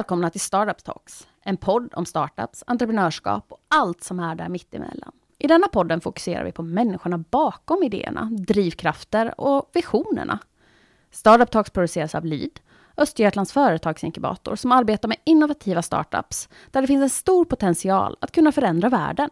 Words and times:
Välkomna 0.00 0.30
till 0.30 0.40
Startup 0.40 0.84
Talks, 0.84 1.28
en 1.42 1.56
podd 1.56 1.94
om 1.94 2.06
startups, 2.06 2.64
entreprenörskap 2.66 3.46
och 3.48 3.58
allt 3.68 4.04
som 4.04 4.20
är 4.20 4.34
där 4.34 4.48
mittemellan. 4.48 5.12
I 5.38 5.46
denna 5.46 5.68
podden 5.68 6.00
fokuserar 6.00 6.44
vi 6.44 6.52
på 6.52 6.62
människorna 6.62 7.18
bakom 7.18 7.82
idéerna, 7.82 8.28
drivkrafter 8.32 9.40
och 9.40 9.70
visionerna. 9.72 10.38
Startup 11.10 11.50
Talks 11.50 11.70
produceras 11.70 12.14
av 12.14 12.24
LID, 12.24 12.60
Östergötlands 12.96 13.52
företagsinkubator 13.52 14.56
som 14.56 14.72
arbetar 14.72 15.08
med 15.08 15.16
innovativa 15.24 15.82
startups 15.82 16.48
där 16.70 16.80
det 16.80 16.86
finns 16.86 17.02
en 17.02 17.10
stor 17.10 17.44
potential 17.44 18.16
att 18.20 18.32
kunna 18.32 18.52
förändra 18.52 18.88
världen. 18.88 19.30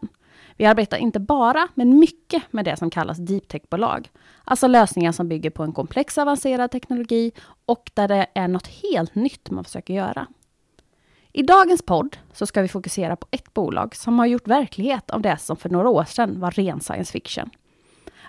Vi 0.57 0.65
arbetar 0.65 0.97
inte 0.97 1.19
bara, 1.19 1.67
men 1.73 1.99
mycket 1.99 2.53
med 2.53 2.65
det 2.65 2.77
som 2.77 2.89
kallas 2.89 3.17
deep 3.17 3.47
tech-bolag. 3.47 4.11
Alltså 4.43 4.67
lösningar 4.67 5.11
som 5.11 5.29
bygger 5.29 5.49
på 5.49 5.63
en 5.63 5.73
komplex 5.73 6.17
avancerad 6.17 6.71
teknologi 6.71 7.31
och 7.65 7.91
där 7.93 8.07
det 8.07 8.27
är 8.33 8.47
något 8.47 8.67
helt 8.67 9.15
nytt 9.15 9.49
man 9.49 9.63
försöker 9.63 9.93
göra. 9.93 10.27
I 11.33 11.43
dagens 11.43 11.81
podd 11.81 12.17
så 12.33 12.45
ska 12.45 12.61
vi 12.61 12.67
fokusera 12.67 13.15
på 13.15 13.27
ett 13.31 13.53
bolag 13.53 13.95
som 13.95 14.19
har 14.19 14.25
gjort 14.25 14.47
verklighet 14.47 15.11
av 15.11 15.21
det 15.21 15.37
som 15.37 15.57
för 15.57 15.69
några 15.69 15.89
år 15.89 16.03
sedan 16.03 16.39
var 16.39 16.51
ren 16.51 16.81
science 16.81 17.11
fiction. 17.11 17.49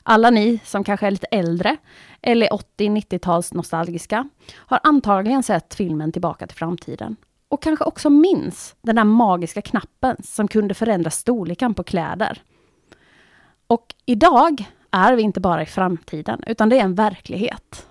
Alla 0.02 0.30
ni 0.30 0.60
som 0.64 0.84
kanske 0.84 1.06
är 1.06 1.10
lite 1.10 1.26
äldre 1.26 1.76
eller 2.22 2.48
80-90-tals 2.48 3.52
nostalgiska 3.52 4.28
har 4.54 4.80
antagligen 4.82 5.42
sett 5.42 5.74
filmen 5.74 6.12
Tillbaka 6.12 6.46
till 6.46 6.56
framtiden 6.56 7.16
och 7.48 7.62
kanske 7.62 7.84
också 7.84 8.10
minns 8.10 8.76
den 8.82 8.96
där 8.96 9.04
magiska 9.04 9.62
knappen 9.62 10.16
som 10.22 10.48
kunde 10.48 10.74
förändra 10.74 11.10
storleken 11.10 11.74
på 11.74 11.82
kläder. 11.82 12.42
Och 13.66 13.94
idag 14.06 14.64
är 14.90 15.14
vi 15.14 15.22
inte 15.22 15.40
bara 15.40 15.62
i 15.62 15.66
framtiden, 15.66 16.42
utan 16.46 16.68
det 16.68 16.78
är 16.78 16.84
en 16.84 16.94
verklighet. 16.94 17.86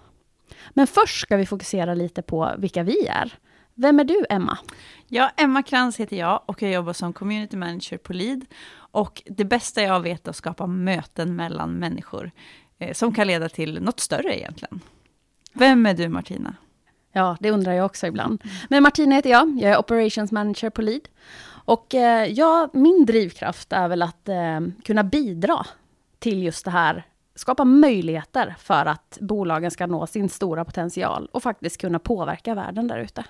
Men 0.70 0.88
först 0.88 1.22
ska 1.22 1.38
vi 1.38 1.46
fokusera 1.46 1.94
lite 1.94 2.22
på 2.22 2.52
vilka 2.58 2.84
vi 2.84 3.08
är. 3.08 3.34
Vem 3.82 4.00
är 4.00 4.04
du, 4.04 4.26
Emma? 4.30 4.58
Ja, 5.08 5.32
Emma 5.38 5.64
Krantz 5.64 6.00
heter 6.00 6.18
jag 6.18 6.42
och 6.46 6.62
jag 6.62 6.72
jobbar 6.72 6.94
som 6.94 7.14
community 7.14 7.58
manager 7.58 7.98
på 7.98 8.14
LID. 8.14 8.46
Och 8.92 9.22
det 9.26 9.46
bästa 9.46 9.82
jag 9.82 10.00
vet 10.00 10.28
är 10.28 10.30
att 10.30 10.36
skapa 10.36 10.68
möten 10.68 11.36
mellan 11.36 11.74
människor, 11.74 12.32
eh, 12.80 12.94
som 12.94 13.14
kan 13.14 13.28
leda 13.28 13.50
till 13.50 13.82
något 13.82 14.00
större 14.00 14.40
egentligen. 14.40 14.80
Vem 15.54 15.86
är 15.86 15.94
du, 15.94 16.10
Martina? 16.10 16.56
Ja, 17.12 17.38
det 17.40 17.52
undrar 17.52 17.74
jag 17.74 17.86
också 17.86 18.08
ibland. 18.08 18.44
Men 18.70 18.84
Martina 18.84 19.16
heter 19.16 19.30
jag, 19.30 19.60
jag 19.62 19.72
är 19.72 19.80
operations 19.80 20.32
manager 20.32 20.70
på 20.70 20.82
LID. 20.82 21.08
Och 21.48 21.96
eh, 21.96 22.26
ja, 22.32 22.70
min 22.74 23.06
drivkraft 23.06 23.74
är 23.74 23.88
väl 23.88 24.02
att 24.02 24.30
eh, 24.30 24.60
kunna 24.86 25.04
bidra 25.04 25.66
till 26.20 26.44
just 26.44 26.66
det 26.66 26.72
här, 26.72 27.06
skapa 27.36 27.66
möjligheter 27.66 28.56
för 28.60 28.86
att 28.86 29.18
bolagen 29.22 29.72
ska 29.72 29.88
nå 29.88 30.08
sin 30.08 30.30
stora 30.30 30.66
potential 30.66 31.30
och 31.32 31.44
faktiskt 31.44 31.82
kunna 31.82 32.00
påverka 32.00 32.56
världen 32.56 32.88
där 32.88 33.00
ute. 33.00 33.26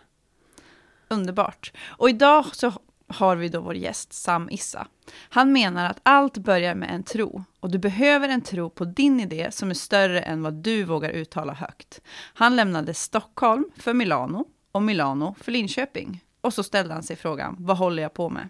Underbart. 1.09 1.73
Och 1.87 2.09
idag 2.09 2.45
så 2.55 2.73
har 3.07 3.35
vi 3.35 3.49
då 3.49 3.61
vår 3.61 3.75
gäst 3.75 4.13
Sam 4.13 4.49
Issa. 4.49 4.87
Han 5.29 5.51
menar 5.51 5.89
att 5.89 5.99
allt 6.03 6.37
börjar 6.37 6.75
med 6.75 6.89
en 6.89 7.03
tro 7.03 7.43
och 7.59 7.71
du 7.71 7.77
behöver 7.77 8.29
en 8.29 8.41
tro 8.41 8.69
på 8.69 8.85
din 8.85 9.19
idé 9.19 9.51
som 9.51 9.69
är 9.69 9.73
större 9.73 10.21
än 10.21 10.43
vad 10.43 10.53
du 10.53 10.83
vågar 10.83 11.09
uttala 11.09 11.53
högt. 11.53 12.01
Han 12.33 12.55
lämnade 12.55 12.93
Stockholm 12.93 13.65
för 13.77 13.93
Milano 13.93 14.45
och 14.71 14.81
Milano 14.81 15.35
för 15.41 15.51
Linköping. 15.51 16.23
Och 16.41 16.53
så 16.53 16.63
ställde 16.63 16.93
han 16.93 17.03
sig 17.03 17.15
frågan, 17.15 17.55
vad 17.59 17.77
håller 17.77 18.03
jag 18.03 18.13
på 18.13 18.29
med? 18.29 18.49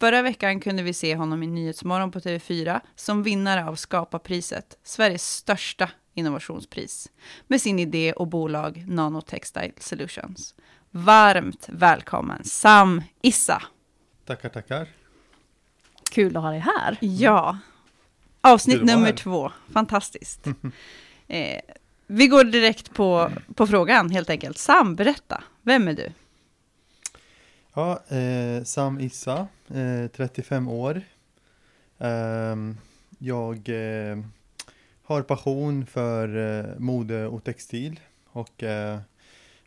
Förra 0.00 0.22
veckan 0.22 0.60
kunde 0.60 0.82
vi 0.82 0.92
se 0.92 1.16
honom 1.16 1.42
i 1.42 1.46
Nyhetsmorgon 1.46 2.10
på 2.10 2.18
TV4 2.18 2.80
som 2.94 3.22
vinnare 3.22 3.64
av 3.64 3.74
Skapa-priset, 3.74 4.78
Sveriges 4.82 5.36
största 5.36 5.90
innovationspris, 6.14 7.10
med 7.46 7.60
sin 7.60 7.78
idé 7.78 8.12
och 8.12 8.26
bolag 8.26 8.84
Nanotextile 8.88 9.72
Solutions. 9.78 10.54
Varmt 10.92 11.68
välkommen 11.68 12.44
Sam 12.44 13.02
Issa. 13.22 13.62
Tackar, 14.24 14.48
tackar. 14.48 14.88
Kul 16.10 16.36
att 16.36 16.42
ha 16.42 16.50
dig 16.50 16.58
här. 16.58 16.96
Ja. 17.00 17.58
Avsnitt 18.40 18.82
nummer 18.82 19.06
här. 19.06 19.12
två. 19.12 19.52
Fantastiskt. 19.72 20.46
eh, 21.28 21.60
vi 22.06 22.26
går 22.26 22.44
direkt 22.44 22.94
på, 22.94 23.30
på 23.54 23.66
frågan 23.66 24.10
helt 24.10 24.30
enkelt. 24.30 24.58
Sam, 24.58 24.96
berätta. 24.96 25.44
Vem 25.62 25.88
är 25.88 25.92
du? 25.92 26.12
Ja, 27.74 28.02
eh, 28.16 28.64
Sam 28.64 29.00
Issa, 29.00 29.48
eh, 29.68 30.10
35 30.16 30.68
år. 30.68 31.02
Ehm, 31.98 32.76
jag 33.18 33.68
eh, 33.68 34.18
har 35.02 35.22
passion 35.22 35.86
för 35.86 36.58
eh, 36.58 36.78
mode 36.78 37.26
och 37.26 37.44
textil 37.44 38.00
och 38.26 38.62
eh, 38.62 38.98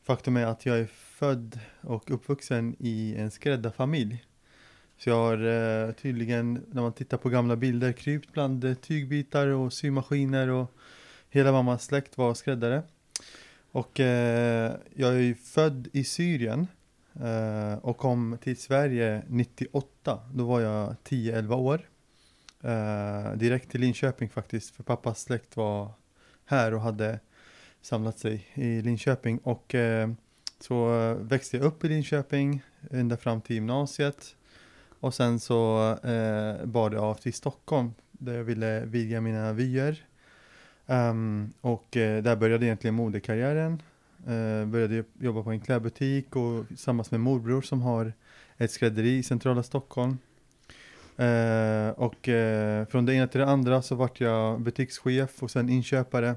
faktum 0.03 0.37
är 0.37 0.45
att 0.45 0.65
jag 0.65 0.79
är 0.79 0.87
född 1.13 1.59
och 1.81 2.11
uppvuxen 2.11 2.75
i 2.79 3.15
en 3.17 3.31
skräddarfamilj. 3.31 4.25
Så 4.97 5.09
jag 5.09 5.15
har 5.15 5.45
eh, 5.45 5.91
tydligen, 5.91 6.65
när 6.71 6.81
man 6.81 6.93
tittar 6.93 7.17
på 7.17 7.29
gamla 7.29 7.55
bilder, 7.55 7.91
krypt 7.91 8.33
bland 8.33 8.63
eh, 8.63 8.73
tygbitar 8.73 9.47
och 9.47 9.73
symaskiner 9.73 10.49
och 10.49 10.71
hela 11.29 11.51
mammas 11.51 11.85
släkt 11.85 12.17
var 12.17 12.33
skräddare. 12.33 12.83
Och 13.71 13.99
eh, 13.99 14.73
jag 14.95 15.15
är 15.15 15.33
född 15.33 15.87
i 15.93 16.03
Syrien 16.03 16.67
eh, 17.13 17.77
och 17.77 17.97
kom 17.97 18.37
till 18.41 18.57
Sverige 18.57 19.23
98. 19.27 20.19
Då 20.33 20.45
var 20.45 20.61
jag 20.61 20.95
10-11 21.03 21.55
år. 21.55 21.81
Eh, 22.61 23.37
direkt 23.37 23.71
till 23.71 23.81
Linköping 23.81 24.29
faktiskt, 24.29 24.75
för 24.75 24.83
pappas 24.83 25.21
släkt 25.21 25.57
var 25.57 25.91
här 26.45 26.73
och 26.73 26.81
hade 26.81 27.19
samlat 27.81 28.19
sig 28.19 28.47
i 28.53 28.81
Linköping. 28.81 29.37
Och 29.37 29.75
eh, 29.75 30.09
så 30.63 31.01
eh, 31.01 31.15
växte 31.15 31.57
jag 31.57 31.65
upp 31.65 31.83
i 31.83 31.89
Linköping 31.89 32.61
ända 32.91 33.17
fram 33.17 33.41
till 33.41 33.55
gymnasiet. 33.55 34.35
Och 34.99 35.13
sen 35.13 35.39
så 35.39 35.89
eh, 36.03 36.65
bar 36.65 36.89
det 36.89 36.99
av 36.99 37.15
till 37.15 37.33
Stockholm 37.33 37.93
där 38.11 38.33
jag 38.33 38.43
ville 38.43 38.85
vidga 38.85 39.21
mina 39.21 39.53
vyer. 39.53 40.05
Um, 40.85 41.53
och 41.61 41.97
eh, 41.97 42.23
där 42.23 42.35
började 42.35 42.65
egentligen 42.65 42.93
modekarriären. 42.93 43.81
Uh, 44.27 44.33
eh, 44.33 44.65
började 44.65 45.03
jobba 45.19 45.43
på 45.43 45.51
en 45.51 45.59
klädbutik 45.59 46.35
och 46.35 46.67
tillsammans 46.67 47.11
med 47.11 47.19
morbror 47.19 47.61
som 47.61 47.81
har 47.81 48.13
ett 48.57 48.71
skrädderi 48.71 49.17
i 49.17 49.23
centrala 49.23 49.63
Stockholm. 49.63 50.17
Uh, 51.19 51.89
och 51.89 52.27
uh, 52.27 52.85
från 52.85 53.05
det 53.05 53.13
ena 53.13 53.27
till 53.27 53.39
det 53.39 53.47
andra 53.47 53.81
så 53.81 53.95
vart 53.95 54.19
jag 54.19 54.61
butikschef 54.61 55.43
och 55.43 55.51
sen 55.51 55.69
inköpare. 55.69 56.35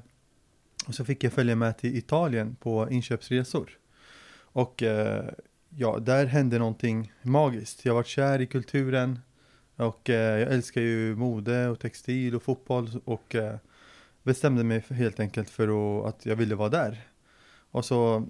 Och 0.86 0.94
så 0.94 1.04
fick 1.04 1.24
jag 1.24 1.32
följa 1.32 1.56
med 1.56 1.78
till 1.78 1.96
Italien 1.96 2.56
på 2.60 2.90
inköpsresor. 2.90 3.78
Och 4.56 4.82
eh, 4.82 5.24
ja, 5.68 5.98
där 5.98 6.26
hände 6.26 6.58
någonting 6.58 7.12
magiskt. 7.22 7.84
Jag 7.84 7.94
var 7.94 8.02
kär 8.02 8.40
i 8.40 8.46
kulturen 8.46 9.18
och 9.76 10.10
eh, 10.10 10.38
jag 10.38 10.52
älskar 10.52 10.80
ju 10.80 11.16
mode 11.16 11.68
och 11.68 11.80
textil 11.80 12.34
och 12.34 12.42
fotboll 12.42 13.00
och 13.04 13.34
eh, 13.34 13.56
bestämde 14.22 14.64
mig 14.64 14.80
för, 14.80 14.94
helt 14.94 15.20
enkelt 15.20 15.50
för 15.50 15.68
att, 15.68 16.06
att, 16.06 16.26
jag 16.26 16.36
ville 16.36 16.54
vara 16.54 16.68
där. 16.68 17.06
Och 17.70 17.84
så 17.84 18.26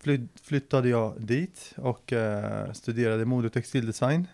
fly, 0.00 0.26
flyttade 0.42 0.88
jag 0.88 1.20
dit 1.20 1.74
och 1.76 2.12
studerade 2.72 3.24
mode 3.24 3.46
och 3.46 3.52
textildesign 3.52 4.28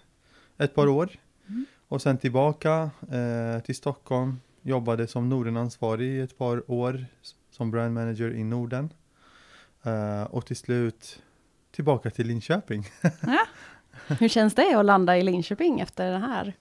ett 0.59 0.75
par 0.75 0.87
år. 0.87 1.11
Mm. 1.47 1.67
Och 1.89 2.03
sen 2.03 2.19
tillbaka 2.19 2.91
till 3.65 3.75
Stockholm, 3.75 4.41
jobbade 4.63 5.07
som 5.07 5.29
Nordenansvarig 5.29 6.09
i 6.09 6.21
ett 6.21 6.39
par 6.39 6.71
år 6.71 7.07
som 7.51 7.71
brand 7.71 7.95
manager 7.95 8.35
i 8.35 8.45
Norden. 8.45 8.91
Uh, 9.87 10.23
och 10.23 10.47
till 10.47 10.57
slut 10.57 11.23
tillbaka 11.71 12.11
till 12.11 12.27
Linköping. 12.27 12.87
ja. 13.03 13.47
Hur 14.07 14.29
känns 14.29 14.55
det 14.55 14.75
att 14.75 14.85
landa 14.85 15.19
i 15.19 15.23
Linköping 15.23 15.81
efter 15.81 16.13
det 16.13 16.19
här? 16.19 16.55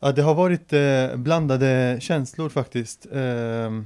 Ja, 0.00 0.12
det 0.12 0.22
har 0.22 0.34
varit 0.34 0.72
eh, 0.72 1.16
blandade 1.16 1.98
känslor 2.00 2.48
faktiskt. 2.48 3.06
Eh, 3.06 3.82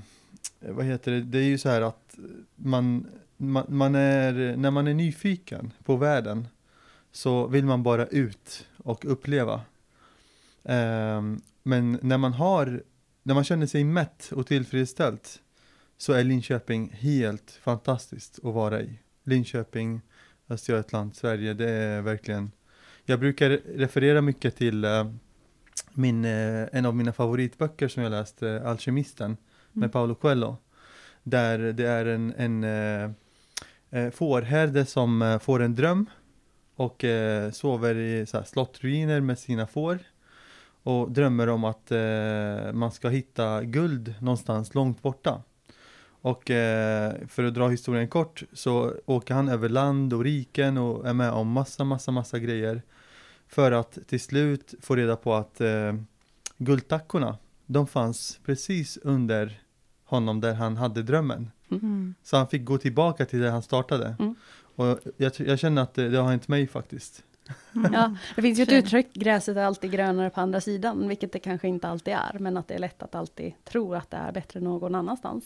vad 0.61 0.85
heter 0.85 1.13
det? 1.13 1.21
Det 1.21 1.39
är 1.39 1.43
ju 1.43 1.59
så 1.59 1.69
här 1.69 1.83
att 1.83 2.15
man, 2.55 3.07
man, 3.37 3.65
man, 3.69 3.95
är, 3.95 4.57
när 4.57 4.71
man 4.71 4.87
är 4.87 4.95
nyfiken 4.95 5.73
på 5.85 5.97
världen 5.97 6.49
så 7.13 7.47
vill 7.47 7.65
man 7.65 7.83
bara 7.83 8.07
ut 8.07 8.67
och 8.77 9.05
uppleva. 9.05 9.61
Eh, 10.65 11.23
men 11.63 11.99
när 12.03 12.19
man 12.19 12.33
har, 12.33 12.83
när 13.23 13.35
man 13.35 13.45
känner 13.45 13.67
sig 13.67 13.85
mätt 13.85 14.33
och 14.33 14.47
tillfredsställd 14.47 15.21
så 15.99 16.13
är 16.13 16.25
Linköping 16.25 16.91
helt 16.93 17.51
fantastiskt 17.51 18.39
att 18.39 18.55
vara 18.55 18.81
i. 18.81 18.99
Linköping, 19.25 20.01
Östergötland, 20.49 21.17
Sverige, 21.17 21.55
det 21.55 21.71
är 21.71 22.03
verkligen 22.03 22.51
Jag 23.05 23.21
brukar 23.21 23.51
referera 23.77 24.23
mycket 24.23 24.57
till 24.57 24.85
uh, 24.85 25.11
min, 25.93 26.25
uh, 26.25 26.69
en 26.73 26.87
av 26.87 26.97
mina 26.97 27.13
favoritböcker 27.13 27.89
som 27.89 28.03
jag 28.03 28.11
läst, 28.11 28.43
Alkemisten 28.43 29.27
mm. 29.27 29.39
med 29.73 29.93
Paolo 29.93 30.15
Coelho. 30.15 30.57
Där 31.23 31.59
det 31.59 31.89
är 31.89 32.07
en, 32.07 32.35
en 32.37 32.65
uh, 32.65 34.11
fårherde 34.11 34.87
som 34.87 35.39
får 35.43 35.63
en 35.63 35.75
dröm 35.75 36.07
och 36.77 37.05
sover 37.53 37.95
i 37.95 38.27
så 38.27 38.37
här, 38.37 38.45
slottruiner 38.45 39.21
med 39.21 39.39
sina 39.39 39.67
får 39.67 39.99
och 40.83 41.11
drömmer 41.11 41.49
om 41.49 41.65
att 41.65 41.91
man 42.73 42.93
ska 42.93 43.09
hitta 43.09 43.63
guld 43.63 44.15
någonstans 44.21 44.75
långt 44.75 45.03
borta. 45.03 45.43
Och 46.27 46.51
eh, 46.51 47.15
för 47.29 47.45
att 47.45 47.55
dra 47.55 47.69
historien 47.69 48.09
kort 48.09 48.43
så 48.53 48.95
åker 49.07 49.35
han 49.35 49.49
över 49.49 49.69
land 49.69 50.13
och 50.13 50.25
riken 50.25 50.79
och 50.79 51.09
är 51.09 51.13
med 51.13 51.31
om 51.31 51.49
massa, 51.49 51.85
massa, 51.85 52.11
massa 52.11 52.39
grejer. 52.39 52.83
För 53.49 53.73
att 53.73 53.99
till 54.07 54.21
slut 54.21 54.75
få 54.81 54.97
reda 54.97 55.17
på 55.17 55.35
att 55.35 55.61
eh, 55.61 55.95
guldtackorna, 56.59 57.37
de 57.67 57.87
fanns 57.87 58.41
precis 58.45 58.97
under 58.97 59.61
honom 60.05 60.41
där 60.41 60.55
han 60.55 60.77
hade 60.77 61.03
drömmen. 61.03 61.51
Mm. 61.71 62.15
Så 62.23 62.37
han 62.37 62.49
fick 62.49 62.65
gå 62.65 62.79
tillbaka 62.79 63.27
till 63.27 63.41
där 63.41 63.51
han 63.51 63.63
startade. 63.63 64.17
Mm. 64.19 64.35
Och 64.77 64.99
jag, 65.17 65.33
jag 65.37 65.59
känner 65.59 65.83
att 65.83 65.95
det, 65.95 66.09
det 66.09 66.19
har 66.19 66.31
hänt 66.31 66.49
mig 66.49 66.67
faktiskt. 66.67 67.25
Ja, 67.93 68.17
det 68.37 68.43
finns 68.43 68.59
ju 68.59 68.63
ett 68.63 68.73
uttryck, 68.73 69.13
gräset 69.13 69.57
är 69.57 69.65
alltid 69.65 69.91
grönare 69.93 70.31
på 70.31 70.41
andra 70.41 70.61
sidan, 70.61 71.09
vilket 71.09 71.33
det 71.33 71.39
kanske 71.39 71.69
inte 71.69 71.89
alltid 71.89 72.15
är, 72.15 72.39
men 72.39 72.57
att 72.57 72.69
det 72.69 72.75
är 72.75 72.79
lätt 72.79 73.03
att 73.03 73.15
alltid 73.15 73.53
tro 73.65 73.95
att 73.95 74.11
det 74.11 74.17
är 74.17 74.33
bättre 74.33 74.61
någon 74.61 74.95
annanstans. 74.95 75.45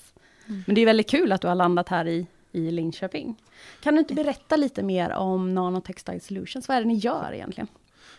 Mm. 0.50 0.62
Men 0.66 0.74
det 0.74 0.80
är 0.80 0.86
väldigt 0.86 1.10
kul 1.10 1.32
att 1.32 1.40
du 1.40 1.48
har 1.48 1.54
landat 1.54 1.88
här 1.88 2.08
i, 2.08 2.26
i 2.52 2.70
Linköping. 2.70 3.36
Kan 3.82 3.94
du 3.94 4.00
inte 4.00 4.14
berätta 4.14 4.56
lite 4.56 4.82
mer 4.82 5.10
om 5.12 5.54
Nanotextile 5.54 6.20
Solutions? 6.20 6.68
Vad 6.68 6.76
är 6.76 6.80
det 6.80 6.88
ni 6.88 6.94
gör 6.94 7.32
egentligen? 7.34 7.68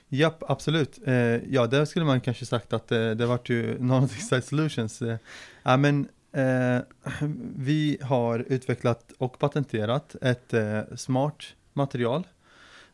Ja, 0.08 0.38
absolut. 0.42 1.00
Eh, 1.06 1.14
ja, 1.54 1.68
där 1.68 1.86
skulle 1.86 2.06
man 2.06 2.22
kanske 2.22 2.46
sagt 2.46 2.74
att 2.74 2.92
eh, 2.92 3.10
det 3.12 3.26
vart 3.26 3.50
ju 3.50 3.80
Nanotextile 3.84 4.42
Solutions. 4.42 5.02
Eh, 5.02 5.18
ja, 5.64 5.78
men 5.78 6.08
eh, 6.32 6.80
vi 7.56 7.98
har 8.02 8.46
utvecklat 8.48 9.12
och 9.18 9.40
patenterat 9.40 10.16
ett 10.22 10.54
eh, 10.54 10.82
smart 10.96 11.44
material 11.74 12.28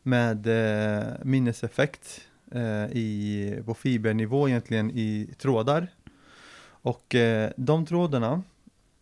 med 0.02 0.46
eh, 0.46 1.06
minneseffekt 1.22 2.20
eh, 2.52 2.84
i, 2.92 3.62
på 3.66 3.74
fibernivå 3.74 4.48
egentligen 4.48 4.90
i 4.90 5.28
trådar. 5.38 5.88
Och 6.82 7.14
eh, 7.14 7.50
de 7.56 7.86
trådarna 7.86 8.42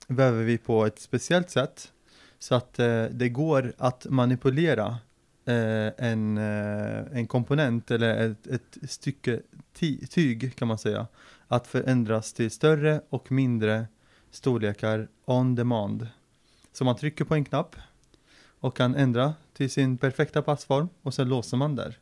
väver 0.07 0.45
vi 0.45 0.59
på 0.59 0.87
ett 0.87 0.99
speciellt 0.99 1.51
sätt 1.51 1.93
så 2.39 2.55
att 2.55 2.79
eh, 2.79 3.05
det 3.05 3.29
går 3.29 3.73
att 3.79 4.07
manipulera 4.11 4.99
eh, 5.45 5.93
en, 5.99 6.39
eh, 6.39 7.19
en 7.19 7.27
komponent 7.27 7.91
eller 7.91 8.31
ett, 8.31 8.47
ett 8.47 8.91
stycke 8.91 9.41
ty- 9.73 10.07
tyg 10.07 10.57
kan 10.57 10.69
man 10.69 10.79
säga 10.79 11.07
att 11.49 11.67
förändras 11.67 12.33
till 12.33 12.51
större 12.51 13.01
och 13.09 13.33
mindre 13.33 13.87
storlekar 14.31 15.09
on 15.25 15.55
demand. 15.55 16.09
Så 16.73 16.85
man 16.85 16.97
trycker 16.97 17.25
på 17.25 17.35
en 17.35 17.45
knapp 17.45 17.77
och 18.61 18.77
kan 18.77 18.95
ändra 18.95 19.35
till 19.53 19.71
sin 19.71 19.99
perfekta 19.99 20.43
passform 20.43 20.89
och 21.03 21.15
sen 21.15 21.29
låser 21.29 21.57
man 21.57 21.77
där. 21.77 21.99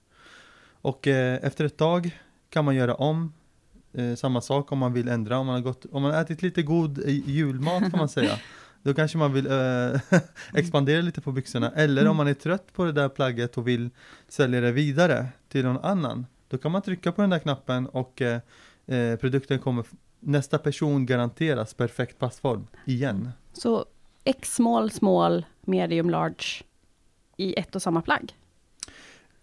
Och 0.81 1.07
eh, 1.07 1.39
efter 1.43 1.65
ett 1.65 1.77
tag 1.77 2.19
kan 2.51 2.65
man 2.65 2.75
göra 2.75 2.95
om 2.95 3.33
eh, 3.95 4.15
samma 4.15 4.41
sak 4.41 4.73
om 4.73 4.79
man 4.79 4.93
vill 4.93 5.09
ändra. 5.09 5.39
Om 5.39 5.47
man 5.47 5.55
har, 5.55 5.63
gått, 5.63 5.87
om 5.93 6.03
man 6.03 6.15
har 6.15 6.23
ätit 6.23 6.43
lite 6.43 6.63
god 6.63 7.09
julmat 7.09 7.81
kan 7.91 7.99
man 7.99 8.09
säga. 8.09 8.39
Då 8.83 8.95
kanske 8.95 9.19
man 9.19 9.33
vill 9.33 9.47
eh, 9.47 10.21
expandera 10.55 11.01
lite 11.01 11.21
på 11.21 11.33
byxorna. 11.33 11.71
Eller 11.71 12.09
om 12.09 12.17
man 12.17 12.29
är 12.29 12.35
trött 12.35 12.73
på 12.73 12.85
det 12.85 12.93
där 12.93 13.09
plagget 13.09 13.59
och 13.59 13.69
vill 13.69 13.91
sälja 14.29 14.61
det 14.61 14.73
vidare 14.73 15.27
till 15.49 15.65
någon 15.65 15.85
annan. 15.85 16.27
Då 16.49 16.59
kan 16.59 16.73
man 16.73 16.83
trycka 16.83 17.13
på 17.13 17.21
den 17.21 17.31
där 17.31 17.39
knappen 17.39 17.87
och 17.87 18.23
eh, 18.23 18.41
eh, 18.87 19.17
produkten 19.17 19.59
kommer 19.59 19.85
nästa 20.21 20.59
person 20.59 21.07
garanteras 21.07 21.75
perfekt 21.75 22.19
passform 22.19 22.67
igen. 22.85 23.31
Så 23.53 23.85
X 24.25 24.55
small, 24.55 24.91
small, 24.91 25.45
medium, 25.61 26.11
large 26.11 26.63
i 27.37 27.55
ett 27.61 27.75
och 27.75 27.83
samma 27.83 28.03
plagg? 28.03 28.35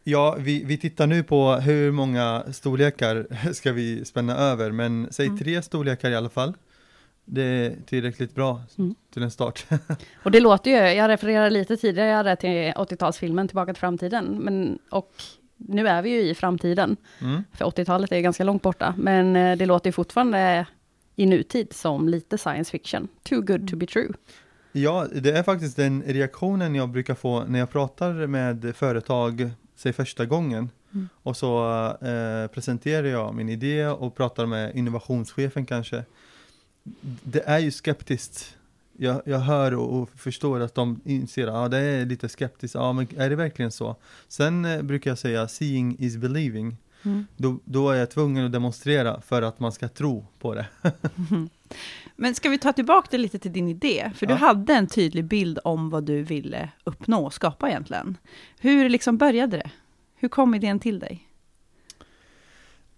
Ja, 0.03 0.35
vi, 0.39 0.63
vi 0.63 0.77
tittar 0.77 1.07
nu 1.07 1.23
på 1.23 1.53
hur 1.53 1.91
många 1.91 2.43
storlekar 2.51 3.27
ska 3.53 3.71
vi 3.71 4.05
spänna 4.05 4.35
över, 4.37 4.71
men 4.71 5.07
säg 5.11 5.25
Mm. 5.25 5.37
tre 5.39 5.61
storlekar 5.61 6.09
i 6.11 6.15
alla 6.15 6.29
fall. 6.29 6.53
Det 7.25 7.41
är 7.43 7.75
tillräckligt 7.85 8.35
bra 8.35 8.61
Mm. 8.77 8.95
till 9.13 9.23
en 9.23 9.31
start. 9.31 9.65
Och 10.23 10.31
det 10.31 10.39
låter 10.39 10.71
ju, 10.71 10.77
jag 10.77 11.07
refererade 11.09 11.49
lite 11.49 11.77
tidigare 11.77 12.35
till 12.35 12.49
80-talsfilmen 12.49 13.47
Tillbaka 13.47 13.73
till 13.73 13.79
framtiden, 13.79 14.25
men, 14.25 14.79
och 14.91 15.11
nu 15.57 15.87
är 15.87 16.01
vi 16.01 16.09
ju 16.09 16.21
i 16.21 16.35
framtiden, 16.35 16.97
Mm. 17.21 17.43
för 17.53 17.65
80-talet 17.65 18.11
är 18.11 18.19
ganska 18.19 18.43
långt 18.43 18.61
borta, 18.61 18.93
men 18.97 19.35
eh, 19.35 19.57
det 19.57 19.65
låter 19.65 19.91
fortfarande 19.91 20.65
i 21.15 21.25
nutid 21.25 21.73
som 21.73 22.09
lite 22.09 22.37
science 22.37 22.71
fiction. 22.71 23.07
Too 23.23 23.41
good 23.41 23.67
to 23.69 23.75
be 23.75 23.85
true. 23.85 24.09
Ja, 24.71 25.07
det 25.15 25.31
är 25.31 25.43
faktiskt 25.43 25.75
den 25.77 26.03
reaktionen 26.07 26.75
jag 26.75 26.89
brukar 26.89 27.15
få 27.15 27.43
när 27.43 27.59
jag 27.59 27.69
pratar 27.71 28.27
med 28.27 28.75
företag, 28.75 29.49
säg 29.81 29.93
första 29.93 30.25
gången. 30.25 30.69
Mm. 30.93 31.09
Och 31.23 31.37
så 31.37 31.85
eh, 32.01 32.47
presenterar 32.47 33.07
jag 33.07 33.35
min 33.35 33.49
idé 33.49 33.87
och 33.87 34.15
pratar 34.15 34.45
med 34.45 34.75
innovationschefen 34.75 35.65
kanske. 35.65 36.03
Det 37.23 37.43
är 37.45 37.59
ju 37.59 37.71
skeptiskt. 37.71 38.57
Jag, 38.97 39.21
jag 39.25 39.39
hör 39.39 39.73
och, 39.73 40.01
och 40.01 40.09
förstår 40.09 40.59
att 40.59 40.75
de 40.75 41.01
inser 41.05 41.47
att 41.47 41.53
ah, 41.53 41.67
det 41.67 41.77
är 41.77 42.05
lite 42.05 42.29
skeptiskt. 42.29 42.75
Ja, 42.75 42.93
men 42.93 43.07
är 43.17 43.29
det 43.29 43.35
verkligen 43.35 43.71
så? 43.71 43.95
Sen 44.27 44.65
eh, 44.65 44.81
brukar 44.81 45.11
jag 45.11 45.17
säga 45.17 45.47
seeing 45.47 45.95
is 45.99 46.17
believing. 46.17 46.77
Mm. 47.05 47.27
Då, 47.37 47.59
då 47.65 47.89
är 47.89 47.95
jag 47.99 48.11
tvungen 48.11 48.45
att 48.45 48.51
demonstrera 48.51 49.21
för 49.21 49.41
att 49.41 49.59
man 49.59 49.71
ska 49.71 49.87
tro 49.87 50.25
på 50.39 50.53
det. 50.55 50.65
Men 52.15 52.35
ska 52.35 52.49
vi 52.49 52.57
ta 52.57 52.73
tillbaka 52.73 53.07
det 53.11 53.17
lite 53.17 53.39
till 53.39 53.53
din 53.53 53.67
idé? 53.67 54.11
För 54.15 54.25
du 54.25 54.33
Ja. 54.33 54.37
hade 54.37 54.73
en 54.73 54.87
tydlig 54.87 55.25
bild 55.25 55.59
om 55.63 55.89
vad 55.89 56.03
du 56.03 56.23
ville 56.23 56.69
uppnå 56.83 57.25
och 57.25 57.33
skapa 57.33 57.69
egentligen. 57.69 58.17
Hur 58.59 58.89
liksom 58.89 59.17
började 59.17 59.57
det? 59.57 59.71
Hur 60.15 60.29
kom 60.29 60.55
idén 60.55 60.79
till 60.79 60.99
dig? 60.99 61.27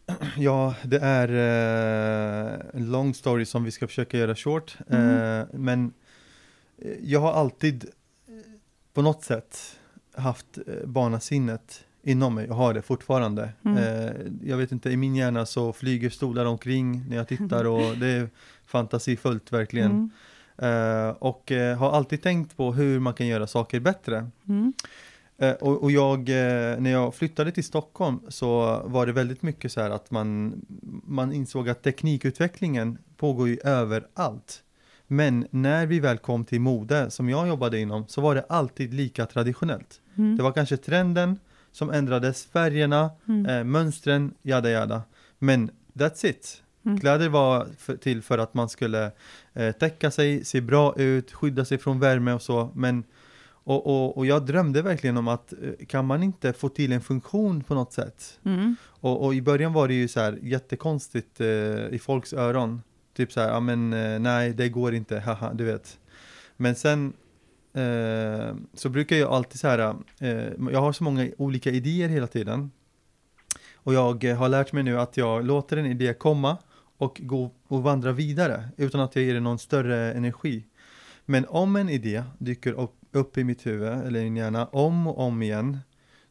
Ja, 0.38 0.76
det 0.84 0.98
är 1.00 1.28
eh, 1.30 2.60
en 2.74 2.92
lång 2.92 3.14
story 3.14 3.46
som 3.46 3.64
vi 3.64 3.72
ska 3.72 3.88
försöka 3.88 4.18
göra 4.18 4.36
short. 4.36 4.78
Mm. 4.90 5.40
Eh, 5.40 5.46
men 5.54 5.94
eh, 6.82 6.92
jag 7.02 7.20
har 7.20 7.34
alltid 7.34 7.84
eh, 8.28 8.34
på 8.94 9.02
något 9.02 9.24
sätt 9.24 9.80
haft 10.16 10.58
barnasinnet 10.86 11.86
inom 12.04 12.36
mig 12.36 12.50
och 12.50 12.56
har 12.56 12.74
det 12.74 12.82
fortfarande. 12.82 13.50
Mm. 13.66 13.78
Eh, 13.78 14.12
jag 14.44 14.58
vet 14.58 14.72
inte, 14.72 14.90
i 14.90 14.98
min 14.98 15.16
hjärna 15.16 15.46
så 15.46 15.74
flyger 15.74 16.10
stolar 16.10 16.46
omkring 16.46 17.06
när 17.10 17.16
jag 17.16 17.28
tittar 17.28 17.66
och 17.66 17.98
det 17.98 18.08
är 18.08 18.30
fantasifullt 18.66 19.52
verkligen. 19.52 19.92
Mm. 19.92 20.12
Eh, 20.58 21.10
och 21.10 21.52
eh, 21.52 21.78
har 21.78 21.92
alltid 21.92 22.22
tänkt 22.22 22.58
på 22.58 22.74
hur 22.74 23.00
man 23.00 23.14
kan 23.14 23.28
göra 23.28 23.48
saker 23.48 23.80
bättre. 23.80 24.30
Mm. 24.48 24.74
Eh, 25.38 25.52
och, 25.52 25.84
och 25.84 25.92
jag, 25.92 26.20
eh, 26.20 26.80
när 26.80 26.92
jag 26.92 27.16
flyttade 27.16 27.52
till 27.52 27.64
Stockholm 27.64 28.20
så 28.28 28.82
var 28.86 29.06
det 29.06 29.12
väldigt 29.12 29.42
mycket 29.42 29.72
så 29.72 29.82
här 29.82 29.90
att 29.90 30.12
man, 30.12 30.62
man 31.06 31.34
insåg 31.34 31.70
att 31.70 31.84
teknikutvecklingen 31.84 32.98
pågår 33.18 33.48
ju 33.48 33.58
överallt. 33.64 34.64
Men 35.08 35.48
när 35.50 35.86
vi 35.86 36.00
väl 36.00 36.18
kom 36.18 36.46
till 36.46 36.62
mode, 36.62 37.12
som 37.12 37.30
jag 37.30 37.48
jobbade 37.48 37.80
inom, 37.80 38.08
så 38.08 38.22
var 38.22 38.36
det 38.36 38.46
alltid 38.50 38.94
lika 38.94 39.26
traditionellt. 39.26 40.02
Mm. 40.16 40.38
Det 40.38 40.44
var 40.44 40.52
kanske 40.52 40.78
trenden 40.78 41.40
som 41.74 41.90
ändrades, 41.90 42.46
färgerna, 42.46 43.12
Mm. 43.28 43.46
eh, 43.46 43.64
mönstren, 43.64 44.34
jada 44.42 44.70
jada. 44.70 45.02
Men 45.40 45.72
that's 45.94 46.26
it. 46.26 46.62
Mm. 46.86 47.00
Kläder 47.00 47.30
var 47.30 47.68
för, 47.78 47.96
till 47.98 48.22
för 48.22 48.38
att 48.38 48.54
man 48.54 48.70
skulle 48.70 49.12
eh, 49.54 49.72
täcka 49.72 50.12
sig, 50.12 50.46
se 50.46 50.62
bra 50.62 50.94
ut, 50.98 51.32
skydda 51.32 51.66
sig 51.66 51.78
från 51.78 52.00
värme 52.00 52.34
och 52.34 52.42
så. 52.42 52.72
Men, 52.76 53.04
och, 53.66 53.88
och, 53.88 54.18
och 54.18 54.26
jag 54.26 54.46
drömde 54.46 54.82
verkligen 54.82 55.18
om 55.18 55.28
att 55.28 55.54
eh, 55.54 55.86
kan 55.88 56.06
man 56.06 56.24
inte 56.24 56.54
få 56.54 56.70
till 56.70 56.92
en 56.92 57.02
funktion 57.02 57.64
på 57.64 57.74
något 57.76 57.94
sätt? 57.94 58.40
Mm. 58.46 58.76
Och, 58.86 59.26
och 59.26 59.36
i 59.36 59.42
början 59.42 59.74
var 59.74 59.88
det 59.88 59.94
ju 59.94 60.08
så 60.08 60.20
här 60.20 60.40
jättekonstigt 60.42 61.42
eh, 61.42 61.48
i 61.92 62.00
folks 62.02 62.34
öron. 62.34 62.82
Typ 63.16 63.32
så 63.32 63.40
här, 63.42 63.48
ja 63.50 63.60
men 63.60 63.94
eh, 63.94 64.20
nej 64.20 64.54
det 64.54 64.70
går 64.70 64.94
inte, 64.94 65.20
haha, 65.20 65.54
du 65.54 65.64
vet. 65.64 65.98
Men 66.58 66.76
sen 66.76 67.14
eh, 67.74 68.56
så 68.74 68.90
brukar 68.90 69.16
jag 69.16 69.32
alltid 69.32 69.60
så 69.60 69.68
här, 69.68 69.96
eh, 70.20 70.52
jag 70.72 70.82
har 70.82 70.94
så 70.94 71.04
många 71.04 71.30
olika 71.38 71.70
idéer 71.70 72.10
hela 72.10 72.28
tiden. 72.28 72.72
Och 73.76 73.94
jag 73.94 74.24
eh, 74.24 74.38
har 74.38 74.50
lärt 74.50 74.74
mig 74.74 74.84
nu 74.84 75.00
att 75.00 75.18
jag 75.18 75.46
låter 75.46 75.78
en 75.78 75.86
idé 75.86 76.14
komma 76.14 76.58
och 76.98 77.22
gå 77.24 77.52
och 77.68 77.84
vandra 77.84 78.12
vidare 78.12 78.70
utan 78.78 79.02
att 79.02 79.16
jag 79.16 79.26
ger 79.26 79.34
den 79.34 79.44
någon 79.44 79.60
större 79.60 80.14
energi. 80.14 80.64
Men 81.26 81.46
om 81.46 81.76
en 81.76 81.90
idé 81.90 82.24
dyker 82.38 82.74
upp, 82.74 82.96
upp 83.12 83.38
i 83.38 83.44
mitt 83.44 83.66
huvud 83.66 83.90
eller 83.90 84.20
i 84.20 84.24
min 84.24 84.36
hjärna 84.36 84.66
om 84.66 85.08
och 85.08 85.20
om 85.20 85.42
igen, 85.42 85.80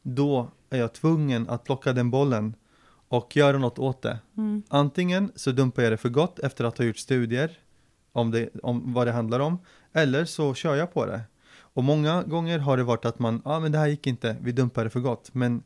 då 0.02 0.50
är 0.70 0.78
jag 0.78 0.92
tvungen 0.92 1.48
att 1.48 1.64
plocka 1.64 1.92
den 1.92 2.10
bollen 2.10 2.54
och 3.08 3.36
göra 3.36 3.58
något 3.58 3.78
åt 3.78 4.02
det. 4.02 4.18
Mm. 4.36 4.62
Antingen 4.68 5.32
så 5.34 5.52
dumpar 5.52 5.82
jag 5.82 5.92
det 5.92 5.96
för 5.96 6.08
gott 6.08 6.38
efter 6.38 6.64
att 6.64 6.78
ha 6.78 6.84
gjort 6.84 6.96
studier 6.96 7.58
om, 8.12 8.30
det, 8.30 8.48
om 8.62 8.92
vad 8.92 9.06
det 9.06 9.12
handlar 9.12 9.40
om, 9.40 9.58
eller 9.92 10.24
så 10.24 10.54
kör 10.54 10.76
jag 10.76 10.94
på 10.94 11.06
det. 11.06 11.20
Och 11.74 11.84
många 11.84 12.22
gånger 12.22 12.58
har 12.58 12.76
det 12.76 12.82
varit 12.84 13.04
att 13.04 13.18
man, 13.18 13.42
ja 13.44 13.56
ah, 13.56 13.60
men 13.60 13.72
det 13.72 13.78
här 13.78 13.86
gick 13.86 14.06
inte, 14.06 14.36
vi 14.40 14.52
dumpar 14.52 14.84
det 14.84 14.90
för 14.90 15.00
gott. 15.00 15.34
Men 15.34 15.62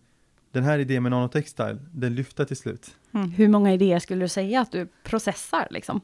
den 0.52 0.64
här 0.64 0.78
idén 0.78 1.02
med 1.02 1.12
nanotextile, 1.12 1.78
den 1.92 2.14
lyfte 2.14 2.46
till 2.46 2.56
slut. 2.56 2.96
Mm. 3.14 3.30
Hur 3.30 3.48
många 3.48 3.74
idéer 3.74 3.98
skulle 3.98 4.24
du 4.24 4.28
säga 4.28 4.60
att 4.60 4.72
du 4.72 4.88
processar, 5.04 5.66
liksom? 5.70 6.00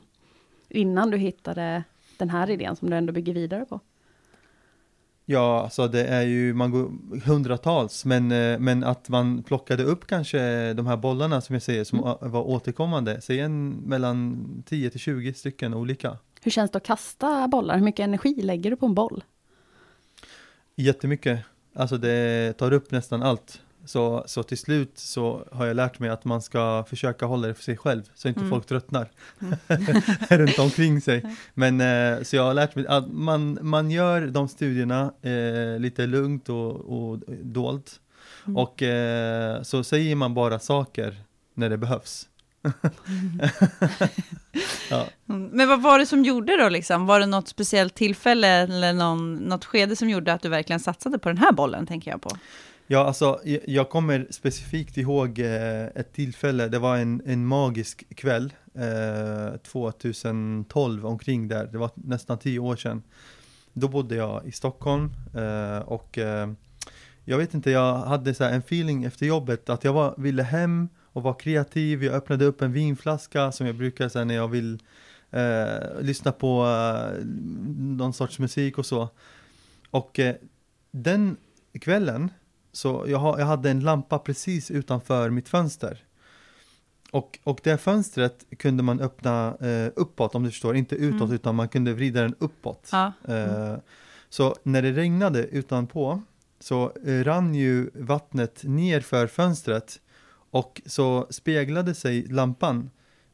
Innan 0.69 1.11
du 1.11 1.17
hittade 1.17 1.85
den 2.19 2.31
här 2.31 2.51
idén 2.51 2.77
som 2.77 2.91
du 2.91 2.97
ändå 2.97 3.13
bygger 3.13 3.35
vidare 3.35 3.65
på? 3.65 3.81
Ja, 5.25 5.63
alltså 5.63 5.89
det 5.89 6.05
är 6.07 6.23
ju 6.23 6.55
man 6.55 6.71
går, 6.71 6.91
hundratals, 7.25 8.05
men, 8.05 8.33
eh, 8.33 8.59
men 8.59 8.85
att 8.85 9.09
man 9.09 9.43
plockade 9.43 9.83
upp 9.85 10.07
kanske 10.07 10.73
de 10.73 10.87
här 10.87 10.97
bollarna 10.97 11.41
som 11.41 11.55
jag 11.55 11.63
säger, 11.63 11.85
som 11.85 11.99
Mm. 11.99 12.33
var 12.33 12.43
återkommande, 12.43 13.21
säg 13.21 13.41
en 13.41 13.71
mellan 13.71 14.47
10 14.67 14.91
till 14.91 15.01
20 15.01 15.35
stycken 15.35 15.75
olika. 15.75 16.19
Hur 16.43 16.51
känns 16.51 16.71
det 16.71 16.77
att 16.79 16.87
kasta 16.87 17.49
bollar? 17.49 17.77
Hur 17.77 17.85
mycket 17.85 18.05
energi 18.05 18.43
lägger 18.43 18.71
du 18.71 18.77
på 18.77 18.87
en 18.87 18.95
boll? 18.95 19.25
Jättemycket. 20.77 21.41
Alltså 21.75 21.97
det 21.99 22.53
tar 22.59 22.73
upp 22.73 22.91
nästan 22.91 23.23
allt. 23.23 23.61
Så, 23.85 24.25
så 24.27 24.43
till 24.43 24.59
slut 24.59 24.93
så 24.99 25.49
har 25.53 25.67
jag 25.67 25.77
lärt 25.77 25.99
mig 25.99 26.11
att 26.11 26.25
man 26.25 26.43
ska 26.43 26.85
försöka 26.89 27.27
hålla 27.27 27.49
det 27.49 27.55
för 27.55 27.63
sig 27.63 27.77
själv 27.77 28.03
så 28.15 28.29
inte 28.29 28.41
Mm. 28.41 28.51
folk 28.51 28.67
tröttnar 28.67 29.11
runt 30.37 30.59
omkring 30.59 31.01
sig. 31.01 31.37
Men 31.55 31.81
eh, 31.81 32.23
så 32.23 32.37
jag 32.37 32.43
har 32.43 32.55
lärt 32.55 32.75
mig 32.75 32.87
att 32.87 33.13
man, 33.13 33.59
man 33.63 33.91
gör 33.91 34.27
de 34.27 34.49
studierna 34.49 35.13
eh, 35.23 35.81
lite 35.81 36.07
lugnt 36.07 36.49
och, 36.49 36.71
och 36.73 37.19
dolt. 37.43 38.01
Mm. 38.47 38.57
Och 38.57 38.83
eh, 38.83 39.63
så 39.63 39.85
säger 39.85 40.15
man 40.17 40.35
bara 40.35 40.59
saker 40.59 41.17
när 41.55 41.71
det 41.71 41.77
behövs. 41.79 42.29
Ja. 44.91 45.07
Men 45.27 45.69
vad 45.69 45.83
var 45.83 45.99
det 45.99 46.07
som 46.07 46.25
gjorde 46.25 46.57
då 46.57 46.69
liksom? 46.69 47.07
Var 47.07 47.21
det 47.21 47.27
något 47.27 47.49
speciellt 47.49 47.95
tillfälle 47.95 48.49
eller 48.49 48.93
någon, 48.93 49.35
något 49.35 49.65
skede 49.65 49.97
som 49.97 50.11
gjorde 50.11 50.33
att 50.33 50.43
du 50.43 50.49
verkligen 50.49 50.81
satsade 50.81 51.19
på 51.19 51.29
den 51.29 51.39
här 51.39 51.53
bollen, 51.53 51.87
tänker 51.87 52.11
jag 52.11 52.23
på? 52.23 52.31
Ja, 52.87 53.07
alltså 53.07 53.41
jag- 53.67 53.89
kommer 53.91 54.27
specifikt 54.31 54.97
ihåg 54.97 55.39
eh, 55.39 55.85
ett 55.85 56.13
tillfälle, 56.13 56.69
det 56.69 56.79
var 56.79 56.97
en, 56.97 57.23
en 57.27 57.47
magisk 57.47 58.17
kväll, 58.17 58.53
eh, 58.75 59.57
2012 59.57 61.07
omkring 61.07 61.49
där, 61.49 61.67
det 61.67 61.79
var 61.79 61.91
nästan 61.95 62.39
tio 62.39 62.59
år 62.59 62.77
sedan. 62.77 63.03
Då 63.73 63.89
bodde 63.89 64.15
jag 64.15 64.47
i 64.47 64.53
Stockholm 64.53 65.13
eh, 65.35 65.79
och 65.79 66.19
eh, 66.19 66.49
jag 67.25 67.39
vet 67.39 67.55
inte, 67.55 67.71
jag 67.71 67.95
hade 67.99 68.35
så 68.35 68.45
här 68.45 68.53
en 68.53 68.59
feeling 68.61 69.05
efter 69.05 69.27
jobbet 69.27 69.69
att 69.69 69.85
jag 69.85 69.93
var, 69.93 70.15
ville 70.19 70.43
hem 70.43 70.89
och 71.13 71.23
vara 71.23 71.35
kreativ. 71.35 72.05
Jag 72.05 72.15
öppnade 72.15 72.45
upp 72.45 72.63
en 72.63 72.73
vinflaska 72.73 73.53
som 73.53 73.67
jag 73.67 73.77
brukar 73.77 74.09
säga 74.09 74.25
när 74.25 74.35
jag 74.35 74.49
vill 74.49 74.79
eh, 75.31 76.01
lyssna 76.01 76.33
på 76.33 76.67
eh, 76.67 77.25
någon 77.79 78.13
sorts 78.13 78.39
musik 78.39 78.79
och 78.79 78.87
så. 78.87 79.09
Och 79.91 80.19
eh, 80.19 80.35
den 80.91 81.37
kvällen 81.81 82.31
så 82.73 83.05
jag, 83.09 83.19
ha, 83.19 83.39
jag 83.39 83.47
hade 83.47 83.71
en 83.71 83.81
lampa 83.81 84.19
precis 84.19 84.71
utanför 84.71 85.31
mitt 85.31 85.49
fönster. 85.49 86.05
Och, 87.11 87.39
och 87.45 87.61
det 87.63 87.79
fönstret 87.79 88.45
kunde 88.59 88.83
man 88.83 89.01
öppna 89.01 89.57
eh, 89.61 89.93
uppåt 89.97 90.35
om 90.35 90.43
du 90.43 90.51
förstår, 90.51 90.77
inte 90.77 90.95
utåt 90.97 91.21
Mm. 91.21 91.35
utan 91.35 91.55
man 91.55 91.69
kunde 91.69 91.93
vrida 91.93 92.23
den 92.23 92.35
uppåt. 92.39 92.89
Ja. 92.93 93.13
Eh, 93.29 93.77
så 94.29 94.57
när 94.63 94.83
det 94.83 94.93
regnade 94.93 95.47
utanpå 95.47 96.23
så 96.61 96.93
rann 97.05 97.55
ju 97.55 97.91
vattnet 97.95 98.65
ner 98.65 99.01
för 99.01 99.27
fönstret 99.27 100.01
och 100.53 100.83
så 100.87 101.27
speglade 101.31 101.95
sig 101.95 102.23
lampan 102.23 102.91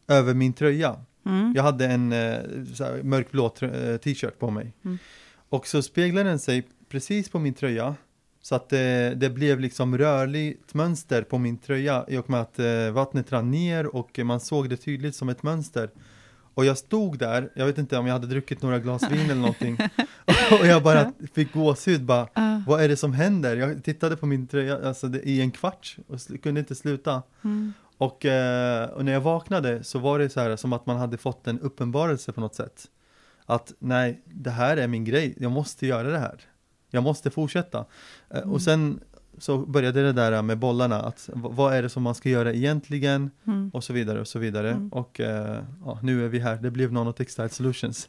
över 0.08 0.34
min 0.34 0.52
tröja. 0.52 0.96
Mm. 1.26 1.52
Jag 1.56 1.62
hade 1.62 1.87
en 1.87 2.12
eh, 2.12 2.18
här, 2.18 3.02
mörkblå 3.02 3.46
eh, 3.60 3.96
t-shirt 3.96 4.38
på 4.38 4.50
mig. 4.50 4.72
Mm. 4.84 4.98
Och 5.48 5.66
så 5.66 5.82
speglade 5.82 6.28
den 6.28 6.38
sig 6.38 6.68
precis 6.88 7.28
på 7.28 7.38
min 7.38 7.54
tröja. 7.54 7.94
Så 8.42 8.54
att 8.54 8.68
det, 8.68 9.14
det 9.16 9.30
blev 9.30 9.60
liksom 9.60 9.98
rörligt 9.98 10.75
mönster 10.75 11.22
på 11.22 11.38
min 11.38 11.58
tröja 11.58 12.04
i 12.08 12.16
och 12.16 12.30
med 12.30 12.40
att 12.40 12.58
eh, 12.58 12.90
vattnet 12.90 13.32
rann 13.32 13.50
ner 13.50 13.96
och 13.96 14.18
man 14.18 14.40
såg 14.40 14.68
det 14.68 14.76
tydligt 14.76 15.14
som 15.14 15.28
ett 15.28 15.42
mönster. 15.42 15.90
Och 16.59 16.65
jag 16.65 16.79
stod 16.79 17.19
där, 17.19 17.50
jag 17.55 17.67
vet 17.67 17.79
inte 17.79 17.99
om 17.99 18.07
jag 18.07 18.12
hade 18.12 18.27
druckit 18.27 18.62
några 18.62 18.79
glas 18.79 19.03
vin 19.11 19.21
eller 19.31 19.35
någonting. 19.41 19.79
och 20.61 20.67
jag 20.67 20.83
bara 20.83 21.12
fick 21.35 21.53
gåshud 21.53 22.05
bara, 22.05 22.29
Ja. 22.35 22.62
vad 22.67 22.83
är 22.83 22.88
det 22.88 22.97
som 22.97 23.12
händer? 23.12 23.57
Jag 23.57 23.85
tittade 23.85 24.17
på 24.17 24.27
min 24.27 24.47
tröja 24.47 24.88
alltså 24.88 25.07
i 25.15 25.41
en 25.41 25.50
kvart 25.50 25.97
och 26.09 26.43
kunde 26.43 26.61
inte 26.61 26.75
sluta. 26.75 27.23
Mm. 27.45 27.73
Och, 27.99 28.25
eh, 28.25 28.88
och 28.91 29.05
när 29.05 29.12
jag 29.12 29.21
vaknade 29.21 29.85
så 29.85 29.99
var 29.99 30.19
det 30.19 30.29
så 30.31 30.41
här 30.41 30.57
som 30.57 30.73
att 30.73 30.87
man 30.87 30.97
hade 30.97 31.17
fått 31.17 31.47
en 31.47 31.61
uppenbarelse 31.61 32.33
på 32.33 32.41
något 32.41 32.55
sätt. 32.55 32.85
Att 33.47 33.73
nej, 33.79 34.23
det 34.25 34.50
här 34.50 34.77
är 34.77 34.87
min 34.88 35.05
grej, 35.05 35.35
jag 35.38 35.53
måste 35.53 35.87
göra 35.87 36.09
det 36.11 36.19
här. 36.19 36.41
Jag 36.91 37.03
måste 37.03 37.31
fortsätta. 37.31 37.79
Eh, 38.31 38.38
Mm. 38.38 38.50
Och 38.53 38.62
sen 38.62 39.00
så 39.40 39.59
började 39.59 40.02
det 40.02 40.12
där 40.12 40.42
med 40.42 40.59
bollarna, 40.59 40.97
att 41.02 41.30
vad 41.35 41.75
är 41.75 41.83
det 41.83 41.88
som 41.88 42.02
man 42.02 42.14
ska 42.14 42.28
göra 42.28 42.52
egentligen? 42.52 43.30
Mm. 43.47 43.71
Och 43.75 43.85
så 43.85 43.92
vidare 43.92 44.21
och 44.21 44.28
så 44.28 44.38
vidare. 44.38 44.71
Mm. 44.71 44.88
Och 44.88 45.21
eh, 45.21 45.62
ja, 45.85 45.99
nu 46.02 46.25
är 46.25 46.28
vi 46.28 46.38
här, 46.38 46.57
det 46.57 46.71
blev 46.71 46.92
Nanotextile 46.92 47.49
Solutions. 47.49 48.09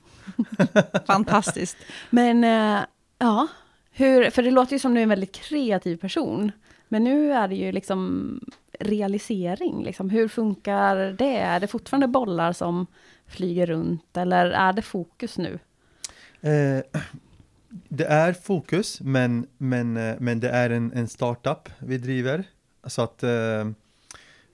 Fantastiskt. 1.08 1.78
Men 2.10 2.44
eh, 2.44 2.82
ja, 3.18 3.48
hur, 3.92 4.30
för 4.30 4.44
det 4.44 4.52
låter 4.52 4.74
ju 4.74 4.80
som 4.80 4.94
du 4.94 5.00
är 5.00 5.04
en 5.04 5.10
väldigt 5.10 5.36
kreativ 5.36 5.98
person. 5.98 6.52
Men 6.88 7.04
nu 7.04 7.34
är 7.34 7.48
det 7.48 7.56
ju 7.56 7.72
liksom 7.72 8.40
realisering. 8.80 9.84
Liksom. 9.84 10.10
Hur 10.10 10.28
funkar 10.28 10.96
det? 10.98 11.38
Är 11.38 11.60
det 11.60 11.68
fortfarande 11.68 12.08
bollar 12.08 12.54
som 12.54 12.88
flyger 13.28 13.66
runt 13.66 14.18
eller 14.18 14.46
är 14.46 14.74
det 14.74 14.82
fokus 14.82 15.38
nu? 15.38 15.60
Eh, 16.42 17.02
det 17.70 18.06
är 18.06 18.34
fokus, 18.34 19.02
men, 19.02 19.48
men, 19.58 19.98
eh, 19.98 20.16
men 20.20 20.40
det 20.40 20.50
är 20.50 20.70
en, 20.70 20.94
en 20.94 21.08
startup 21.08 21.70
vi 21.80 21.98
driver. 21.98 22.44
Så 22.88 23.02
att 23.02 23.24
eh, 23.24 23.70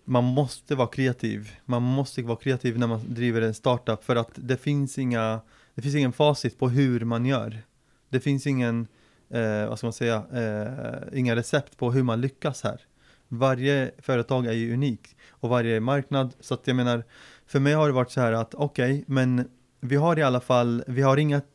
man 0.06 0.24
måste 0.24 0.76
vara 0.76 0.88
kreativ. 0.88 1.52
Man 1.66 1.82
måste 1.82 2.22
vara 2.22 2.38
kreativ 2.38 2.80
när 2.80 2.88
man 2.88 3.14
driver 3.14 3.42
en 3.42 3.54
startup 3.54 4.04
för 4.04 4.16
att 4.16 4.32
det 4.36 4.58
finns 4.58 4.98
inga, 4.98 5.42
det 5.76 5.82
finns 5.82 5.96
ingen 5.96 6.14
facit 6.14 6.60
på 6.60 6.70
hur 6.70 7.00
man 7.00 7.26
gör. 7.26 7.62
Det 8.10 8.20
finns 8.20 8.48
ingen, 8.48 8.88
eh, 9.30 9.68
vad 9.70 9.78
ska 9.78 9.88
man 9.88 9.94
säga, 9.94 10.24
eh, 10.34 11.20
inga 11.20 11.36
recept 11.36 11.78
på 11.78 11.92
hur 11.92 12.04
man 12.04 12.22
lyckas 12.22 12.64
här. 12.64 12.82
Varje 13.28 13.92
företag 13.98 14.46
är 14.46 14.52
ju 14.52 14.74
unik 14.74 15.16
och 15.30 15.50
varje 15.50 15.80
marknad, 15.80 16.34
så 16.40 16.54
att 16.54 16.68
jag 16.68 16.76
menar, 16.76 17.04
för 17.46 17.60
mig 17.60 17.74
har 17.74 17.88
det 17.88 17.94
varit 17.94 18.12
så 18.12 18.22
här 18.22 18.34
att 18.34 18.56
okej, 18.56 19.04
men 19.08 19.50
vi 19.88 19.96
har 19.96 20.20
i 20.20 20.24
alla 20.24 20.40
fall, 20.42 20.84
vi 20.88 21.02
har 21.02 21.18
inget 21.18 21.46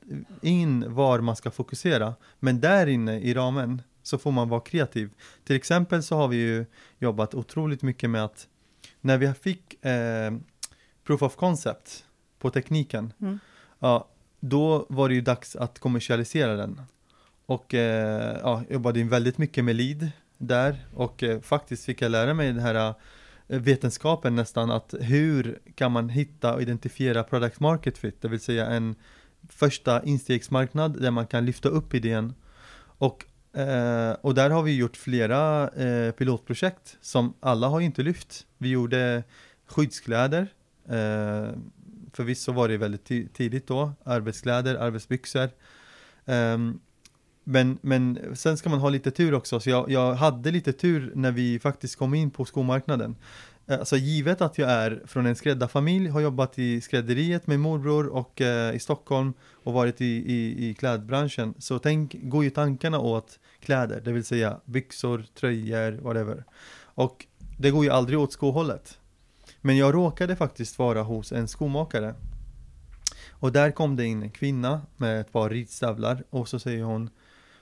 in 0.42 0.94
var 0.94 1.20
man 1.20 1.36
ska 1.36 1.50
fokusera, 1.50 2.14
men 2.38 2.60
där 2.60 2.86
inne 2.86 3.20
i 3.20 3.34
ramen 3.34 3.82
så 4.02 4.18
får 4.18 4.30
man 4.32 4.48
vara 4.48 4.60
kreativ. 4.60 5.10
Till 5.44 5.56
exempel 5.56 6.02
så 6.02 6.16
har 6.16 6.28
vi 6.28 6.36
ju 6.36 6.66
jobbat 6.98 7.34
otroligt 7.34 7.82
mycket 7.82 8.10
med 8.10 8.24
att 8.24 8.48
när 9.00 9.18
vi 9.18 9.32
fick 9.32 9.84
eh, 9.84 10.32
proof 11.06 11.22
of 11.22 11.36
concept 11.36 12.04
på 12.38 12.50
tekniken, 12.50 13.12
Mm. 13.20 13.38
ja, 13.78 14.08
då 14.40 14.86
var 14.88 15.08
det 15.08 15.14
ju 15.14 15.20
dags 15.20 15.56
att 15.56 15.78
kommersialisera 15.78 16.56
den. 16.56 16.82
Och 17.46 17.74
eh, 17.74 18.38
ja, 18.42 18.62
jobbade 18.70 19.04
väldigt 19.04 19.38
mycket 19.38 19.64
med 19.64 19.76
lead 19.76 20.10
där 20.38 20.86
och 20.94 21.22
eh, 21.22 21.40
faktiskt 21.40 21.84
fick 21.84 22.02
jag 22.02 22.10
lära 22.10 22.34
mig 22.34 22.46
den 22.46 22.58
här 22.62 22.94
vetenskapen 23.58 24.34
nästan 24.34 24.70
att 24.70 24.94
hur 25.00 25.58
kan 25.74 25.92
man 25.92 26.08
hitta 26.08 26.54
och 26.54 26.62
identifiera 26.62 27.22
product 27.22 27.60
market 27.60 27.98
fit, 27.98 28.22
det 28.22 28.28
vill 28.28 28.40
säga 28.40 28.66
en 28.66 28.94
första 29.48 30.04
instegsmarknad 30.04 31.02
där 31.02 31.10
man 31.10 31.26
kan 31.26 31.46
lyfta 31.46 31.68
upp 31.68 31.94
idén. 31.94 32.34
Och, 32.80 33.24
eh, 33.58 34.12
och 34.20 34.34
där 34.34 34.50
har 34.50 34.62
vi 34.62 34.76
gjort 34.76 34.96
flera 34.96 35.68
eh, 35.68 36.12
pilotprojekt 36.12 36.98
som 37.00 37.34
alla 37.40 37.68
har 37.68 37.80
inte 37.80 38.02
lyft. 38.02 38.46
Vi 38.58 38.68
gjorde 38.68 39.22
skyddskläder, 39.66 40.48
eh, 40.88 41.48
förvisso 42.12 42.52
var 42.52 42.68
det 42.68 42.76
väldigt 42.76 43.34
tidigt 43.34 43.66
då, 43.66 43.92
arbetskläder, 44.04 44.74
arbetsbyxor. 44.74 45.48
Ehm, 46.26 46.80
men, 47.44 47.78
men 47.80 48.18
sen 48.36 48.56
ska 48.56 48.70
man 48.70 48.78
ha 48.78 48.88
lite 48.88 49.10
tur 49.10 49.34
också, 49.34 49.60
så 49.60 49.70
jag, 49.70 49.90
jag 49.90 50.14
hade 50.14 50.50
lite 50.50 50.72
tur 50.72 51.12
när 51.14 51.32
vi 51.32 51.58
faktiskt 51.58 51.96
kom 51.96 52.14
in 52.14 52.30
på 52.30 52.44
skomarknaden. 52.44 53.16
Alltså 53.66 53.96
givet 53.96 54.40
att 54.40 54.58
jag 54.58 54.70
är 54.70 55.02
från 55.06 55.26
en 55.26 55.36
skräddarfamilj, 55.36 56.08
har 56.08 56.20
jobbat 56.20 56.58
i 56.58 56.80
skrädderiet 56.80 57.46
med 57.46 57.60
morbror 57.60 58.06
och 58.06 58.40
eh, 58.40 58.74
i 58.74 58.78
Stockholm 58.78 59.32
och 59.64 59.72
varit 59.72 60.00
i, 60.00 60.04
i, 60.04 60.68
i 60.68 60.74
klädbranschen, 60.74 61.54
så 61.58 61.78
tänk, 61.78 62.16
går 62.22 62.44
ju 62.44 62.50
tankarna 62.50 62.98
åt 62.98 63.38
kläder, 63.60 64.00
det 64.00 64.12
vill 64.12 64.24
säga 64.24 64.60
byxor, 64.64 65.24
tröjor, 65.40 65.92
whatever. 65.92 66.44
Och 66.82 67.26
det 67.58 67.70
går 67.70 67.84
ju 67.84 67.90
aldrig 67.90 68.18
åt 68.18 68.32
skohållet. 68.32 68.98
Men 69.60 69.76
jag 69.76 69.94
råkade 69.94 70.36
faktiskt 70.36 70.78
vara 70.78 71.02
hos 71.02 71.32
en 71.32 71.48
skomakare. 71.48 72.14
Och 73.30 73.52
där 73.52 73.70
kom 73.70 73.96
det 73.96 74.04
in 74.04 74.22
en 74.22 74.30
kvinna 74.30 74.80
med 74.96 75.20
ett 75.20 75.32
par 75.32 75.50
ridstövlar 75.50 76.24
och 76.30 76.48
så 76.48 76.58
säger 76.58 76.84
hon, 76.84 77.10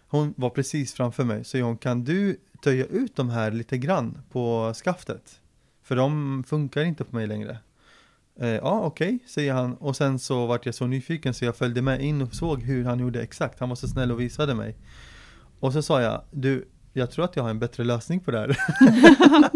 hon 0.08 0.34
var 0.36 0.50
precis 0.50 0.94
framför 0.94 1.24
mig, 1.24 1.44
säger 1.44 1.64
hon, 1.64 1.76
kan 1.76 2.04
du 2.04 2.40
töja 2.62 2.86
ut 2.86 3.16
de 3.16 3.30
här 3.30 3.50
lite 3.50 3.78
grann 3.78 4.18
på 4.30 4.72
skaftet? 4.74 5.40
För 5.82 5.96
de 5.96 6.44
funkar 6.46 6.84
inte 6.84 7.04
på 7.04 7.16
mig 7.16 7.26
längre. 7.26 7.58
Eh, 8.40 8.48
ja, 8.48 8.80
okej, 8.80 9.18
säger 9.26 9.52
han. 9.52 9.74
Och 9.74 9.96
sen 9.96 10.18
så 10.18 10.46
vart 10.46 10.66
jag 10.66 10.74
så 10.74 10.86
nyfiken 10.86 11.34
så 11.34 11.44
jag 11.44 11.56
följde 11.56 11.82
med 11.82 12.00
in 12.00 12.22
och 12.22 12.34
såg 12.34 12.62
hur 12.62 12.84
han 12.84 12.98
gjorde 12.98 13.22
exakt. 13.22 13.60
Han 13.60 13.68
var 13.68 13.76
så 13.76 13.88
snäll 13.88 14.12
och 14.12 14.20
visade 14.20 14.54
mig. 14.54 14.76
Och 15.60 15.72
så 15.72 15.82
sa 15.82 16.02
jag, 16.02 16.22
du, 16.30 16.68
jag 16.92 17.10
tror 17.10 17.24
att 17.24 17.36
jag 17.36 17.42
har 17.42 17.50
en 17.50 17.58
bättre 17.58 17.84
lösning 17.84 18.20
på 18.20 18.30
det 18.30 18.38
här. 18.38 18.58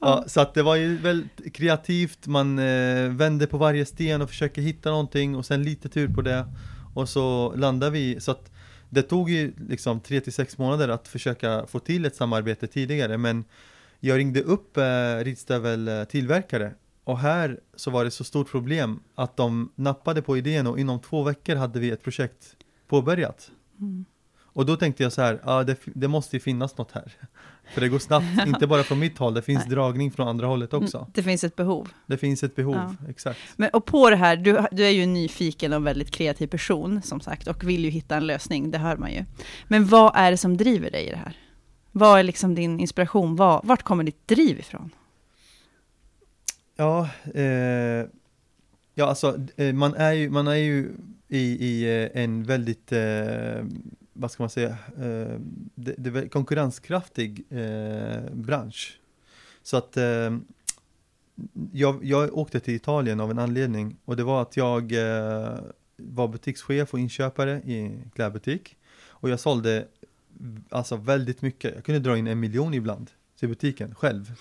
ja, 0.00 0.24
så 0.26 0.40
att 0.40 0.54
det 0.54 0.62
var 0.62 0.76
ju 0.76 0.96
väldigt 0.96 1.54
kreativt, 1.54 2.26
man 2.26 2.58
eh, 2.58 3.08
vände 3.08 3.46
på 3.46 3.58
varje 3.58 3.86
sten 3.86 4.22
och 4.22 4.28
försöker 4.28 4.62
hitta 4.62 4.90
någonting 4.90 5.36
och 5.36 5.46
sen 5.46 5.62
lite 5.62 5.88
tur 5.88 6.08
på 6.08 6.22
det. 6.22 6.46
Och 6.94 7.08
så 7.08 7.54
landade 7.56 7.92
vi, 7.92 8.20
så 8.20 8.30
att 8.30 8.52
det 8.92 9.02
tog 9.02 9.30
ju 9.30 9.52
liksom 9.68 10.00
tre 10.00 10.20
till 10.20 10.32
sex 10.32 10.58
månader 10.58 10.88
att 10.88 11.08
försöka 11.08 11.66
få 11.66 11.78
till 11.78 12.04
ett 12.04 12.16
samarbete 12.16 12.66
tidigare 12.66 13.18
men 13.18 13.44
jag 14.00 14.18
ringde 14.18 14.42
upp 14.42 14.76
eh, 14.76 15.16
ridstäveltillverkare 15.24 16.66
eh, 16.66 16.72
och 17.04 17.18
här 17.18 17.60
så 17.74 17.90
var 17.90 18.04
det 18.04 18.10
så 18.10 18.24
stort 18.24 18.50
problem 18.50 19.00
att 19.14 19.36
de 19.36 19.72
nappade 19.74 20.22
på 20.22 20.36
idén 20.36 20.66
och 20.66 20.80
inom 20.80 21.00
två 21.00 21.22
veckor 21.22 21.56
hade 21.56 21.80
vi 21.80 21.90
ett 21.90 22.02
projekt 22.02 22.56
påbörjat. 22.88 23.50
Mm. 23.80 24.04
Och 24.52 24.66
då 24.66 24.76
tänkte 24.76 25.02
jag 25.02 25.12
så 25.12 25.22
här, 25.22 25.40
ja 25.44 25.64
det, 25.64 25.76
det 25.84 26.08
måste 26.08 26.36
ju 26.36 26.40
finnas 26.40 26.78
något 26.78 26.92
här. 26.92 27.12
För 27.74 27.80
det 27.80 27.88
går 27.88 27.98
snabbt, 27.98 28.26
inte 28.46 28.66
bara 28.66 28.82
från 28.82 28.98
mitt 28.98 29.18
håll, 29.18 29.34
det 29.34 29.42
finns 29.42 29.64
dragning 29.64 30.10
från 30.12 30.28
andra 30.28 30.46
hållet 30.46 30.74
också. 30.74 30.98
Mm, 30.98 31.10
Det 31.14 31.22
finns 31.22 31.44
ett 31.44 31.56
behov. 31.56 31.88
Det 32.06 32.16
finns 32.16 32.42
ett 32.42 32.56
behov, 32.56 32.74
Ja. 32.74 32.94
exakt. 33.08 33.38
Men, 33.56 33.70
och 33.72 33.84
på 33.84 34.10
det 34.10 34.16
här, 34.16 34.36
du, 34.36 34.60
du 34.72 34.84
är 34.86 34.90
ju 34.90 35.02
en 35.02 35.12
nyfiken 35.12 35.72
och 35.72 35.86
väldigt 35.86 36.10
kreativ 36.10 36.46
person 36.46 37.02
som 37.02 37.20
sagt 37.20 37.46
och 37.48 37.64
vill 37.68 37.84
ju 37.84 37.90
hitta 37.90 38.16
en 38.16 38.26
lösning, 38.26 38.70
det 38.70 38.78
hör 38.78 38.96
man 38.96 39.12
ju. 39.12 39.24
Men 39.68 39.86
vad 39.86 40.12
är 40.14 40.30
det 40.30 40.36
som 40.36 40.56
driver 40.56 40.90
dig 40.90 41.06
i 41.06 41.10
det 41.10 41.16
här? 41.16 41.36
Vad 41.92 42.18
är 42.18 42.22
liksom 42.22 42.54
din 42.54 42.80
inspiration? 42.80 43.36
Vad, 43.36 43.64
vart 43.66 43.82
kommer 43.82 44.04
ditt 44.04 44.28
driv 44.28 44.58
ifrån? 44.58 44.90
Ja, 46.76 47.08
eh, 47.34 47.44
ja 48.94 49.06
alltså 49.06 49.38
eh, 49.56 49.72
man 49.72 49.94
är 49.94 50.12
ju, 50.12 50.30
man 50.30 50.46
är 50.46 50.54
ju 50.54 50.90
i, 51.28 51.38
i 51.66 52.02
eh, 52.14 52.22
en 52.22 52.44
väldigt, 52.44 52.92
eh, 52.92 53.64
vad 54.12 54.30
ska 54.30 54.42
man 54.42 54.50
säga, 54.50 54.70
eh, 54.96 55.38
det, 55.74 55.94
det 55.98 56.20
är 56.20 56.28
konkurrenskraftig 56.28 57.44
eh, 57.50 58.32
bransch. 58.32 59.00
Så 59.62 59.76
att 59.76 59.96
eh, 59.96 60.38
jag, 61.72 62.04
jag 62.04 62.38
åkte 62.38 62.60
till 62.60 62.74
Italien 62.74 63.20
av 63.20 63.30
en 63.30 63.38
anledning 63.38 63.96
och 64.04 64.16
det 64.16 64.24
var 64.24 64.42
att 64.42 64.56
jag 64.56 64.92
eh, 64.92 65.58
var 65.96 66.28
butikschef 66.28 66.94
och 66.94 67.00
inköpare 67.00 67.62
i 67.64 67.78
en 67.78 68.10
klädbutik 68.14 68.76
och 69.06 69.30
jag 69.30 69.40
sålde 69.40 69.86
alltså 70.68 70.96
väldigt 70.96 71.42
mycket. 71.42 71.74
Jag 71.74 71.84
kunde 71.84 72.00
dra 72.00 72.18
in 72.18 72.26
en 72.26 72.40
miljon 72.40 72.74
ibland 72.74 73.10
till 73.38 73.48
butiken 73.48 73.94
själv. 73.94 74.32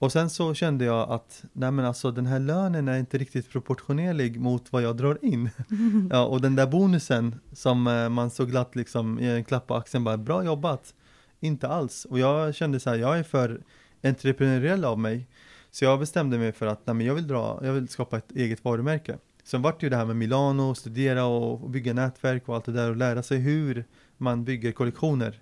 Och 0.00 0.12
sen 0.12 0.30
så 0.30 0.54
kände 0.54 0.84
jag 0.84 1.10
att, 1.10 1.44
nej 1.52 1.70
men 1.70 1.84
alltså 1.84 2.10
den 2.10 2.26
här 2.26 2.38
lönen 2.38 2.88
är 2.88 2.98
inte 2.98 3.18
riktigt 3.18 3.50
proportionerlig 3.50 4.40
mot 4.40 4.72
vad 4.72 4.82
jag 4.82 4.96
drar 4.96 5.18
in. 5.24 5.50
Ja, 6.10 6.26
och 6.26 6.40
den 6.40 6.56
där 6.56 6.66
bonusen 6.66 7.40
som 7.52 7.86
eh, 7.86 8.08
man 8.08 8.30
så 8.30 8.44
glatt 8.44 8.76
liksom 8.76 9.18
ger 9.20 9.34
en 9.34 9.44
klapp 9.44 9.66
på 9.66 9.74
axeln 9.74 10.04
bara, 10.04 10.16
bra 10.16 10.44
jobbat. 10.44 10.94
Inte 11.40 11.68
alls. 11.68 12.04
Och 12.04 12.18
jag 12.18 12.54
kände 12.54 12.80
så 12.80 12.90
här, 12.90 12.96
jag 12.96 13.18
är 13.18 13.22
för 13.22 13.62
entreprenöriell 14.02 14.84
av 14.84 14.98
mig. 14.98 15.26
Så 15.70 15.84
jag 15.84 15.98
bestämde 15.98 16.38
mig 16.38 16.52
för 16.52 16.66
att, 16.66 16.86
nej 16.86 16.94
men 16.94 17.06
jag 17.06 17.14
vill 17.14 17.26
dra, 17.26 17.60
jag 17.62 17.72
vill 17.72 17.88
skapa 17.88 18.18
ett 18.18 18.30
eget 18.30 18.64
varumärke. 18.64 19.18
Sen 19.44 19.62
vart 19.62 19.80
det 19.80 19.86
ju 19.86 19.90
det 19.90 19.96
här 19.96 20.06
med 20.06 20.16
Milano, 20.16 20.74
studera 20.74 21.24
och, 21.24 21.62
och 21.64 21.70
bygga 21.70 21.92
nätverk 21.92 22.48
och 22.48 22.54
allt 22.54 22.64
det 22.64 22.72
där 22.72 22.90
och 22.90 22.96
lära 22.96 23.22
sig 23.22 23.38
hur 23.38 23.84
man 24.16 24.44
bygger 24.44 24.72
kollektioner. 24.72 25.40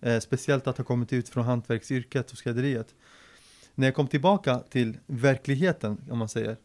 Eh, 0.00 0.18
speciellt 0.18 0.66
att 0.66 0.78
ha 0.78 0.84
kommit 0.84 1.12
ut 1.12 1.28
från 1.28 1.44
hantverksyrket 1.44 2.32
och 2.32 2.38
skrädderiet. 2.38 2.94
När 3.78 3.86
jag 3.86 3.94
kom 3.94 4.06
tillbaka 4.06 4.58
till 4.58 4.98
verkligheten, 5.06 6.00
om 6.10 6.18
man 6.18 6.28
säger, 6.28 6.56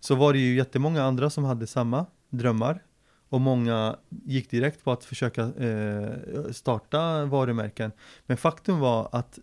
så 0.00 0.14
var 0.14 0.32
det 0.32 0.38
ju 0.38 0.56
jättemånga 0.56 1.02
andra 1.02 1.30
som 1.30 1.44
hade 1.44 1.66
samma 1.66 2.06
drömmar. 2.30 2.82
Och 3.28 3.40
många 3.40 3.96
gick 4.08 4.50
direkt 4.50 4.84
på 4.84 4.92
att 4.92 5.04
försöka 5.04 5.42
eh, 5.42 6.12
starta 6.50 7.24
varumärken. 7.24 7.92
Men 8.26 8.36
faktum 8.36 8.78
var 8.78 9.08
att 9.12 9.38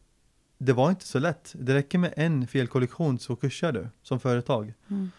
det 0.57 0.73
var 0.73 0.89
inte 0.89 1.05
så 1.05 1.19
lätt. 1.19 1.55
Det 1.59 1.73
räcker 1.73 1.97
med 1.97 2.13
en 2.15 2.47
fel 2.47 2.67
kollektion 2.67 3.19
så 3.19 3.35
kursar 3.35 3.71
du 3.71 3.87
som 4.03 4.19
företag. 4.19 4.73
Mm. 4.87 5.09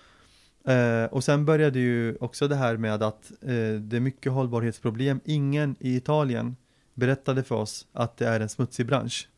Eh, 0.65 1.11
och 1.11 1.25
sen 1.25 1.45
började 1.45 1.79
ju 1.79 2.17
också 2.21 2.49
det 2.49 2.57
här 2.57 2.77
med 2.77 3.03
att 3.03 3.33
eh, 3.43 3.75
det 3.81 3.97
är 3.97 4.01
mycket 4.01 4.33
hållbarhetsproblem. 4.33 5.21
Ingen 5.25 5.77
i 5.81 5.97
Italien 5.97 6.57
berättade 6.95 7.43
för 7.43 7.55
oss 7.55 7.87
att 7.93 8.17
det 8.17 8.27
är 8.27 8.41
en 8.41 8.49
smutsig 8.49 8.87
bransch. 8.87 9.29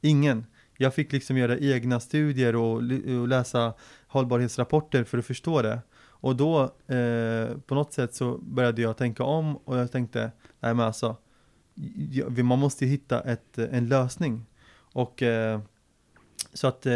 Ingen. 0.00 0.46
Jag 0.82 0.94
fick 0.94 1.12
liksom 1.12 1.36
göra 1.36 1.58
egna 1.58 2.00
studier 2.00 2.56
och, 2.56 2.72
och 3.20 3.28
läsa 3.28 3.74
hållbarhetsrapporter 4.06 5.04
för 5.04 5.18
att 5.18 5.26
förstå 5.26 5.62
det. 5.62 5.80
Och 5.96 6.36
då 6.36 6.62
eh, 6.86 7.58
på 7.66 7.74
något 7.74 7.92
sätt 7.92 8.14
så 8.14 8.38
började 8.38 8.82
jag 8.82 8.96
tänka 8.96 9.22
om 9.22 9.56
och 9.56 9.78
jag 9.78 9.92
tänkte, 9.92 10.32
nej 10.60 10.74
men 10.74 10.86
alltså, 10.86 11.16
man 12.42 12.58
måste 12.58 12.84
ju 12.84 12.90
hitta 12.90 13.20
ett, 13.20 13.58
en 13.58 13.88
lösning. 13.88 14.46
Och 14.92 15.22
eh, 15.22 15.60
så 16.52 16.66
att 16.66 16.86
eh, 16.86 16.92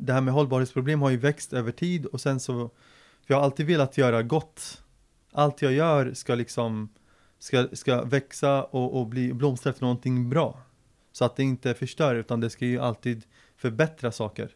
det 0.00 0.12
här 0.12 0.20
med 0.20 0.34
hållbarhetsproblem 0.34 1.02
har 1.02 1.10
ju 1.10 1.16
växt 1.16 1.52
över 1.52 1.72
tid 1.72 2.06
och 2.06 2.20
sen 2.20 2.40
så, 2.40 2.70
för 3.26 3.34
jag 3.34 3.36
har 3.36 3.44
alltid 3.44 3.66
velat 3.66 3.98
göra 3.98 4.22
gott. 4.22 4.82
Allt 5.32 5.62
jag 5.62 5.72
gör 5.72 6.14
ska 6.14 6.34
liksom, 6.34 6.88
ska, 7.38 7.68
ska 7.72 8.04
växa 8.04 8.64
och, 8.64 9.00
och 9.00 9.06
bli 9.06 9.32
blomstra 9.32 9.70
efter 9.70 9.82
någonting 9.82 10.30
bra. 10.30 10.62
Så 11.14 11.24
att 11.24 11.36
det 11.36 11.42
inte 11.42 11.74
förstör 11.74 12.14
utan 12.14 12.40
det 12.40 12.50
ska 12.50 12.66
ju 12.66 12.78
alltid 12.78 13.24
förbättra 13.56 14.12
saker. 14.12 14.50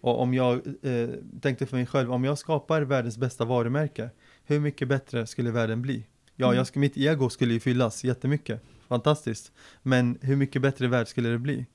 Och 0.00 0.20
om 0.20 0.34
jag 0.34 0.54
eh, 0.82 1.08
tänkte 1.40 1.66
för 1.66 1.76
mig 1.76 1.86
själv, 1.86 2.12
om 2.12 2.24
jag 2.24 2.38
skapar 2.38 2.82
världens 2.82 3.18
bästa 3.18 3.44
varumärke, 3.44 4.10
hur 4.44 4.60
mycket 4.60 4.88
bättre 4.88 5.26
skulle 5.26 5.50
världen 5.50 5.82
bli? 5.82 6.06
Ja, 6.36 6.46
Mm. 6.46 6.56
jag 6.56 6.66
ska, 6.66 6.80
mitt 6.80 6.96
ego 6.96 7.30
skulle 7.30 7.52
ju 7.54 7.60
fyllas 7.60 8.04
jättemycket. 8.04 8.62
Fantastiskt. 8.88 9.52
Men 9.82 10.18
hur 10.20 10.36
mycket 10.36 10.62
bättre 10.62 10.88
värld 10.88 11.08
skulle 11.08 11.28
det 11.28 11.38
bli? 11.38 11.66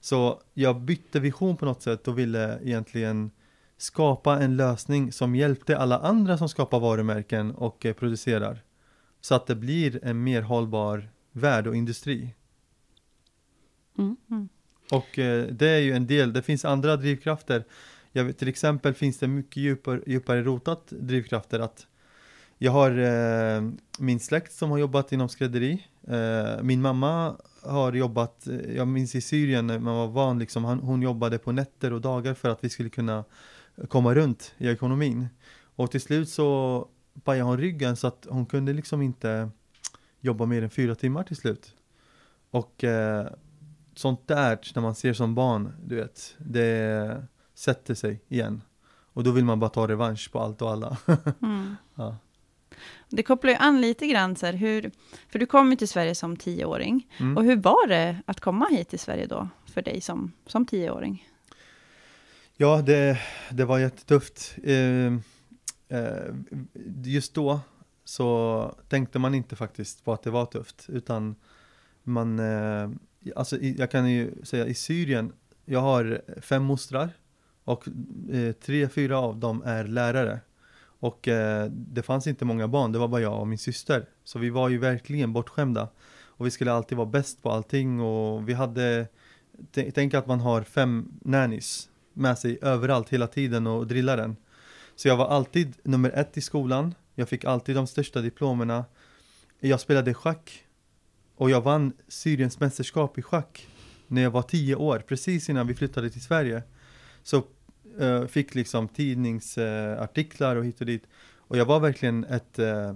Så 0.00 0.40
jag 0.54 0.80
bytte 0.80 1.20
vision 1.20 1.56
på 1.56 1.64
något 1.64 1.82
sätt 1.82 2.08
och 2.08 2.18
ville 2.18 2.58
egentligen 2.62 3.30
skapa 3.76 4.40
en 4.40 4.56
lösning 4.56 5.12
som 5.12 5.34
hjälpte 5.36 5.78
alla 5.78 5.98
andra 5.98 6.38
som 6.38 6.48
skapar 6.48 6.80
varumärken 6.80 7.50
och 7.54 7.86
eh, 7.86 7.92
producerar. 7.94 8.62
Så 9.20 9.34
att 9.34 9.46
det 9.46 9.54
blir 9.54 10.00
en 10.04 10.22
mer 10.22 10.42
hållbar 10.42 11.10
värld 11.32 11.66
och 11.66 11.76
industri. 11.76 12.34
Mm. 14.00 14.48
Och 14.90 15.18
eh, 15.18 15.46
det 15.46 15.68
är 15.68 15.78
ju 15.78 15.92
en 15.92 16.06
del, 16.06 16.32
det 16.32 16.42
finns 16.42 16.64
andra 16.64 16.96
drivkrafter. 16.96 17.64
Jag 18.12 18.24
vet, 18.24 18.38
till 18.38 18.48
exempel 18.48 18.94
finns 18.94 19.18
det 19.18 19.28
mycket 19.28 19.56
djupare, 19.56 20.00
djupare 20.06 20.42
rotat 20.42 20.86
drivkrafter 20.88 21.60
att 21.60 21.86
jag 22.58 22.72
har 22.72 22.90
eh, 22.98 23.70
min 23.98 24.20
släkt 24.20 24.52
som 24.52 24.70
har 24.70 24.78
jobbat 24.78 25.12
inom 25.12 25.28
skrädderi. 25.28 25.86
Eh, 26.08 26.62
min 26.62 26.82
mamma 26.82 27.36
har 27.62 27.92
jobbat, 27.92 28.46
eh, 28.46 28.76
jag 28.76 28.88
minns 28.88 29.14
i 29.14 29.20
Syrien 29.20 29.66
när 29.66 29.78
man 29.78 29.96
var 29.96 30.06
van 30.06 30.38
liksom, 30.38 30.64
han, 30.64 30.78
hon 30.78 31.02
jobbade 31.02 31.38
på 31.38 31.52
nätter 31.52 31.92
och 31.92 32.00
dagar 32.00 32.34
för 32.34 32.48
att 32.48 32.64
vi 32.64 32.68
skulle 32.68 32.88
kunna 32.88 33.24
komma 33.88 34.14
runt 34.14 34.54
i 34.58 34.68
ekonomin. 34.68 35.28
Och 35.76 35.90
till 35.90 36.00
slut 36.00 36.28
så 36.28 36.88
pajade 37.24 37.44
hon 37.44 37.58
ryggen 37.58 37.96
så 37.96 38.06
att 38.06 38.26
hon 38.30 38.46
kunde 38.46 38.72
liksom 38.72 39.02
inte 39.02 39.50
jobba 40.20 40.46
mer 40.46 40.62
än 40.62 40.70
fyra 40.70 40.94
timmar 40.94 41.22
till 41.22 41.36
slut. 41.36 41.74
Och 42.50 42.84
eh, 42.84 43.26
sånt 43.94 44.28
där 44.28 44.58
när 44.74 44.82
man 44.82 44.94
ser 44.94 45.12
som 45.12 45.34
barn, 45.34 45.72
du 45.84 45.96
vet, 45.96 46.34
det 46.38 47.26
sätter 47.54 47.94
sig 47.94 48.20
igen. 48.28 48.62
Och 49.12 49.24
då 49.24 49.30
vill 49.30 49.44
man 49.44 49.60
bara 49.60 49.70
ta 49.70 49.88
revansch 49.88 50.32
på 50.32 50.40
allt 50.40 50.62
och 50.62 50.70
alla. 50.70 50.96
Mm. 51.42 51.76
ja. 51.94 52.16
Det 53.08 53.22
kopplar 53.22 53.50
ju 53.50 53.56
an 53.56 53.80
lite 53.80 54.06
grann 54.06 54.36
så 54.36 54.46
här, 54.46 54.52
hur, 54.52 54.90
för 55.28 55.38
du 55.38 55.46
kom 55.46 55.70
ju 55.70 55.76
till 55.76 55.88
Sverige 55.88 56.14
som 56.14 56.36
tioåring. 56.36 57.08
Mm. 57.18 57.36
Och 57.36 57.44
hur 57.44 57.56
var 57.56 57.86
det 57.88 58.22
att 58.26 58.40
komma 58.40 58.66
hit 58.70 58.88
till 58.88 58.98
Sverige 58.98 59.26
då, 59.26 59.48
för 59.66 59.82
dig 59.82 60.00
som, 60.00 60.32
som 60.46 60.66
tioåring? 60.66 61.28
Ja, 62.56 62.82
det, 62.82 63.18
det 63.50 63.64
var 63.64 63.78
jättetufft. 63.78 64.54
Eh, 64.64 65.12
eh, 65.88 66.34
just 67.04 67.34
då 67.34 67.60
så 68.04 68.74
tänkte 68.88 69.18
man 69.18 69.34
inte 69.34 69.56
faktiskt 69.56 70.04
på 70.04 70.12
att 70.12 70.22
det 70.22 70.30
var 70.30 70.46
tufft, 70.46 70.86
utan 70.88 71.34
man, 72.02 72.38
eh, 72.38 72.90
alltså 73.36 73.58
jag 73.60 73.90
kan 73.90 74.10
ju 74.10 74.44
säga 74.44 74.66
i 74.66 74.74
Syrien, 74.74 75.32
jag 75.64 75.80
har 75.80 76.22
fem 76.40 76.62
mostrar 76.62 77.10
och 77.64 77.88
eh, 78.32 78.52
tre, 78.52 78.88
fyra 78.88 79.18
av 79.18 79.36
dem 79.36 79.62
är 79.66 79.84
lärare. 79.84 80.40
Och 81.00 81.28
eh, 81.28 81.70
det 81.70 82.02
fanns 82.02 82.26
inte 82.26 82.44
många 82.44 82.68
barn, 82.68 82.92
det 82.92 82.98
var 82.98 83.08
bara 83.08 83.20
jag 83.20 83.40
och 83.40 83.48
min 83.48 83.58
syster. 83.58 84.08
Så 84.24 84.38
vi 84.38 84.50
var 84.50 84.68
ju 84.68 84.78
verkligen 84.78 85.32
bortskämda. 85.32 85.88
Och 86.40 86.46
vi 86.46 86.50
skulle 86.50 86.72
alltid 86.72 86.98
vara 86.98 87.08
bäst 87.08 87.42
på 87.42 87.50
allting 87.50 88.00
och 88.00 88.48
vi 88.48 88.52
hade, 88.52 89.06
tänk 89.94 90.14
att 90.14 90.26
man 90.26 90.40
har 90.40 90.62
fem 90.62 91.12
nannies 91.24 91.88
med 92.12 92.38
sig 92.38 92.58
överallt 92.62 93.08
hela 93.08 93.26
tiden 93.26 93.66
och 93.66 93.86
drillar 93.86 94.16
den. 94.16 94.36
Så 94.96 95.08
jag 95.08 95.16
var 95.16 95.26
alltid 95.28 95.74
nummer 95.82 96.10
ett 96.10 96.36
i 96.36 96.40
skolan. 96.40 96.94
Jag 97.14 97.28
fick 97.28 97.44
alltid 97.44 97.76
de 97.76 97.86
största 97.86 98.20
diplomerna. 98.20 98.84
Jag 99.60 99.80
spelade 99.80 100.14
schack. 100.14 100.64
Och 101.40 101.50
jag 101.50 101.60
vann 101.60 101.92
Syriens 102.08 102.60
mästerskap 102.60 103.18
i 103.18 103.22
schack 103.22 103.68
när 104.06 104.22
jag 104.22 104.30
var 104.30 104.42
tio 104.42 104.74
år, 104.74 104.98
precis 105.08 105.48
innan 105.48 105.66
vi 105.66 105.74
flyttade 105.74 106.10
till 106.10 106.20
Sverige. 106.20 106.62
Så 107.22 107.44
uh, 108.00 108.26
fick 108.26 108.54
liksom 108.54 108.88
tidningsartiklar 108.88 110.56
och 110.56 110.64
hit 110.64 110.80
och 110.80 110.86
dit. 110.86 111.04
Och 111.36 111.56
jag 111.56 111.64
var 111.64 111.80
verkligen 111.80 112.24
ett, 112.24 112.58
uh, 112.58 112.94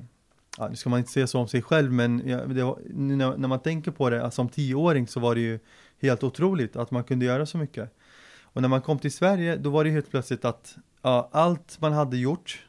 ja, 0.59 0.69
nu 0.69 0.77
ska 0.77 0.91
man 0.91 0.99
inte 0.99 1.11
säga 1.11 1.27
så 1.27 1.39
om 1.39 1.49
sig 1.49 1.63
själv, 1.63 1.93
men 1.93 2.23
jag, 2.29 2.55
det 2.55 2.65
var, 2.65 2.79
när, 2.91 3.37
när 3.37 3.49
man 3.49 3.61
tänker 3.61 3.91
på 3.91 4.11
det, 4.11 4.25
alltså 4.25 4.37
som 4.37 4.49
tioåring 4.49 5.07
så 5.07 5.21
var 5.21 5.35
det 5.35 5.41
ju 5.41 5.59
helt 6.01 6.23
otroligt 6.23 6.77
att 6.77 6.91
man 6.91 7.05
kunde 7.05 7.25
göra 7.25 7.47
så 7.47 7.59
mycket. 7.59 7.95
Och 8.43 8.63
när 8.63 8.69
man 8.69 8.83
kom 8.83 8.99
till 8.99 9.13
Sverige, 9.13 9.57
då 9.57 9.71
var 9.71 9.85
det 9.85 9.91
helt 9.91 10.11
plötsligt 10.11 10.45
att 10.45 10.77
ja, 11.03 11.29
allt 11.33 11.81
man 11.81 11.93
hade 11.93 12.17
gjort 12.17 12.67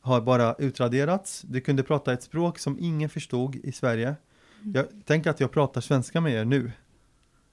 har 0.00 0.20
bara 0.20 0.54
utraderats. 0.58 1.42
Du 1.42 1.60
kunde 1.60 1.82
prata 1.82 2.12
ett 2.12 2.22
språk 2.22 2.58
som 2.58 2.78
ingen 2.80 3.08
förstod 3.08 3.56
i 3.56 3.72
Sverige. 3.72 4.16
Jag 4.74 4.86
tänker 5.04 5.30
att 5.30 5.40
jag 5.40 5.50
pratar 5.50 5.80
svenska 5.80 6.20
med 6.20 6.32
er 6.32 6.44
nu. 6.44 6.72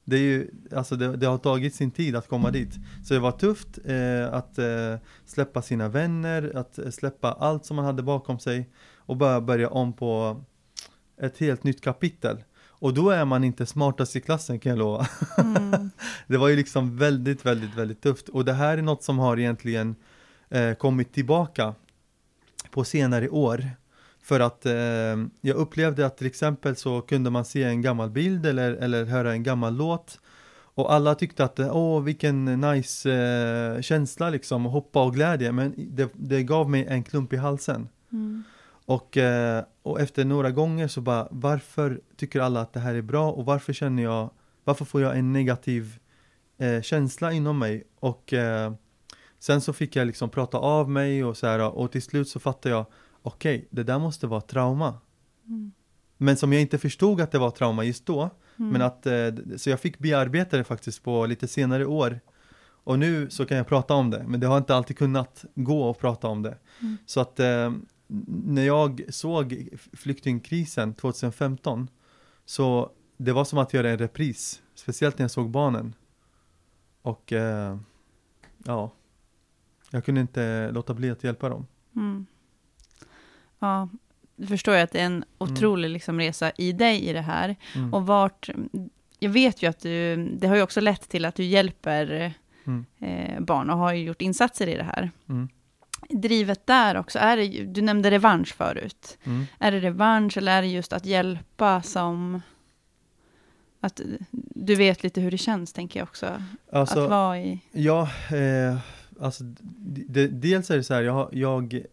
Det, 0.06 0.16
är 0.16 0.22
ju, 0.22 0.52
alltså 0.76 0.96
det, 0.96 1.18
det 1.18 1.26
har 1.26 1.38
tagit 1.38 1.76
sin 1.76 1.92
tid 1.92 2.16
att 2.16 2.28
komma 2.28 2.52
dit. 2.52 2.76
Så 3.06 3.14
det 3.14 3.20
var 3.20 3.32
tufft 3.32 3.80
eh, 3.86 4.34
att 4.34 4.58
eh, 4.58 4.96
släppa 5.26 5.62
sina 5.62 5.90
vänner, 5.90 6.52
att 6.56 6.78
eh, 6.80 6.90
släppa 6.90 7.32
allt 7.32 7.66
som 7.66 7.76
man 7.76 7.86
hade 7.86 8.04
bakom 8.04 8.40
sig 8.40 8.70
och 8.98 9.18
bara 9.18 9.42
börja 9.42 9.70
om 9.70 9.94
på 9.94 10.44
ett 11.22 11.38
helt 11.38 11.64
nytt 11.64 11.82
kapitel. 11.82 12.44
Och 12.84 12.94
då 12.94 13.10
är 13.10 13.26
man 13.26 13.44
inte 13.44 13.66
smartast 13.66 14.16
i 14.16 14.22
klassen 14.22 14.60
kan 14.60 14.70
jag 14.70 14.80
lova. 14.80 15.08
Mm. 15.38 15.90
det 16.28 16.38
var 16.38 16.48
ju 16.48 16.56
liksom 16.56 16.98
väldigt, 16.98 17.46
väldigt, 17.46 17.76
väldigt 17.76 18.02
tufft. 18.02 18.30
Och 18.30 18.46
det 18.46 18.54
här 18.54 18.78
är 18.78 18.82
något 18.82 19.04
som 19.04 19.20
har 19.20 19.40
egentligen 19.40 19.96
eh, 20.50 20.74
kommit 20.74 21.14
tillbaka 21.14 21.76
på 22.72 22.84
senare 22.84 23.30
år. 23.30 23.70
För 24.24 24.40
att 24.40 24.66
eh, 24.66 24.74
jag 25.42 25.56
upplevde 25.56 26.06
att 26.06 26.18
till 26.18 26.28
exempel 26.28 26.76
så 26.76 27.02
kunde 27.02 27.30
man 27.30 27.46
se 27.46 27.64
en 27.64 27.82
gammal 27.82 28.10
bild 28.10 28.46
eller, 28.46 28.72
eller 28.72 29.06
höra 29.06 29.32
en 29.32 29.44
gammal 29.44 29.76
låt. 29.76 30.20
Och 30.76 30.94
alla 30.94 31.16
tyckte 31.16 31.44
att, 31.44 31.60
åh 31.60 32.02
vilken 32.04 32.46
nice 32.46 33.12
eh, 33.12 33.82
känsla 33.82 34.30
liksom, 34.30 34.66
hoppa 34.66 35.04
och 35.04 35.14
glädje. 35.14 35.52
Men 35.52 35.74
det, 35.78 36.12
det 36.14 36.44
gav 36.44 36.70
mig 36.70 36.86
en 36.90 37.04
klump 37.04 37.34
i 37.34 37.38
halsen. 37.38 37.90
Mm. 38.12 38.44
Och, 38.86 39.18
eh, 39.18 39.64
och 39.84 40.00
efter 40.02 40.26
några 40.26 40.52
gånger 40.52 40.88
så 40.88 41.02
bara, 41.02 41.28
varför 41.32 42.02
tycker 42.18 42.40
alla 42.40 42.62
att 42.62 42.74
det 42.74 42.80
här 42.80 42.96
är 42.96 43.02
bra 43.02 43.32
och 43.32 43.46
varför 43.46 43.74
känner 43.74 44.04
jag, 44.04 44.30
varför 44.64 44.86
får 44.86 45.02
jag 45.02 45.18
en 45.18 45.34
negativ 45.34 46.00
eh, 46.58 46.82
känsla 46.82 47.32
inom 47.32 47.60
mig? 47.60 47.84
Och 48.00 48.34
eh, 48.34 48.74
sen 49.40 49.62
så 49.62 49.74
fick 49.74 49.96
jag 49.96 50.08
liksom 50.08 50.30
prata 50.30 50.58
av 50.58 50.90
mig 50.90 51.24
och 51.24 51.38
så 51.38 51.48
här 51.48 51.60
och 51.60 51.92
till 51.92 52.02
slut 52.02 52.30
så 52.30 52.40
fattade 52.40 52.76
jag, 52.76 52.86
okej, 53.24 53.56
okay, 53.58 53.68
det 53.70 53.84
där 53.84 54.00
måste 54.00 54.28
vara 54.28 54.42
trauma. 54.42 54.98
Mm. 55.48 55.72
Men 56.18 56.38
som 56.38 56.54
jag 56.54 56.62
inte 56.62 56.78
förstod 56.78 57.22
att 57.22 57.32
det 57.32 57.40
var 57.40 57.52
trauma 57.52 57.84
just 57.84 58.06
då, 58.06 58.30
Mm. 58.58 58.72
men 58.72 58.82
att, 58.82 59.06
eh, 59.06 59.58
så 59.58 59.70
jag 59.70 59.80
fick 59.80 60.00
bearbeta 60.00 60.58
det 60.58 60.64
faktiskt 60.64 61.04
på 61.04 61.26
lite 61.26 61.48
senare 61.48 61.86
år. 61.86 62.20
Och 62.86 63.00
nu 63.00 63.30
så 63.30 63.46
kan 63.46 63.58
jag 63.58 63.68
prata 63.68 63.94
om 63.94 64.10
det, 64.10 64.26
men 64.28 64.40
det 64.40 64.48
har 64.48 64.58
inte 64.58 64.76
alltid 64.76 64.98
kunnat 64.98 65.46
gå 65.56 65.90
att 65.90 66.00
prata 66.00 66.28
om 66.28 66.42
det. 66.42 66.58
Mm. 66.82 66.98
Så 67.06 67.20
att 67.22 67.40
eh, 67.40 67.74
när 68.28 68.66
jag 68.66 69.02
såg 69.10 69.68
flyktingkrisen 69.94 70.94
2015 70.94 71.88
så 72.46 72.92
det 73.18 73.32
var 73.32 73.46
som 73.46 73.60
att 73.60 73.74
göra 73.74 73.90
en 73.90 73.98
repris, 73.98 74.62
speciellt 74.76 75.18
när 75.18 75.24
jag 75.24 75.32
såg 75.32 75.50
barnen. 75.50 75.96
Och 77.02 77.34
eh, 77.34 77.78
ja, 78.66 78.92
jag 79.92 80.06
kunde 80.06 80.22
inte 80.22 80.72
låta 80.72 80.94
bli 80.94 81.10
att 81.10 81.24
hjälpa 81.24 81.50
dem. 81.50 81.68
Mm. 81.96 82.26
Ja, 83.64 83.90
du 84.36 84.48
förstår 84.48 84.76
ju 84.76 84.82
att 84.82 84.92
det 84.92 85.00
är 85.00 85.06
en 85.06 85.24
otrolig 85.38 85.90
liksom, 85.90 86.20
resa 86.20 86.52
i 86.58 86.72
dig 86.72 87.10
i 87.10 87.14
det 87.14 87.22
här. 87.22 87.56
Mm. 87.76 87.94
Och 87.94 88.08
vart, 88.08 88.50
jag 89.20 89.30
vet 89.30 89.64
ju 89.64 89.70
att 89.70 89.80
du, 89.80 90.16
det 90.38 90.48
har 90.48 90.56
ju 90.56 90.62
också 90.62 90.82
lett 90.82 91.10
till 91.10 91.26
att 91.26 91.36
du 91.36 91.44
hjälper 91.44 92.34
Mm. 92.66 92.86
eh, 93.00 93.40
barn 93.40 93.70
och 93.70 93.78
har 93.78 93.94
ju 93.94 94.04
gjort 94.04 94.22
insatser 94.22 94.68
i 94.68 94.76
det 94.76 94.84
här. 94.84 95.12
Mm. 95.30 95.50
Drivet 96.10 96.68
där 96.68 96.98
också, 96.98 97.20
är 97.20 97.38
det, 97.38 97.48
du 97.66 97.82
nämnde 97.82 98.12
revansch 98.12 98.56
förut. 98.56 99.18
Mm. 99.24 99.46
Är 99.60 99.72
det 99.72 99.80
revansch 99.80 100.38
eller 100.38 100.58
är 100.58 100.62
det 100.62 100.68
just 100.68 100.94
att 100.94 101.06
hjälpa 101.06 101.82
som... 101.82 102.42
Att 103.80 104.02
du 104.56 104.76
vet 104.76 105.04
lite 105.04 105.22
hur 105.22 105.32
det 105.32 105.38
känns, 105.38 105.74
tänker 105.74 106.00
jag 106.00 106.08
också. 106.08 106.44
Alltså, 106.72 107.04
att 107.04 107.10
vara 107.10 107.40
i... 107.40 107.60
Ja, 107.72 108.10
eh, 108.32 108.78
alltså 109.22 109.44
dels 110.30 110.72
är 110.72 110.78
det 110.78 110.84
så 110.84 110.94
här, 110.94 111.02
jag, 111.02 111.30
jag, 111.32 111.84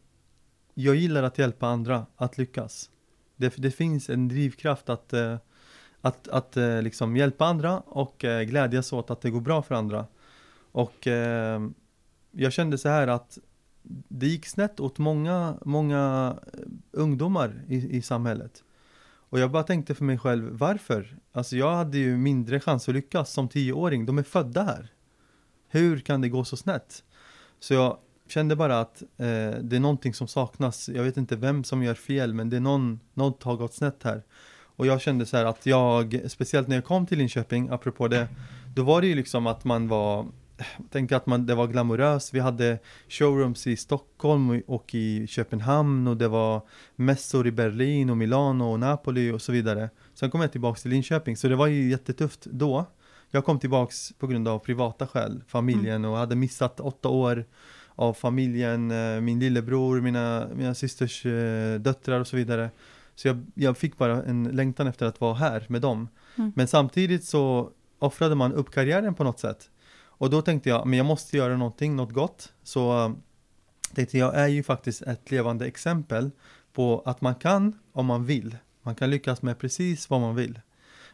jag 0.84 0.96
gillar 0.96 1.22
att 1.22 1.38
hjälpa 1.38 1.66
andra 1.66 2.06
att 2.16 2.38
lyckas. 2.38 2.90
Det, 3.36 3.54
det 3.56 3.70
finns 3.70 4.10
en 4.10 4.28
drivkraft 4.28 4.88
att, 4.88 5.12
eh, 5.12 5.36
att, 6.00 6.28
att 6.28 6.56
eh, 6.56 6.82
liksom 6.82 7.16
hjälpa 7.16 7.46
andra 7.46 7.80
och 7.80 8.24
eh, 8.24 8.42
glädjas 8.42 8.92
åt 8.92 9.10
att 9.10 9.20
det 9.20 9.30
går 9.30 9.40
bra 9.40 9.62
för 9.62 9.74
andra. 9.74 10.06
Och 10.72 11.06
jag 12.30 12.52
kände 12.52 12.78
så 12.78 12.88
här 12.88 13.08
att 13.08 13.38
det 14.08 14.26
gick 14.26 14.46
snett 14.46 14.80
åt 14.80 14.98
många, 14.98 15.58
många 15.64 16.36
ungdomar 16.90 17.62
i, 17.68 17.96
i 17.96 18.02
samhället. 18.02 18.64
Och 19.02 19.38
jag 19.38 19.50
bara 19.50 19.62
tänkte 19.62 19.94
för 19.94 20.04
mig 20.04 20.18
själv, 20.18 20.48
varför? 20.52 21.16
Alltså 21.32 21.56
jag 21.56 21.74
hade 21.74 21.98
ju 21.98 22.16
mindre 22.16 22.60
chans 22.60 22.88
att 22.88 22.94
lyckas 22.94 23.32
som 23.32 23.48
tioåring, 23.48 24.06
de 24.06 24.18
är 24.18 24.22
födda 24.22 24.62
här. 24.62 24.92
Hur 25.68 25.98
kan 25.98 26.20
det 26.20 26.28
gå 26.28 26.44
så 26.44 26.56
snett? 26.56 27.04
Så 27.60 27.74
jag 27.74 27.98
kände 28.30 28.56
bara 28.56 28.80
att 28.80 29.02
eh, 29.02 29.50
det 29.62 29.76
är 29.76 29.80
någonting 29.80 30.14
som 30.14 30.28
saknas. 30.28 30.88
Jag 30.88 31.02
vet 31.02 31.16
inte 31.16 31.36
vem 31.36 31.64
som 31.64 31.82
gör 31.82 31.94
fel, 31.94 32.34
men 32.34 32.50
det 32.50 32.56
är 32.56 32.60
någon, 32.60 33.00
något 33.14 33.42
har 33.42 33.56
gått 33.56 33.74
snett 33.74 34.02
här. 34.02 34.22
Och 34.76 34.86
jag 34.86 35.00
kände 35.00 35.26
så 35.26 35.36
här 35.36 35.44
att 35.44 35.66
jag, 35.66 36.20
speciellt 36.28 36.68
när 36.68 36.76
jag 36.76 36.84
kom 36.84 37.06
till 37.06 37.18
Linköping, 37.18 37.68
apropå 37.68 38.08
det, 38.08 38.28
då 38.74 38.82
var 38.82 39.00
det 39.00 39.06
ju 39.06 39.14
liksom 39.14 39.46
att 39.46 39.64
man 39.64 39.88
var, 39.88 40.26
tänker 40.90 41.16
att 41.16 41.26
man, 41.26 41.46
det 41.46 41.54
var 41.54 41.66
glamoröst. 41.66 42.34
Vi 42.34 42.40
hade 42.40 42.78
showrooms 43.08 43.66
i 43.66 43.76
Stockholm 43.76 44.50
och- 44.50 44.74
och 44.74 44.94
i 44.94 45.26
Köpenhamn 45.26 46.08
och 46.08 46.16
det 46.16 46.28
var 46.28 46.62
mässor 46.96 47.46
i 47.46 47.50
Berlin 47.52 48.10
och 48.10 48.16
Milano 48.16 48.64
och 48.64 48.80
Napoli 48.80 49.30
och 49.30 49.42
så 49.42 49.52
vidare. 49.52 49.90
Sen 50.14 50.30
kom 50.30 50.40
jag 50.40 50.52
tillbaks 50.52 50.82
till 50.82 50.90
Linköping, 50.90 51.36
så 51.36 51.48
det 51.48 51.56
var 51.56 51.66
ju 51.66 51.90
jättetufft 51.90 52.44
då. 52.50 52.84
Jag 53.30 53.44
kom 53.44 53.58
tillbaks 53.58 54.12
på 54.18 54.26
grund 54.26 54.48
av 54.48 54.58
privata 54.58 55.06
skäl, 55.06 55.42
familjen 55.48 56.04
och 56.04 56.16
hade 56.16 56.36
missat 56.36 56.80
åtta 56.80 57.08
år 57.08 57.44
av 58.00 58.14
familjen, 58.14 58.90
eh, 58.90 59.20
min 59.20 59.40
lillebror, 59.40 60.00
mina, 60.00 60.48
mina 60.54 60.74
systers 60.74 61.26
eh, 61.26 61.80
döttrar 61.80 62.20
och 62.20 62.26
så 62.26 62.36
vidare. 62.36 62.70
Så 63.14 63.28
jag, 63.28 63.46
jag 63.54 63.78
fick 63.78 63.98
bara 63.98 64.22
en 64.22 64.44
längtan 64.44 64.86
efter 64.86 65.06
att 65.06 65.20
vara 65.20 65.34
här 65.34 65.66
med 65.68 65.82
dem. 65.82 66.08
Mm. 66.36 66.52
Men 66.56 66.68
samtidigt 66.68 67.24
så 67.24 67.70
offrade 67.98 68.34
man 68.34 68.52
upp 68.52 68.70
karriären 68.70 69.14
på 69.14 69.24
något 69.24 69.40
sätt. 69.40 69.70
Och 70.02 70.30
då 70.30 70.42
tänkte 70.42 70.68
jag, 70.68 70.86
men 70.86 70.96
jag 70.96 71.06
måste 71.06 71.36
göra 71.36 71.56
någonting, 71.56 71.96
något 71.96 72.12
gott. 72.12 72.52
Så 72.62 73.04
eh, 73.04 73.12
tänkte 73.94 74.18
jag, 74.18 74.34
är 74.34 74.48
ju 74.48 74.62
faktiskt 74.62 75.02
ett 75.02 75.30
levande 75.30 75.66
exempel 75.66 76.30
på 76.72 77.02
att 77.04 77.20
man 77.20 77.34
kan 77.34 77.78
om 77.92 78.06
man 78.06 78.24
vill. 78.24 78.56
Man 78.82 78.94
kan 78.94 79.10
lyckas 79.10 79.42
med 79.42 79.58
precis 79.58 80.10
vad 80.10 80.20
man 80.20 80.34
vill. 80.34 80.60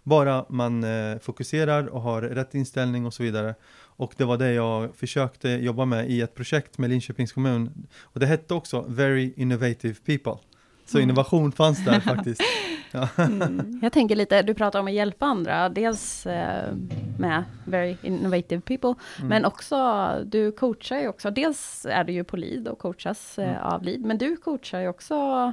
Bara 0.06 0.44
man 0.48 0.84
eh, 0.84 1.18
fokuserar 1.18 1.86
och 1.86 2.00
har 2.00 2.22
rätt 2.22 2.54
inställning 2.54 3.06
och 3.06 3.14
så 3.14 3.22
vidare. 3.22 3.54
Och 3.84 4.14
det 4.16 4.24
var 4.24 4.36
det 4.36 4.52
jag 4.52 4.94
försökte 4.96 5.48
jobba 5.48 5.84
med 5.84 6.10
i 6.10 6.20
ett 6.20 6.34
projekt 6.34 6.78
med 6.78 6.90
Linköpings 6.90 7.32
kommun. 7.32 7.86
Och 8.02 8.20
det 8.20 8.26
hette 8.26 8.54
också 8.54 8.84
Very 8.88 9.32
Innovative 9.36 9.94
People. 10.06 10.42
Så 10.86 10.98
Mm. 10.98 11.10
innovation 11.10 11.52
fanns 11.52 11.84
där 11.84 12.00
faktiskt. 12.00 12.42
Ja. 12.92 13.08
Mm. 13.18 13.78
Jag 13.82 13.92
tänker 13.92 14.16
lite, 14.16 14.42
du 14.42 14.54
pratar 14.54 14.80
om 14.80 14.86
att 14.86 14.92
hjälpa 14.92 15.26
andra, 15.26 15.68
dels 15.68 16.26
eh, 16.26 16.72
med 17.18 17.44
very 17.64 17.96
innovative 18.02 18.60
people, 18.60 18.94
Mm. 19.18 19.28
men 19.28 19.44
också, 19.44 20.08
du 20.26 20.52
coachar 20.52 20.98
ju 20.98 21.08
också, 21.08 21.30
dels 21.30 21.86
är 21.90 22.04
du 22.04 22.12
ju 22.12 22.24
på 22.24 22.36
LID 22.36 22.68
och 22.68 22.78
coachas 22.78 23.38
eh, 23.38 23.48
Mm. 23.50 23.62
av 23.62 23.82
LID, 23.82 24.04
men 24.04 24.18
du 24.18 24.36
coachar 24.36 24.80
ju 24.80 24.88
också 24.88 25.52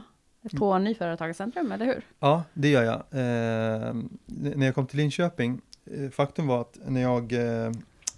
på 0.51 0.77
Nyföretagarcentrum, 0.77 1.71
eller 1.71 1.85
hur? 1.85 2.05
Ja, 2.19 2.43
det 2.53 2.69
gör 2.69 2.83
jag. 2.83 2.95
Eh, 2.95 3.93
när 4.25 4.65
jag 4.65 4.75
kom 4.75 4.87
till 4.87 4.97
Linköping, 4.97 5.61
eh, 5.85 6.09
faktum 6.09 6.47
var 6.47 6.61
att 6.61 6.77
när 6.87 7.01
jag 7.01 7.33
eh, 7.33 7.71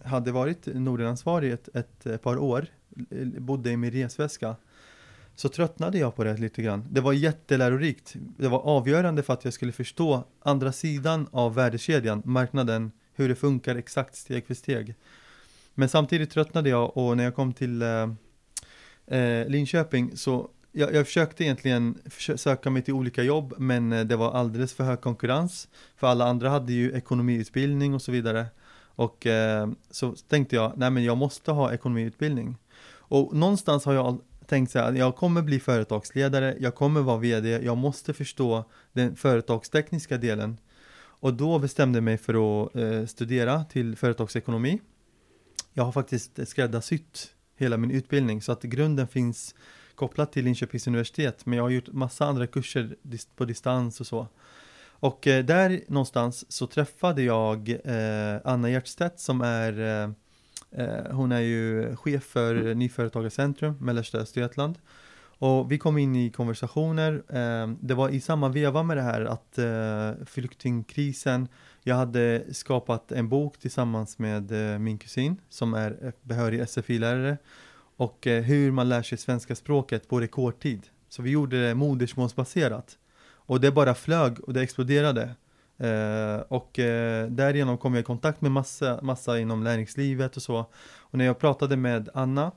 hade 0.04 0.32
varit 0.32 0.66
Nordenansvarig 0.66 1.52
ett, 1.52 1.76
ett, 1.76 2.06
eh, 2.06 2.18
par 2.18 2.38
år, 2.38 2.66
bodde 3.38 3.72
i 3.72 3.78
min 3.78 3.92
resväska, 3.92 4.56
så 5.36 5.50
tröttnade 5.50 5.98
jag 5.98 6.16
på 6.16 6.24
det 6.24 6.38
lite 6.38 6.62
grann. 6.62 6.88
Det 6.92 7.02
var 7.02 7.14
jättelärorikt. 7.14 8.14
Det 8.38 8.48
var 8.48 8.60
avgörande 8.60 9.24
för 9.24 9.34
att 9.34 9.46
jag 9.46 9.54
skulle 9.54 9.72
förstå 9.72 10.24
andra 10.40 10.72
sidan 10.72 11.28
av 11.32 11.56
värdekedjan, 11.56 12.22
marknaden, 12.26 12.92
hur 13.14 13.30
det 13.30 13.36
funkar 13.36 13.76
exakt 13.76 14.16
steg 14.16 14.48
för 14.48 14.54
steg. 14.54 14.96
Men 15.74 15.90
samtidigt 15.90 16.32
tröttnade 16.32 16.70
jag 16.70 16.98
och 16.98 17.18
när 17.18 17.24
jag 17.24 17.36
kom 17.36 17.54
till 17.54 17.82
eh, 17.82 19.48
Linköping 19.48 20.18
så 20.18 20.50
jag, 20.76 20.94
jag 20.94 21.06
försökte 21.06 21.44
egentligen 21.44 21.98
söka 22.36 22.70
mig 22.70 22.82
till 22.82 22.94
olika 22.94 23.24
jobb 23.24 23.54
men 23.58 23.94
eh, 23.94 24.06
det 24.06 24.16
var 24.16 24.32
alldeles 24.32 24.74
för 24.74 24.84
hög 24.84 25.02
konkurrens. 25.02 25.68
För 25.96 26.08
alla 26.08 26.26
andra 26.26 26.50
hade 26.50 26.74
ju 26.74 26.92
ekonomiutbildning 26.92 27.94
och 27.94 28.02
så 28.02 28.12
vidare. 28.12 28.46
Och 28.96 29.26
eh, 29.26 29.70
så 29.92 30.12
tänkte 30.12 30.56
jag, 30.56 30.74
nej 30.76 30.90
men 30.90 31.04
jag 31.04 31.18
måste 31.18 31.52
ha 31.52 31.74
ekonomiutbildning. 31.74 32.58
Och 33.08 33.36
någonstans 33.36 33.86
har 33.86 33.94
jag 33.94 34.22
tänkt 34.48 34.72
så 34.72 34.80
här, 34.80 34.94
jag 34.94 35.16
kommer 35.16 35.42
bli 35.42 35.60
företagsledare, 35.60 36.56
jag 36.60 36.76
kommer 36.76 37.02
vara 37.02 37.18
VD, 37.18 37.50
jag 37.50 37.78
måste 37.78 38.14
förstå 38.14 38.64
den 38.94 39.16
företagstekniska 39.16 40.18
delen. 40.18 40.58
Och 40.98 41.34
då 41.34 41.60
bestämde 41.60 41.98
jag 41.98 42.04
mig 42.04 42.18
för 42.18 42.64
att 42.64 42.76
eh, 42.76 43.06
studera 43.06 43.64
till 43.64 43.96
företagsekonomi. 43.96 44.82
Jag 45.74 45.84
har 45.84 45.92
faktiskt 45.92 46.48
skräddarsytt 46.48 47.28
hela 47.58 47.78
min 47.78 47.92
utbildning 47.92 48.42
så 48.42 48.52
att 48.52 48.62
grunden 48.62 49.08
finns 49.08 49.56
kopplat 49.96 50.32
till 50.32 50.46
Linköpings 50.46 50.88
universitet 50.88 51.46
men 51.46 51.58
jag 51.58 51.64
har 51.64 51.70
gjort 51.70 51.88
massa 51.92 52.26
andra 52.26 52.48
kurser 52.48 52.96
på 53.36 53.46
distans 53.46 54.00
och 54.00 54.08
så. 54.08 54.28
Och 55.00 55.28
eh, 55.28 55.46
där 55.46 55.82
någonstans 55.88 56.52
så 56.52 56.68
träffade 56.68 57.24
jag 57.24 57.70
eh, 57.70 58.42
Anna 58.44 58.70
Hjertstedt 58.70 59.20
som 59.20 59.42
är 59.42 60.04
eh, 60.72 61.12
hon 61.12 61.32
är 61.32 61.40
ju 61.40 61.96
chef 61.96 62.24
för 62.24 62.76
Nyföretagarcentrum 62.76 63.78
Mellersta 63.80 64.18
Östergötland. 64.18 64.78
Och 65.38 65.72
vi 65.72 65.78
kom 65.78 65.98
in 65.98 66.16
i 66.16 66.30
konversationer. 66.30 67.24
Det 67.86 67.94
var 67.94 68.10
i 68.10 68.22
samma 68.22 68.50
veva 68.50 68.84
med 68.84 68.98
det 68.98 69.04
här 69.04 69.22
att 69.26 69.60
flyktingkrisen 70.30 71.48
Jag 71.84 71.96
hade 71.96 72.44
skapat 72.52 73.12
en 73.12 73.30
bok 73.30 73.58
tillsammans 73.58 74.20
med 74.20 74.52
min 74.82 74.98
kusin 74.98 75.42
som 75.50 75.74
är 75.74 76.14
behörig 76.22 76.70
SFI-lärare 76.70 77.38
och 77.98 78.28
eh, 78.28 78.44
hur 78.44 78.72
man 78.72 78.90
lär 78.90 79.02
sig 79.02 79.18
svenska 79.18 79.56
språket 79.56 80.08
på 80.08 80.20
rekordtid. 80.20 80.88
Så 81.10 81.22
vi 81.22 81.30
gjorde 81.30 81.68
det 81.68 81.76
modersmålsbaserat. 81.76 82.98
Och 83.48 83.62
det 83.62 83.72
bara 83.72 83.94
flög 83.94 84.40
och 84.40 84.54
det 84.54 84.62
exploderade. 84.62 85.36
Eh, 85.78 86.40
och 86.48 86.80
eh, 86.80 87.28
därigenom 87.28 87.78
kom 87.78 87.94
jag 87.94 88.02
i 88.02 88.04
kontakt 88.04 88.42
med 88.42 88.52
massa, 88.52 89.00
massa 89.02 89.40
inom 89.40 89.64
näringslivet 89.64 90.36
och 90.36 90.42
så. 90.42 90.66
Och 90.98 91.18
när 91.18 91.26
jag 91.26 91.40
pratade 91.40 91.78
med 91.78 92.10
Anna 92.14 92.52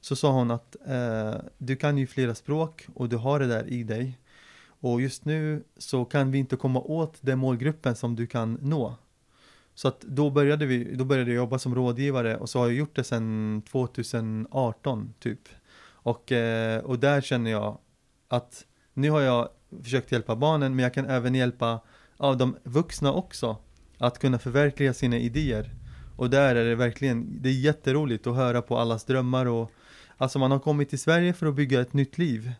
så 0.00 0.16
sa 0.16 0.32
hon 0.32 0.50
att 0.50 0.76
eh, 0.86 1.34
du 1.58 1.76
kan 1.76 1.98
ju 1.98 2.06
flera 2.06 2.34
språk 2.34 2.86
och 2.94 3.08
du 3.08 3.16
har 3.16 3.40
det 3.40 3.46
där 3.46 3.68
i 3.68 3.82
dig. 3.82 4.18
Och 4.80 5.00
just 5.00 5.24
nu 5.24 5.64
så 5.78 6.04
kan 6.04 6.30
vi 6.30 6.38
inte 6.38 6.56
komma 6.56 6.80
åt 6.80 7.18
den 7.20 7.38
målgruppen 7.38 7.96
som 7.96 8.16
du 8.16 8.26
kan 8.26 8.58
nå. 8.62 8.96
Så 9.76 9.88
att 9.88 10.00
då 10.00 10.30
började 10.30 10.66
vi, 10.66 10.94
då 10.94 11.04
började 11.04 11.30
jag 11.30 11.36
jobba 11.36 11.58
som 11.58 11.74
rådgivare 11.74 12.36
och 12.36 12.50
så 12.50 12.58
har 12.58 12.66
jag 12.66 12.74
gjort 12.74 12.96
det 12.96 13.04
sedan 13.04 13.62
2018 13.70 15.14
typ. 15.18 15.40
Och, 15.88 16.32
eh, 16.32 16.84
och 16.84 16.98
där 16.98 17.20
känner 17.20 17.50
jag 17.50 17.78
att 18.28 18.64
nu 18.94 19.10
har 19.10 19.20
jag 19.20 19.48
försökt 19.82 20.12
hjälpa 20.12 20.36
barnen 20.36 20.76
men 20.76 20.82
jag 20.82 20.94
kan 20.94 21.06
även 21.06 21.34
hjälpa 21.34 21.80
ja, 22.18 22.34
de 22.34 22.56
vuxna 22.62 23.12
också 23.12 23.56
att 23.98 24.18
kunna 24.18 24.38
förverkliga 24.38 24.94
sina 24.94 25.18
idéer. 25.18 25.70
Och 26.16 26.30
där 26.30 26.54
är 26.54 26.64
det 26.64 26.74
verkligen, 26.74 27.42
det 27.42 27.48
är 27.48 27.52
jätteroligt 27.52 28.26
att 28.26 28.36
höra 28.36 28.62
på 28.62 28.78
allas 28.78 29.04
drömmar 29.04 29.46
och 29.46 29.72
Alltså 30.18 30.38
man 30.38 30.50
har 30.50 30.58
kommit 30.58 30.88
till 30.88 30.98
Sverige 30.98 31.32
för 31.32 31.46
att 31.46 31.54
bygga 31.54 31.80
ett 31.80 31.92
nytt 31.92 32.18
liv. 32.18 32.52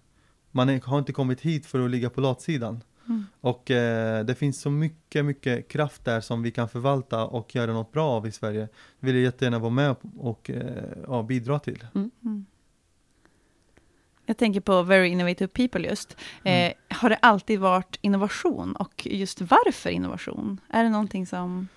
Man 0.51 0.81
har 0.85 0.99
inte 0.99 1.13
kommit 1.13 1.41
hit 1.41 1.67
för 1.67 1.85
att 1.85 1.91
ligga 1.91 2.11
på 2.11 2.21
latsidan. 2.21 2.83
Mm. 3.09 3.27
Och 3.41 3.71
eh, 3.71 4.25
det 4.25 4.35
finns 4.35 4.61
så 4.61 4.71
mycket, 4.71 5.25
mycket 5.25 5.69
kraft 5.69 6.05
där 6.05 6.21
som 6.21 6.43
vi 6.43 6.51
kan 6.51 6.69
förvalta 6.69 7.25
och 7.25 7.55
göra 7.55 7.73
något 7.73 7.93
bra 7.93 8.09
av 8.11 8.27
i 8.27 8.33
Sverige. 8.33 8.69
Det 9.01 9.07
vill 9.07 9.15
jag 9.15 9.25
jättegärna 9.25 9.59
vara 9.59 9.71
med 9.71 9.97
och 10.19 10.51
eh, 10.51 10.85
ja, 11.07 11.23
bidra 11.23 11.59
till. 11.59 11.87
Mm. 11.95 12.11
Mm. 12.25 12.47
Jag 14.27 14.37
tänker 14.37 14.61
på 14.61 14.83
Very 14.83 15.09
Innovative 15.09 15.49
People 15.49 15.89
just. 15.89 16.17
Mm. 16.45 16.73
Eh, 16.73 16.97
har 16.97 17.11
det 17.11 17.17
alltid 17.17 17.61
varit 17.61 17.99
innovation 18.01 18.77
och 18.77 19.07
just 19.07 19.41
varför 19.41 19.91
innovation? 19.91 20.61
Är 20.69 20.85
det 20.85 20.91
någonting 20.91 21.27
som... 21.27 21.69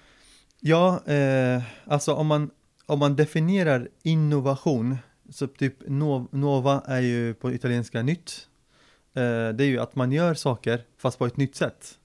Ja, 0.60 1.06
eh, 1.06 1.62
alltså 1.86 2.14
om 2.14 2.28
man, 2.28 2.52
om 2.86 3.00
man 3.00 3.16
definierar 3.16 3.90
innovation, 4.04 4.98
så 5.30 5.48
typ 5.48 5.76
Nova 6.32 6.82
är 6.86 7.00
ju 7.00 7.34
på 7.34 7.52
italienska 7.52 8.02
nytt. 8.02 8.49
Eh, 9.20 9.54
det 9.54 9.64
är 9.64 9.68
ju 9.68 9.80
att 9.80 9.96
man 9.96 10.12
gör 10.12 10.34
saker 10.34 10.82
fast 10.98 11.20
på 11.20 11.26
ett 11.26 11.38
nytt 11.38 11.56
sätt. 11.56 12.00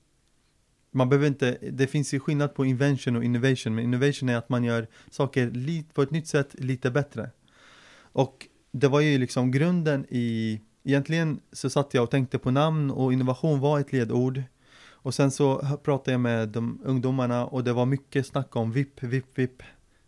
Man 0.91 1.09
behöver 1.09 1.27
inte, 1.27 1.59
det 1.73 1.87
finns 1.87 2.15
ju 2.15 2.21
skillnad 2.21 2.55
på 2.55 2.65
invention 2.65 3.17
och 3.17 3.25
innovation, 3.25 3.75
men 3.75 3.85
innovation 3.85 4.29
är 4.29 4.37
att 4.37 4.49
man 4.49 4.65
gör 4.65 4.87
saker 5.11 5.53
på 5.93 6.03
ett 6.03 6.11
nytt 6.11 6.29
sätt 6.29 6.55
lite 6.55 6.91
bättre. 6.91 7.31
Och 7.97 8.49
det 8.71 8.89
var 8.89 9.01
ju 9.01 9.19
liksom 9.19 9.51
grunden 9.51 10.07
i, 10.09 10.61
egentligen 10.85 11.41
så 11.53 11.71
satt 11.71 11.95
jag 11.95 12.05
och 12.05 12.11
tänkte 12.11 12.39
på 12.39 12.51
namn 12.51 12.91
och 12.91 13.13
innovation 13.13 13.61
var 13.61 13.81
ett 13.81 13.93
ledord. 13.93 14.43
Och 14.91 15.15
sen 15.15 15.31
så 15.31 15.79
pratade 15.83 16.11
jag 16.11 16.21
med 16.21 16.49
de 16.49 16.81
ungdomarna 16.85 17.47
och 17.47 17.65
det 17.65 17.73
var 17.73 17.87
mycket 17.87 18.27
snack 18.27 18.57
om 18.57 18.73
VIP, 18.73 19.03
VIP, 19.03 19.39
VIP. 19.39 19.63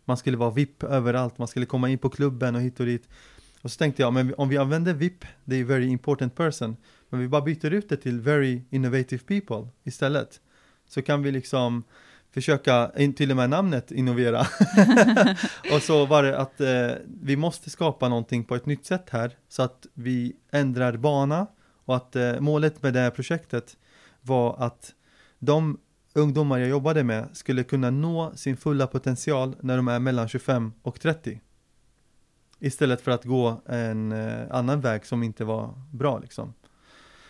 Man 0.05 0.17
skulle 0.17 0.37
vara 0.37 0.51
VIP 0.51 0.83
överallt, 0.83 1.37
man 1.37 1.47
skulle 1.47 1.65
komma 1.65 1.89
in 1.89 1.97
på 1.97 2.09
klubben 2.09 2.55
och 2.55 2.61
hit 2.61 2.79
och 2.79 2.85
dit. 2.85 3.07
Och 3.61 3.71
så 3.71 3.77
tänkte 3.77 4.01
jag, 4.01 4.13
men 4.13 4.33
om 4.37 4.49
vi 4.49 4.57
använder 4.57 4.93
VIP, 4.93 5.25
det 5.45 5.55
är 5.55 5.63
very 5.63 5.87
important 5.87 6.35
person, 6.35 6.75
men 7.09 7.19
vi 7.19 7.27
bara 7.27 7.41
byter 7.41 7.73
ut 7.73 7.89
det 7.89 7.97
till 7.97 8.21
very 8.21 8.61
innovative 8.69 9.23
people 9.23 9.69
istället. 9.83 10.41
Så 10.87 11.01
kan 11.01 11.23
vi 11.23 11.31
liksom 11.31 11.83
försöka, 12.31 12.91
till 13.15 13.31
och 13.31 13.37
med 13.37 13.49
namnet, 13.49 13.91
innovera. 13.91 14.39
och 15.73 15.81
så 15.81 16.05
var 16.05 16.23
det 16.23 16.37
att 16.37 16.61
eh, 16.61 16.91
vi 17.21 17.35
måste 17.35 17.69
skapa 17.69 18.09
någonting 18.09 18.43
på 18.43 18.55
ett 18.55 18.65
nytt 18.65 18.85
sätt 18.85 19.09
här, 19.09 19.37
så 19.47 19.63
att 19.63 19.87
vi 19.93 20.35
ändrar 20.51 20.97
bana 20.97 21.47
och 21.85 21.95
att 21.95 22.15
eh, 22.15 22.39
målet 22.39 22.83
med 22.83 22.93
det 22.93 22.99
här 22.99 23.09
projektet 23.09 23.77
var 24.21 24.55
att 24.59 24.93
de 25.39 25.77
ungdomar 26.13 26.57
jag 26.57 26.69
jobbade 26.69 27.03
med 27.03 27.27
skulle 27.33 27.63
kunna 27.63 27.89
nå 27.89 28.31
sin 28.35 28.57
fulla 28.57 28.87
potential 28.87 29.55
när 29.61 29.77
de 29.77 29.87
är 29.87 29.99
mellan 29.99 30.27
25 30.27 30.73
och 30.81 30.99
30. 30.99 31.41
Istället 32.59 33.01
för 33.01 33.11
att 33.11 33.25
gå 33.25 33.61
en 33.65 34.11
eh, 34.11 34.51
annan 34.51 34.81
väg 34.81 35.05
som 35.05 35.23
inte 35.23 35.45
var 35.45 35.81
bra 35.91 36.19
liksom. 36.19 36.53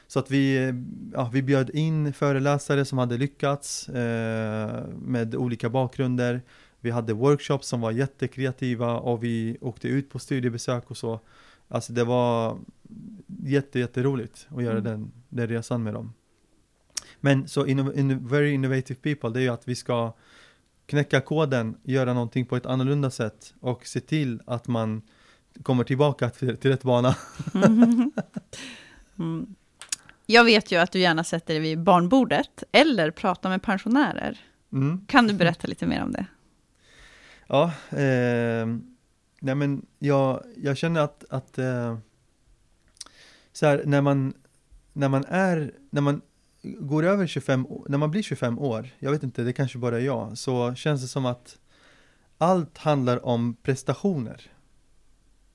Så 0.08 0.20
att 0.20 0.32
vi, 0.32 0.74
ja, 1.13 1.30
vi 1.34 1.41
bjöd 1.41 1.70
in 1.70 2.13
föreläsare 2.13 2.86
som 2.86 2.98
hade 2.98 3.17
lyckats 3.17 3.89
eh, 3.89 4.86
med 5.02 5.36
olika 5.36 5.70
bakgrunder. 5.70 6.41
Vi 6.80 6.91
hade 6.91 7.13
workshops 7.13 7.67
som 7.67 7.82
var 7.82 7.91
jättekreativa 7.91 9.00
och 9.00 9.24
vi 9.24 9.58
åkte 9.62 9.88
ut 9.88 10.10
på 10.10 10.20
studiebesök 10.20 10.91
och 10.91 10.98
så. 10.98 11.20
Alltså 11.67 11.93
det 11.93 12.04
var 12.04 12.58
jätte, 13.43 13.80
jätteroligt 13.80 14.48
att 14.50 14.63
göra 14.63 14.78
mm. 14.78 14.84
den, 14.84 15.12
den 15.30 15.48
resan 15.48 15.84
med 15.84 15.93
dem. 15.93 16.13
Men 17.20 17.48
så 17.48 17.65
inno, 17.65 17.93
in, 17.93 18.28
very 18.28 18.52
innovative 18.52 19.00
people, 19.00 19.30
det 19.30 19.39
är 19.39 19.43
ju 19.43 19.50
att 19.50 19.67
vi 19.67 19.76
ska 19.76 20.13
knäcka 20.86 21.22
koden, 21.22 21.78
göra 21.84 22.13
någonting 22.13 22.46
på 22.46 22.56
ett 22.56 22.65
annorlunda 22.65 23.10
sätt 23.10 23.54
och 23.60 23.88
se 23.88 24.00
till 24.00 24.41
att 24.46 24.67
man 24.67 25.02
kommer 25.63 25.84
tillbaka 25.84 26.30
till, 26.30 26.58
till 26.58 26.72
rätt 26.72 26.84
bana. 26.84 27.15
mm. 29.17 29.56
Jag 30.30 30.44
vet 30.44 30.72
ju 30.72 30.78
att 30.78 30.92
du 30.92 31.00
gärna 31.00 31.24
sätter 31.24 31.54
dig 31.54 31.60
vid 31.60 31.80
barnbordet 31.80 32.63
eller 32.72 33.12
pratar 33.12 33.50
med 33.50 33.63
pensionärer. 33.63 34.40
Mm. 34.74 35.06
Kan 35.08 35.28
du 35.28 35.34
berätta 35.34 35.68
lite 35.68 35.86
mer 35.86 36.04
om 36.04 36.12
det? 36.12 36.26
Ja, 37.48 37.63
eh, 37.90 38.68
nej 39.40 39.56
men 39.56 39.86
jag, 40.00 40.44
jag 40.58 40.78
känner 40.78 41.02
att, 41.02 41.24
att 41.30 41.58
eh, 41.58 41.98
så 43.54 43.66
här, 43.66 43.82
när 43.86 44.02
man, 44.02 44.34
när 44.94 45.10
man 45.10 45.26
är, 45.28 45.72
när 45.90 46.02
man 46.02 46.22
går 46.62 47.04
över 47.04 47.28
25, 47.28 47.68
när 47.88 47.98
man 47.98 48.12
blir 48.12 48.22
25 48.22 48.60
år, 48.60 48.90
jag 49.00 49.12
vet 49.12 49.24
inte, 49.24 49.44
det 49.44 49.54
kanske 49.54 49.78
bara 49.78 49.98
är 49.98 50.06
jag, 50.06 50.38
så 50.38 50.76
känns 50.76 51.02
det 51.02 51.08
som 51.08 51.26
att 51.26 51.58
allt 52.38 52.78
handlar 52.78 53.26
om 53.26 53.56
prestationer. 53.62 54.42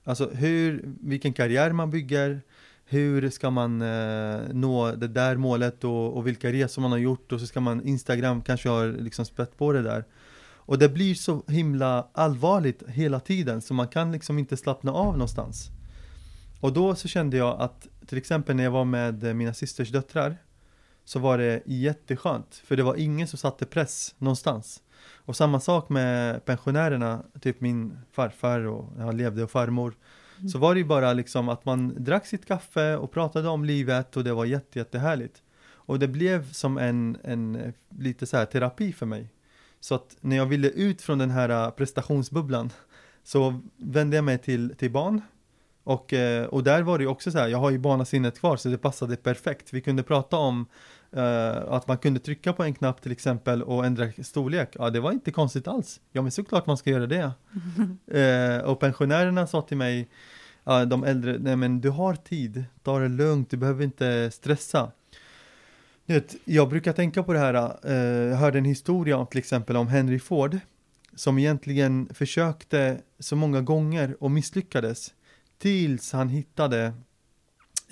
Alltså 0.05 0.31
hur, 0.31 0.85
vilken 1.01 1.33
karriär 1.33 1.73
man 1.73 1.91
bygger, 1.91 2.43
hur 2.85 3.31
ska 3.31 3.51
man 3.51 3.83
eh, 3.83 4.41
nå 4.53 4.93
det 4.93 5.09
där 5.09 5.37
målet 5.37 5.85
och, 5.85 6.17
och, 6.17 6.27
vilka 6.27 6.53
resor 6.53 6.83
man 6.83 6.91
har 6.91 6.99
gjort 6.99 7.33
och 7.33 7.41
så 7.41 7.47
ska 7.47 7.61
man 7.61 7.87
Instagram 7.87 8.43
kanske 8.43 8.69
har 8.69 8.89
liksom 8.89 9.25
spett 9.25 9.57
på 9.57 9.73
det 9.73 9.83
där. 9.83 10.05
Och 10.65 10.79
det 10.79 10.89
blir 10.89 11.15
så 11.15 11.43
himla 11.47 12.09
allvarligt 12.13 12.83
hela 12.89 13.21
tiden 13.21 13.63
så 13.63 13.75
man 13.75 13.89
kan 13.89 14.13
liksom 14.13 14.39
inte 14.39 14.57
slappna 14.57 14.93
av 14.93 15.13
någonstans. 15.13 15.71
Och 16.61 16.73
då 16.73 16.95
så 16.95 17.09
kände 17.09 17.37
jag 17.37 17.61
att 17.61 17.89
till 18.07 18.19
exempel 18.19 18.57
när 18.57 18.65
jag 18.65 18.71
var 18.71 18.85
med 18.85 19.37
mina 19.37 19.55
systers 19.55 19.91
döttrar 19.91 20.37
så 21.05 21.19
var 21.19 21.39
det 21.39 21.63
jätteskönt 21.67 22.63
för 22.65 22.77
det 22.77 22.83
var 22.83 22.97
ingen 22.97 23.29
som 23.29 23.39
satte 23.39 23.67
press 23.67 24.15
någonstans. 24.19 24.83
Och 25.25 25.37
samma 25.37 25.61
sak 25.61 25.89
med 25.89 26.45
pensionärerna, 26.45 27.23
typ 27.41 27.61
min 27.61 27.99
farfar 28.13 28.61
och 28.61 28.93
jag 28.99 29.15
levde 29.15 29.45
och 29.45 29.51
farmor. 29.51 29.95
Mm. 30.43 30.49
Så 30.49 30.59
var 30.59 30.75
det 30.75 30.81
ju 30.81 30.87
bara 30.87 31.13
liksom 31.13 31.49
att 31.49 31.65
man 31.65 32.05
drack 32.05 32.27
sitt 32.27 32.47
kaffe 32.47 32.97
och 32.97 33.11
pratade 33.13 33.49
om 33.49 33.65
livet 33.65 34.17
och 34.17 34.25
det 34.25 34.33
var 34.33 34.45
jätte, 34.45 34.79
jättehärligt. 34.79 35.43
Och 35.85 35.99
det 35.99 36.09
blev 36.09 36.53
som 36.53 36.79
en, 36.79 37.17
en 37.25 37.57
eh, 37.57 37.73
lite 37.99 38.27
så 38.27 38.37
här 38.37 38.45
terapi 38.45 38.93
för 38.93 39.07
mig. 39.07 39.29
Så 39.81 39.95
att 39.95 40.17
när 40.21 40.37
jag 40.37 40.47
ville 40.47 40.69
ut 40.69 41.03
från 41.03 41.19
den 41.19 41.31
här 41.31 41.49
eh, 41.49 41.71
prestationsbubblan 41.71 42.71
så 43.25 43.61
vände 43.77 44.17
jag 44.17 44.25
mig 44.25 44.39
till, 44.39 44.75
till 44.77 44.91
barn. 44.91 45.21
Och, 45.85 46.13
eh, 46.13 46.45
och 46.45 46.65
där 46.65 46.83
var 46.83 46.99
det 46.99 47.05
ju 47.05 47.09
också 47.09 47.31
så 47.31 47.39
här, 47.39 47.49
jag 47.49 47.59
har 47.59 47.71
ju 47.71 47.79
barnasinnet 47.79 48.39
kvar 48.39 48.57
så 48.57 48.69
det 48.69 48.79
passade 48.79 49.17
perfekt. 49.17 49.73
Vi 49.73 49.81
kunde 49.81 50.03
prata 50.03 50.37
om 50.37 50.67
Uh, 51.17 51.73
att 51.73 51.89
man 51.89 51.99
kunde 51.99 52.21
trycka 52.21 52.53
på 52.53 52.63
en 52.63 52.75
knapp 52.75 53.03
till 53.03 53.13
exempel 53.13 53.63
och 53.63 53.87
ändra 53.87 54.13
storlek, 54.23 54.77
ja 54.79 54.91
det 54.91 55.01
var 55.01 55.13
inte 55.13 55.31
konstigt 55.31 55.69
alls. 55.69 56.01
Ja 56.13 56.23
men 56.23 56.31
såklart 56.31 56.67
man 56.67 56.77
ska 56.77 56.91
göra 56.91 57.07
det. 57.07 57.33
uh, 58.15 58.65
och 58.71 58.81
pensionärerna 58.81 59.47
sa 59.47 59.63
till 59.63 59.77
mig, 59.77 60.09
uh, 60.69 60.83
de 60.83 61.05
äldre, 61.05 61.39
nej 61.39 61.57
men 61.57 61.81
du 61.81 61.91
har 61.91 62.15
tid, 62.15 62.65
ta 62.83 62.99
det 62.99 63.09
lugnt, 63.09 63.51
du 63.51 63.57
behöver 63.57 63.85
inte 63.85 64.31
stressa. 64.31 64.91
Vet, 66.07 66.37
jag 66.45 66.69
brukar 66.69 66.93
tänka 66.93 67.23
på 67.23 67.33
det 67.33 67.39
här, 67.39 67.55
jag 67.55 68.37
hörde 68.37 68.59
en 68.59 68.65
historia 68.65 69.17
om 69.17 69.27
till 69.27 69.39
exempel 69.39 69.77
om 69.77 69.89
Henry 69.89 70.19
Ford, 70.19 70.59
som 71.15 71.39
egentligen 71.39 72.09
försökte 72.15 72.99
så 73.19 73.37
många 73.37 73.61
gånger 73.61 74.17
och 74.21 74.31
misslyckades, 74.31 75.15
tills 75.59 76.13
han 76.13 76.29
hittade 76.29 76.93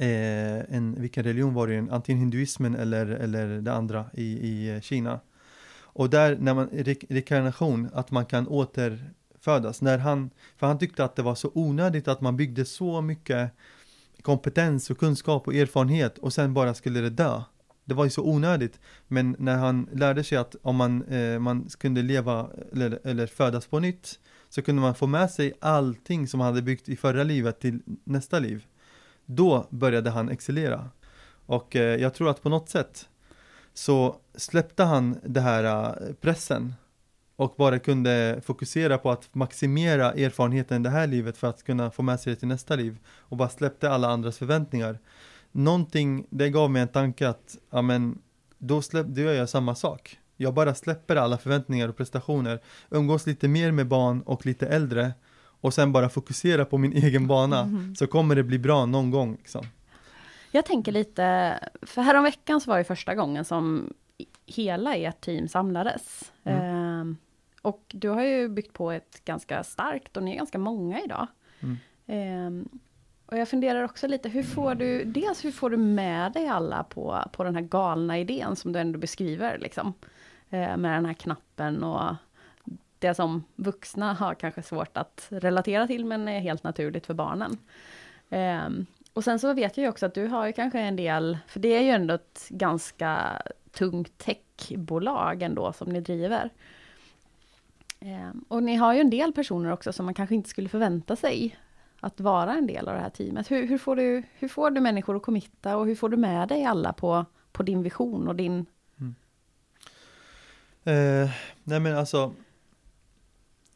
eh, 0.01 0.77
en, 0.77 0.95
vilken 0.99 1.25
religion 1.25 1.55
var 1.55 1.67
det? 1.67 1.87
Antingen 1.91 2.21
hinduismen 2.21 2.75
eller, 2.75 3.07
eller 3.07 3.61
det 3.61 3.73
andra 3.73 4.05
i, 4.13 4.25
i 4.25 4.75
eh, 4.75 4.81
Kina. 4.81 5.21
Och 5.93 6.11
där, 6.11 6.37
när 6.41 6.55
man, 6.55 6.69
rekarnation, 7.09 7.91
att 7.93 8.11
man 8.11 8.27
kan 8.27 8.49
återfödas. 8.49 9.83
När 9.83 9.99
han, 9.99 10.31
för 10.57 10.67
han 10.67 10.79
tyckte 10.79 11.05
att 11.05 11.17
det 11.17 11.23
var 11.23 11.35
så 11.35 11.51
onödigt 11.55 12.09
att 12.09 12.21
man 12.21 12.37
byggde 12.37 12.65
så 12.65 13.01
mycket 13.01 13.51
kompetens 14.23 14.91
och 14.91 14.99
kunskap 14.99 15.47
och 15.47 15.55
erfarenhet 15.55 16.19
och 16.19 16.33
sen 16.33 16.55
bara 16.55 16.75
skulle 16.75 17.01
det 17.01 17.11
dö. 17.11 17.43
det 17.85 17.95
var 17.95 18.05
ju 18.05 18.11
så 18.11 18.25
onödigt. 18.25 18.81
Men 19.09 19.37
när 19.39 19.57
han 19.57 19.89
lärde 19.93 20.25
sig 20.25 20.39
att 20.39 20.57
om 20.63 20.77
man, 20.77 21.03
eh, 21.03 21.39
man 21.39 21.69
kunde 21.79 22.03
leva 22.03 22.51
eller, 22.73 23.01
eller 23.05 23.27
födas 23.27 23.67
på 23.67 23.79
nytt 23.81 24.19
så 24.49 24.63
kunde 24.63 24.83
man 24.83 24.95
få 24.95 25.07
med 25.07 25.31
sig 25.31 25.53
allting 25.61 26.29
som 26.29 26.39
man 26.39 26.47
hade 26.47 26.63
byggt 26.63 26.89
i 26.89 26.97
förra 26.97 27.23
livet 27.23 27.61
till 27.61 27.81
nästa 28.05 28.39
liv. 28.39 28.67
Då 29.35 29.66
började 29.71 30.11
han 30.11 30.29
excellera. 30.29 30.90
Och 31.47 31.77
eh, 31.77 32.01
jag 32.01 32.14
tror 32.14 32.31
att 32.31 32.43
på 32.43 32.49
något 32.49 32.69
sätt 32.69 33.09
så 33.75 34.16
släppte 34.35 34.85
han 34.85 35.16
den 35.23 35.43
här 35.43 35.64
eh, 35.64 36.14
pressen 36.14 36.75
och 37.37 37.55
bara 37.57 37.79
kunde 37.79 38.40
fokusera 38.45 38.99
på 38.99 39.11
att 39.11 39.35
maximera 39.35 40.12
erfarenheten 40.12 40.81
i 40.81 40.85
det 40.85 40.90
här 40.90 41.07
livet 41.07 41.37
för 41.37 41.49
att 41.49 41.62
kunna 41.62 41.90
få 41.90 42.03
med 42.03 42.21
sig 42.21 42.33
det 42.33 42.38
till 42.38 42.49
nästa 42.49 42.77
liv 42.77 42.99
och 43.07 43.37
bara 43.37 43.49
släppte 43.49 43.90
alla 43.90 44.09
andras 44.09 44.38
förväntningar. 44.38 44.99
Någonting, 45.53 46.27
det 46.31 46.51
gav 46.51 46.71
mig 46.71 46.83
en 46.83 46.88
tanke 46.88 47.29
att, 47.29 47.57
ja 47.71 47.83
men, 47.83 48.19
då, 48.59 48.83
släpp, 48.83 49.07
då 49.07 49.21
gör 49.21 49.33
jag 49.33 49.49
samma 49.49 49.75
sak. 49.75 50.19
Jag 50.37 50.55
bara 50.55 50.75
släpper 50.75 51.16
alla 51.16 51.38
förväntningar 51.38 51.88
och 51.88 51.97
prestationer, 51.97 52.61
umgås 52.90 53.27
lite 53.27 53.49
mer 53.49 53.73
med 53.73 53.87
barn 53.87 54.23
och 54.23 54.47
lite 54.47 54.66
äldre 54.66 55.12
och 55.61 55.75
sen 55.75 55.92
bara 55.92 56.09
fokusera 56.09 56.64
på 56.64 56.79
min 56.79 56.92
egen 57.05 57.27
bana 57.27 57.61
mm. 57.61 57.94
så 57.96 58.07
kommer 58.07 58.35
det 58.35 58.42
bli 58.42 58.59
bra 58.59 58.87
någon 58.87 59.11
gång. 59.11 59.37
Liksom. 59.37 59.66
Jag 60.51 60.64
tänker 60.64 60.92
lite, 60.92 61.55
för 61.83 62.03
häromveckan 62.03 62.61
så 62.61 62.70
var 62.70 62.79
det 62.79 62.85
första 62.85 63.14
gången 63.14 63.44
som 63.44 63.92
hela 64.46 64.94
ert 64.94 65.20
team 65.20 65.49
samlades. 65.49 66.33
Mm. 66.44 67.11
Eh, 67.11 67.16
och 67.62 67.85
du 67.88 68.09
har 68.09 68.23
ju 68.23 68.49
byggt 68.49 68.73
på 68.73 68.90
ett 68.90 69.25
ganska 69.25 69.64
starkt, 69.64 70.16
och 70.16 70.23
ni 70.23 70.33
är 70.33 70.37
ganska 70.37 70.59
många 70.59 71.01
idag. 71.01 71.27
Mm. 71.61 71.77
Eh, 72.07 72.73
och 73.27 73.38
jag 73.38 73.49
funderar 73.49 73.83
också 73.83 74.07
lite, 74.07 74.29
hur 74.29 74.42
får 74.42 74.75
du, 74.75 75.05
dels 75.05 75.44
hur 75.44 75.51
får 75.51 75.70
du 75.70 75.77
med 75.77 76.33
dig 76.33 76.49
alla 76.49 76.85
på, 76.85 77.25
på 77.33 77.44
den 77.44 77.55
här 77.55 77.62
galna 77.62 78.18
idén 78.18 78.57
som 78.57 78.73
du 78.73 78.79
ändå 78.79 78.99
beskriver, 78.99 79.59
liksom. 79.59 79.94
Eh, 80.51 80.77
med 80.77 80.94
den 80.94 81.07
här 81.07 81.14
knappen 81.14 81.83
och 81.85 82.14
det 83.01 83.15
som 83.15 83.45
vuxna 83.57 84.13
har 84.13 84.35
kanske 84.35 84.63
svårt 84.63 84.97
att 84.97 85.27
relatera 85.31 85.87
till, 85.87 86.05
men 86.05 86.29
är 86.29 86.41
helt 86.41 86.65
naturligt 86.65 87.07
för 87.07 87.15
barnen. 87.15 87.59
Um, 88.29 88.87
och 89.13 89.25
sen 89.25 89.39
så 89.39 89.53
vet 89.53 89.77
jag 89.77 89.85
ju 89.85 89.91
också 89.91 90.07
att 90.07 90.15
du 90.15 90.27
har 90.27 90.47
ju 90.47 90.53
kanske 90.53 90.81
en 90.81 90.97
del, 90.97 91.39
för 91.47 91.61
det 91.61 91.69
är 91.69 91.83
ju 91.83 91.91
ändå 91.91 92.15
ett 92.15 92.47
ganska 92.49 93.43
tungt 93.73 94.19
techbolag 94.19 95.43
ändå 95.43 95.73
som 95.73 95.89
ni 95.89 96.01
driver. 96.01 96.51
Um, 98.01 98.45
och 98.49 98.63
ni 98.63 98.77
har 98.77 98.95
ju 98.95 99.01
en 99.01 99.11
del 99.11 99.33
personer 99.33 99.73
också 99.73 99.93
som 99.93 100.05
man 100.05 100.15
kanske 100.15 100.35
inte 100.35 100.49
skulle 100.49 100.69
förvänta 100.69 101.17
sig 101.17 101.57
att 102.01 102.21
vara 102.21 102.55
en 102.55 102.67
del 102.67 102.89
av 102.89 102.95
det 102.95 103.01
här 103.01 103.11
teamet. 103.11 103.51
Hur, 103.51 103.67
hur, 103.67 103.79
får, 103.79 103.97
du, 103.97 104.23
hur 104.35 104.49
får 104.49 104.71
du 104.71 104.81
människor 104.81 105.17
att 105.17 105.23
committa 105.23 105.77
och 105.77 105.87
hur 105.87 105.95
får 105.95 106.09
du 106.09 106.17
med 106.17 106.49
dig 106.49 106.65
alla 106.65 106.93
på, 106.93 107.25
på 107.53 107.63
din 107.63 107.83
vision 107.83 108.29
och 108.29 108.37
din... 108.37 108.67
Mm. 109.01 109.15
Eh, 110.85 111.31
nej 111.65 111.81
men 111.81 111.97
alltså, 111.97 112.33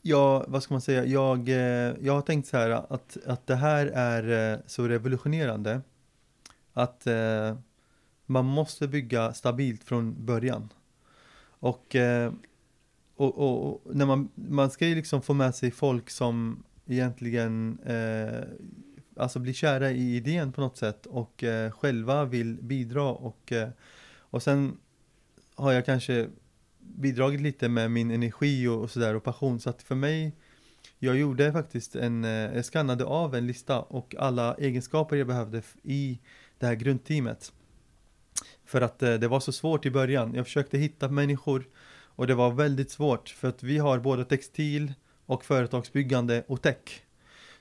jag, 0.07 0.45
vad 0.49 0.63
ska 0.63 0.75
man 0.75 0.81
säga, 0.81 1.05
jag, 1.05 1.49
eh, 1.49 1.95
jag 2.01 2.13
har 2.13 2.23
tänkt 2.23 2.49
så 2.49 2.57
här 2.57 2.71
att, 2.71 3.17
att 3.27 3.47
det 3.47 3.55
här 3.55 3.87
är 3.87 4.53
eh, 4.53 4.59
så 4.67 4.89
revolutionerande 4.89 5.81
att 6.73 7.07
eh, 7.07 7.57
man 8.27 8.45
måste 8.45 8.89
bygga 8.89 9.33
stabilt 9.33 9.85
från 9.85 10.27
början. 10.27 10.69
Och, 11.47 11.97
eh, 11.97 12.33
och, 13.17 13.39
och, 13.39 13.87
och, 13.87 13.97
när 13.97 14.07
man, 14.07 14.29
man 14.35 14.71
ska 14.71 14.87
ju 14.87 14.95
liksom 14.95 15.23
få 15.23 15.35
med 15.35 15.55
sig 15.55 15.71
folk 15.71 16.11
som 16.11 16.65
egentligen 16.87 17.79
eh, 17.79 18.43
alltså 19.17 19.39
blir 19.39 19.53
kära 19.53 19.91
i 19.91 20.17
idén 20.17 20.53
på 20.53 20.61
något 20.61 20.77
sätt 20.77 21.07
och 21.07 21.45
eh, 21.45 21.71
själva 21.71 22.25
vill 22.25 22.59
bidra 22.63 23.11
och, 23.11 23.53
eh, 23.53 23.69
och 24.19 24.43
sen 24.43 24.77
har 25.55 25.73
jag 25.73 25.87
kanske 25.87 26.29
bidragit 26.97 27.41
lite 27.41 27.69
med 27.69 27.91
min 27.91 28.11
energi 28.11 28.69
och, 28.69 28.83
och 28.83 28.91
sådär 28.91 29.15
och 29.15 29.25
passion 29.25 29.61
så 29.61 29.71
att 29.71 29.83
för 29.83 29.95
mig 29.95 30.33
jag 30.99 31.17
gjorde 31.17 31.53
faktiskt 31.53 31.97
en, 31.97 32.25
eh, 32.25 32.31
jag 32.31 32.65
skannade 32.65 33.05
av 33.05 33.35
en 33.35 33.47
lista 33.47 33.81
och 33.81 34.15
alla 34.19 34.55
egenskaper 34.55 35.17
jag 35.17 35.27
behövde 35.27 35.63
i 35.83 36.21
det 36.59 36.67
här 36.67 36.75
grundteamet. 36.75 37.53
För 38.65 38.81
att 38.81 39.03
eh, 39.03 39.15
det 39.15 39.29
var 39.29 39.41
så 39.41 39.53
svårt 39.53 39.87
i 39.87 39.91
början. 39.91 40.35
Jag 40.35 40.47
försökte 40.47 40.79
hitta 40.79 41.09
människor 41.09 41.69
och 42.17 42.27
det 42.27 42.35
var 42.35 42.51
väldigt 42.51 42.91
svårt 42.91 43.29
för 43.29 43.49
att 43.49 43.63
vi 43.63 43.79
har 43.79 43.99
både 43.99 44.25
textil 44.25 44.95
och 45.27 45.45
företagsbyggande 45.45 46.45
och 46.47 46.63
tech. 46.63 47.03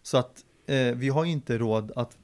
Så 0.01 0.17
att 0.17 0.45
eh, 0.65 0.95
vi 0.95 1.09
har 1.09 1.25
inte 1.25 1.57
råd 1.57 1.91
att 1.95 2.17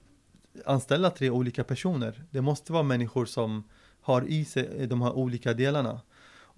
anställa 0.66 1.10
tre 1.10 1.30
olika 1.30 1.64
personer. 1.64 2.24
Det 2.32 2.42
måste 2.42 2.74
vara 2.74 2.84
människor 2.84 3.26
som 3.26 3.64
har 4.02 4.28
i 4.28 4.46
sig 4.46 4.88
de 4.88 5.02
här 5.02 5.14
olika 5.14 5.54
delarna. 5.54 6.02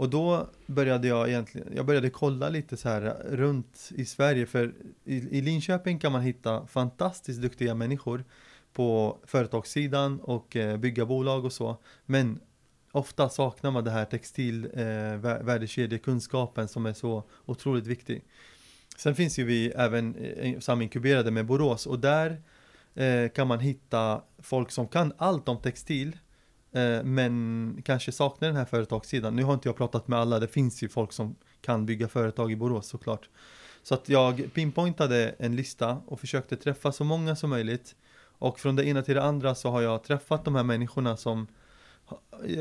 Och 0.02 0.10
då 0.10 0.50
började 0.66 1.08
jag 1.08 1.30
egentligen, 1.30 1.68
jag 1.76 1.86
började 1.86 2.10
kolla 2.10 2.50
lite 2.50 2.78
så 2.78 2.90
här 2.90 3.02
runt 3.30 3.90
i 3.96 4.06
Sverige 4.06 4.46
för 4.46 4.74
i, 5.04 5.38
i 5.38 5.42
Linköping 5.42 6.00
kan 6.00 6.12
man 6.12 6.22
hitta 6.22 6.68
fantastiskt 6.68 7.42
duktiga 7.42 7.76
människor 7.76 8.24
på 8.74 9.18
företagssidan 9.24 10.20
och 10.20 10.56
eh, 10.56 10.78
bygga 10.78 11.06
bolag 11.06 11.46
och 11.46 11.54
så. 11.54 11.78
Men 12.06 12.40
ofta 12.92 13.30
saknar 13.30 13.72
man 13.72 13.84
det 13.84 13.92
här 13.92 14.06
textil 14.06 14.66
eh, 14.74 15.18
värdekedjekunskapen 15.44 16.68
som 16.68 16.86
är 16.86 16.94
så 16.94 17.24
otroligt 17.46 17.88
viktig. 17.88 18.24
Sen 18.98 19.16
finns 19.16 19.40
ju 19.40 19.44
vi 19.44 19.70
även 19.70 20.16
eh, 20.16 20.60
saminkuberade 20.60 21.32
med 21.32 21.46
Borås 21.46 21.86
och 21.86 22.00
där 22.00 22.42
eh, 22.96 23.30
kan 23.30 23.48
man 23.48 23.60
hitta 23.60 24.22
folk 24.40 24.72
som 24.72 24.88
kan 24.88 25.14
allt 25.18 25.50
om 25.50 25.58
textil 25.58 26.18
Eh, 26.72 27.04
men 27.04 27.82
kanske 27.86 28.12
saknar 28.12 28.48
den 28.48 28.58
här 28.58 28.66
företagssidan. 28.66 29.36
Nu 29.36 29.44
har 29.44 29.54
inte 29.54 29.68
jag 29.70 29.78
pratat 29.78 30.08
med 30.08 30.20
alla, 30.20 30.40
det 30.40 30.48
finns 30.48 30.84
ju 30.84 30.90
folk 30.90 31.14
som 31.14 31.36
kan 31.62 31.86
bygga 31.86 32.08
företag 32.08 32.52
i 32.52 32.56
Borås 32.56 32.88
såklart. 32.88 33.30
Så 33.84 33.94
att 33.94 34.10
jag 34.10 34.54
pinpointade 34.54 35.36
en 35.40 35.56
lista 35.56 36.02
och 36.06 36.20
försökte 36.20 36.56
träffa 36.56 36.92
så 36.92 37.04
många 37.04 37.36
som 37.36 37.50
möjligt 37.50 37.96
och 38.42 38.60
från 38.60 38.76
det 38.76 38.88
ena 38.88 39.02
till 39.02 39.16
det 39.16 39.24
andra 39.24 39.56
så 39.56 39.70
har 39.70 39.82
jag 39.82 40.04
träffat 40.04 40.46
de 40.46 40.56
här 40.56 40.64
människorna 40.64 41.18
som 41.18 41.48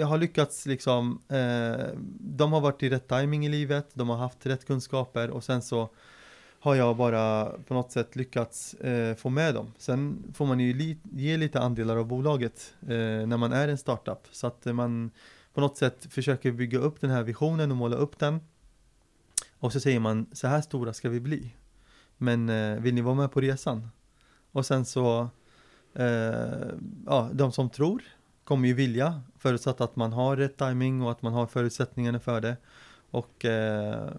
har 0.05 0.19
lyckats 0.19 0.67
liksom, 0.67 1.23
eh, 1.29 1.87
de 2.21 2.53
har 2.53 2.61
varit 2.61 2.83
i 2.83 2.91
rätt 2.91 3.09
timing 3.09 3.47
i 3.47 3.49
livet, 3.49 3.91
de 3.95 4.09
har 4.09 4.17
haft 4.17 4.47
rätt 4.47 4.67
kunskaper 4.67 5.31
och 5.31 5.45
sen 5.45 5.63
så 5.63 5.91
har 6.61 6.75
jag 6.75 6.97
bara 6.97 7.53
på 7.67 7.75
något 7.75 7.93
sätt 7.93 8.17
lyckats 8.17 8.75
eh, 8.75 9.15
få 9.15 9.29
med 9.29 9.55
dem. 9.55 9.73
Sen 9.79 10.23
får 10.35 10.47
man 10.47 10.61
ju 10.61 10.73
li 10.73 10.99
ge 11.13 11.37
lite 11.37 11.61
andelar 11.61 11.97
av 11.97 12.07
bolaget 12.07 12.75
eh, 12.83 13.27
när 13.27 13.37
man 13.37 13.53
är 13.53 13.69
en 13.69 13.79
startup 13.79 14.29
så 14.31 14.47
att 14.47 14.65
man 14.65 15.11
på 15.55 15.61
något 15.61 15.77
sätt 15.77 16.07
försöker 16.11 16.53
bygga 16.53 16.79
upp 16.79 17.01
den 17.01 17.11
här 17.11 17.23
visionen 17.23 17.71
och 17.71 17.77
måla 17.77 17.97
upp 17.97 18.19
den. 18.19 18.41
Och 19.59 19.73
så 19.73 19.81
säger 19.81 20.01
man 20.01 20.27
så 20.33 20.47
här 20.47 20.61
stora 20.61 20.93
ska 20.93 21.09
vi 21.09 21.21
bli. 21.21 21.55
Men 22.17 22.49
eh, 22.49 22.81
vill 22.81 22.95
ni 22.95 23.01
vara 23.01 23.15
med 23.15 23.33
på 23.33 23.41
resan? 23.41 23.89
Och 24.53 24.67
sen 24.67 24.85
så 24.85 25.29
eh, 25.95 26.69
ja, 27.07 27.31
de 27.33 27.53
som 27.53 27.71
tror 27.71 28.03
kommer 28.45 28.69
ju 28.69 28.75
vilja 28.75 29.23
förutsatt 29.39 29.81
att 29.81 29.97
man 29.97 30.13
har 30.13 30.37
rätt 30.37 30.57
timing 30.57 31.03
och 31.03 31.11
att 31.11 31.23
man 31.23 31.33
har 31.33 31.47
förutsättningarna 31.47 32.21
för 32.21 32.41
det. 32.41 32.57
Och 33.11 33.45
eh, 33.45 34.11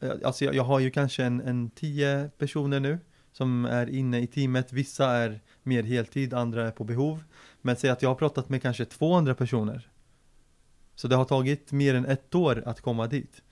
Eh, 0.00 0.12
alltså 0.24 0.44
jag, 0.44 0.54
jag, 0.54 0.64
har 0.64 0.80
ju 0.80 0.90
kanske 0.90 1.24
en, 1.24 1.40
en 1.40 1.70
tio 1.70 2.30
personer 2.38 2.80
nu 2.80 2.98
som 3.32 3.64
är 3.64 3.90
inne 3.90 4.20
i 4.20 4.26
teamet. 4.26 4.72
Vissa 4.72 5.10
är 5.10 5.40
mer 5.62 5.82
heltid, 5.82 6.34
andra 6.34 6.66
är 6.66 6.70
på 6.70 6.84
behov. 6.84 7.22
Men 7.62 7.76
säg 7.76 7.90
att 7.90 8.02
jag 8.02 8.10
har 8.10 8.14
pratat 8.14 8.48
med 8.48 8.62
kanske 8.62 8.84
200 8.84 9.34
personer. 9.34 9.90
Så 10.94 11.08
det 11.08 11.16
har 11.16 11.24
tagit 11.24 11.72
mer 11.72 11.94
än 11.94 12.06
ett 12.06 12.34
år 12.34 12.62
att 12.66 12.80
komma 12.80 13.06
dit. 13.06 13.42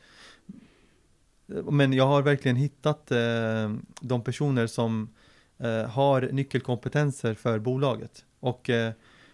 Men 1.47 1.93
jag 1.93 2.07
har 2.07 2.23
verkligen 2.23 2.57
hittat 2.57 3.11
eh, 3.11 3.75
de 4.01 4.25
personer 4.25 4.67
som 4.67 5.15
eh, 5.59 5.83
har 5.83 6.21
nyckelkompetenser 6.33 7.35
för 7.35 7.59
bolaget. 7.59 8.25
Och 8.41 8.71
eh, 8.71 8.93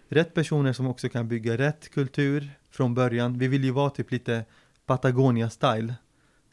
rätt 0.09 0.35
personer 0.35 0.73
som 0.73 0.87
också 0.87 1.09
kan 1.09 1.29
bygga 1.29 1.59
rätt 1.59 1.89
kultur 1.89 2.51
från 2.71 2.95
början. 2.95 3.39
Vi 3.39 3.49
vill 3.49 3.65
ju 3.65 3.71
vara 3.71 3.91
typ 3.91 4.11
lite 4.11 4.45
Patagonia-style. 4.87 5.95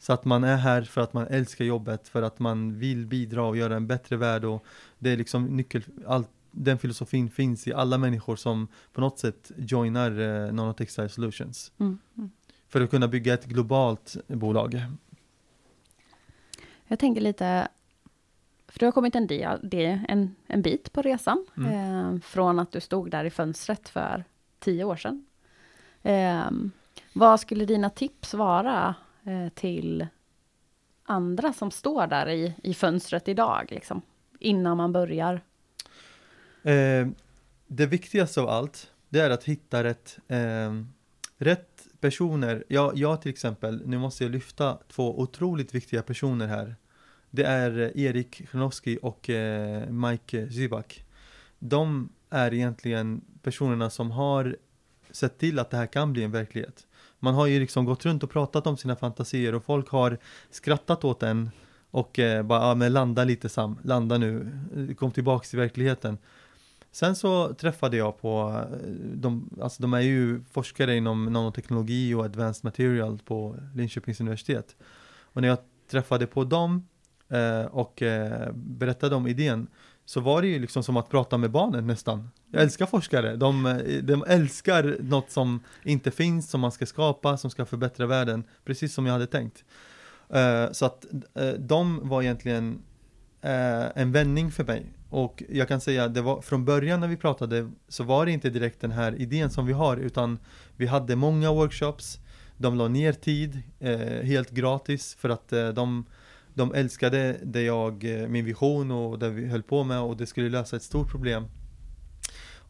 Så 0.02 0.12
att 0.12 0.24
man 0.24 0.44
är 0.44 0.56
här 0.56 0.82
för 0.82 1.00
att 1.00 1.12
man 1.12 1.26
älskar 1.26 1.64
jobbet, 1.64 2.08
för 2.08 2.22
att 2.22 2.38
man 2.38 2.78
vill 2.78 3.06
bidra 3.06 3.44
och 3.44 3.56
göra 3.56 3.76
en 3.76 3.86
bättre 3.86 4.16
värld 4.16 4.44
och 4.44 4.64
det 4.98 5.10
är 5.10 5.16
liksom 5.16 5.44
nyckel, 5.56 5.82
allt, 6.06 6.30
den 6.50 6.78
filosofin 6.78 7.30
finns 7.30 7.68
i 7.68 7.72
alla 7.72 7.98
människor 7.98 8.36
som 8.36 8.68
på 8.92 9.00
något 9.00 9.18
sätt 9.18 9.52
joinar 9.56 10.20
eh, 10.20 10.52
Nanotextile 10.52 11.08
Solutions. 11.08 11.72
Mm, 11.78 11.98
mm. 12.16 12.30
För 12.68 12.80
att 12.80 12.90
kunna 12.90 13.08
bygga 13.08 13.34
ett 13.34 13.44
globalt 13.44 14.16
bolag. 14.26 14.82
Jag 16.86 16.98
tänker 16.98 17.20
lite, 17.20 17.68
för 18.68 18.78
du 18.78 18.84
har 18.84 18.92
kommit 18.92 19.14
en, 19.14 19.26
del, 19.26 19.70
en, 20.08 20.34
en 20.46 20.62
bit 20.62 20.92
på 20.92 21.02
resan, 21.02 21.46
mm. 21.56 21.72
eh, 21.72 22.20
från 22.20 22.58
att 22.58 22.72
du 22.72 22.80
stod 22.80 23.10
där 23.10 23.24
i 23.24 23.30
fönstret 23.30 23.88
för 23.88 24.24
tio 24.58 24.84
år 24.84 24.96
sedan. 24.96 25.26
Eh, 26.02 26.50
vad 27.12 27.40
skulle 27.40 27.64
dina 27.64 27.90
tips 27.90 28.34
vara 28.34 28.94
Eh, 29.24 29.48
till 29.54 30.06
andra 31.04 31.52
som 31.52 31.70
står 31.70 32.06
där 32.06 32.28
i, 32.28 32.54
i 32.62 32.74
fönstret 32.74 33.28
idag, 33.28 33.66
liksom, 33.70 34.02
innan 34.38 34.76
man 34.76 34.92
börjar? 34.92 35.40
Eh, 36.62 37.08
det 37.66 37.86
viktigaste 37.86 38.40
av 38.40 38.48
allt, 38.48 38.90
det 39.08 39.20
är 39.20 39.30
att 39.30 39.44
hitta 39.44 39.84
rätt, 39.84 40.18
eh, 40.28 40.82
rätt 41.36 41.86
personer. 42.00 42.64
Jag, 42.68 42.96
jag 42.96 43.22
till 43.22 43.30
exempel, 43.30 43.82
nu 43.86 43.98
måste 43.98 44.24
jag 44.24 44.30
lyfta 44.30 44.78
två 44.88 45.20
otroligt 45.20 45.74
viktiga 45.74 46.02
personer 46.02 46.46
här. 46.46 46.76
Det 47.30 47.44
är 47.44 47.78
eh, 47.78 48.04
Erik 48.04 48.48
Chronowski 48.50 48.98
och 49.02 49.30
eh, 49.30 49.90
Mike 49.90 50.50
Zybak. 50.50 51.04
De 51.58 52.08
är 52.30 52.54
egentligen 52.54 53.20
personerna 53.42 53.90
som 53.90 54.10
har 54.10 54.56
sett 55.10 55.38
till 55.38 55.58
att 55.58 55.70
det 55.70 55.76
här 55.76 55.86
kan 55.86 56.12
bli 56.12 56.24
en 56.24 56.30
verklighet. 56.30 56.86
Man 57.24 57.34
har 57.34 57.46
ju 57.46 57.60
liksom 57.60 57.84
gått 57.84 58.04
runt 58.04 58.22
och 58.22 58.30
pratat 58.30 58.66
om 58.66 58.76
sina 58.76 58.96
fantasier 58.96 59.54
och 59.54 59.64
folk 59.64 59.88
har 59.88 60.18
skrattat 60.50 61.04
åt 61.04 61.22
en 61.22 61.50
och 61.90 62.18
eh, 62.18 62.42
bara, 62.42 62.68
ja 62.68 62.74
men 62.74 62.92
landa 62.92 63.24
lite 63.24 63.48
Sam, 63.48 63.78
landa 63.82 64.18
nu, 64.18 64.52
eh, 64.76 64.94
kom 64.94 65.10
tillbaks 65.10 65.50
till 65.50 65.58
verkligheten. 65.58 66.18
Sen 66.92 67.16
så 67.16 67.54
träffade 67.54 67.96
jag 67.96 68.20
på, 68.20 68.62
eh, 68.72 68.88
de, 69.14 69.50
alltså 69.62 69.82
de 69.82 69.94
är 69.94 70.00
ju 70.00 70.40
forskare 70.52 70.96
inom 70.96 71.24
nanoteknologi 71.24 72.14
och 72.14 72.24
advanced 72.24 72.64
material 72.64 73.18
på 73.24 73.56
Linköpings 73.74 74.20
universitet. 74.20 74.76
Och 75.22 75.42
när 75.42 75.48
jag 75.48 75.58
träffade 75.90 76.26
på 76.26 76.44
dem 76.44 76.88
eh, 77.28 77.64
och 77.64 78.02
eh, 78.02 78.52
berättade 78.54 79.16
om 79.16 79.26
idén 79.26 79.66
så 80.04 80.20
var 80.20 80.42
det 80.42 80.48
ju 80.48 80.58
liksom 80.58 80.82
som 80.82 80.96
att 80.96 81.08
prata 81.08 81.38
med 81.38 81.50
barnen 81.50 81.86
nästan. 81.86 82.30
Jag 82.50 82.62
älskar 82.62 82.86
forskare, 82.86 83.36
de, 83.36 83.80
de 84.02 84.24
älskar 84.28 84.96
något 85.00 85.30
som 85.30 85.60
inte 85.84 86.10
finns, 86.10 86.50
som 86.50 86.60
man 86.60 86.72
ska 86.72 86.86
skapa, 86.86 87.36
som 87.36 87.50
ska 87.50 87.64
förbättra 87.64 88.06
världen, 88.06 88.44
precis 88.64 88.94
som 88.94 89.06
jag 89.06 89.12
hade 89.12 89.26
tänkt. 89.26 89.64
Uh, 90.34 90.72
så 90.72 90.86
att 90.86 91.06
uh, 91.40 91.52
de 91.58 92.08
var 92.08 92.22
egentligen 92.22 92.82
uh, 93.44 93.88
en 93.94 94.12
vändning 94.12 94.50
för 94.50 94.64
mig. 94.64 94.86
Och 95.10 95.42
jag 95.48 95.68
kan 95.68 95.80
säga, 95.80 96.08
det 96.08 96.22
var 96.22 96.40
från 96.40 96.64
början 96.64 97.00
när 97.00 97.08
vi 97.08 97.16
pratade 97.16 97.70
så 97.88 98.04
var 98.04 98.26
det 98.26 98.32
inte 98.32 98.50
direkt 98.50 98.80
den 98.80 98.92
här 98.92 99.14
idén 99.20 99.50
som 99.50 99.66
vi 99.66 99.72
har, 99.72 99.96
utan 99.96 100.38
vi 100.76 100.86
hade 100.86 101.16
många 101.16 101.52
workshops, 101.52 102.18
de 102.56 102.76
la 102.76 102.88
ner 102.88 103.12
tid 103.12 103.62
helt 104.22 104.50
gratis 104.50 105.16
för 105.18 105.28
att 105.28 105.48
de 105.74 106.04
de 106.54 106.74
älskade 106.74 107.36
det 107.42 107.62
jag, 107.62 108.04
min 108.28 108.44
vision 108.44 108.90
och 108.90 109.18
det 109.18 109.30
vi 109.30 109.46
höll 109.46 109.62
på 109.62 109.84
med 109.84 110.00
och 110.00 110.16
det 110.16 110.26
skulle 110.26 110.48
lösa 110.48 110.76
ett 110.76 110.82
stort 110.82 111.10
problem. 111.10 111.44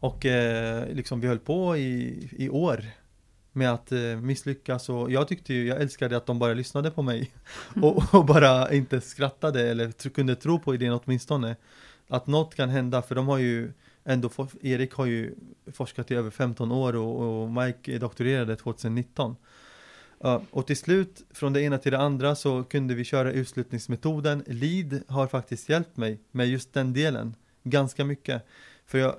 Och 0.03 0.25
eh, 0.25 0.87
liksom 0.93 1.19
vi 1.19 1.27
höll 1.27 1.39
på 1.39 1.77
i, 1.77 2.29
i 2.31 2.49
år 2.49 2.83
med 3.51 3.73
att 3.73 3.91
eh, 3.91 3.99
misslyckas 3.99 4.89
och 4.89 5.11
jag 5.11 5.27
tyckte 5.27 5.53
ju, 5.53 5.67
jag 5.67 5.81
älskade 5.81 6.17
att 6.17 6.25
de 6.25 6.39
bara 6.39 6.53
lyssnade 6.53 6.91
på 6.91 7.01
mig 7.01 7.31
och, 7.81 8.13
och, 8.13 8.25
bara 8.25 8.73
inte 8.73 9.01
skrattade 9.01 9.69
eller 9.69 10.09
kunde 10.09 10.35
tro 10.35 10.59
på 10.59 10.75
idén 10.75 10.99
åtminstone. 11.03 11.55
Att 12.07 12.27
något 12.27 12.55
kan 12.55 12.69
hända 12.69 13.01
för 13.01 13.15
de 13.15 13.27
har 13.27 13.37
ju 13.37 13.71
ändå, 14.03 14.29
Erik 14.61 14.93
har 14.93 15.05
ju 15.05 15.35
forskat 15.73 16.11
i 16.11 16.15
över 16.15 16.29
15 16.29 16.71
år 16.71 16.95
och, 16.95 17.41
och 17.41 17.49
Mike 17.51 17.97
doktorerade 17.97 18.55
2019. 18.55 19.35
Ja, 20.25 20.41
och 20.51 20.67
till 20.67 20.77
slut, 20.77 21.23
från 21.29 21.53
det 21.53 21.61
ena 21.61 21.77
till 21.77 21.91
det 21.91 21.97
andra, 21.97 22.35
så 22.35 22.63
kunde 22.63 22.95
vi 22.95 23.03
köra 23.03 23.31
utslutningsmetoden. 23.31 24.43
LEAD 24.47 25.03
har 25.07 25.27
faktiskt 25.27 25.69
hjälpt 25.69 25.97
mig 25.97 26.19
med 26.31 26.47
just 26.47 26.73
den 26.73 26.93
delen 26.93 27.35
ganska 27.63 28.05
mycket. 28.05 28.45
För 28.85 28.97
jag, 28.97 29.15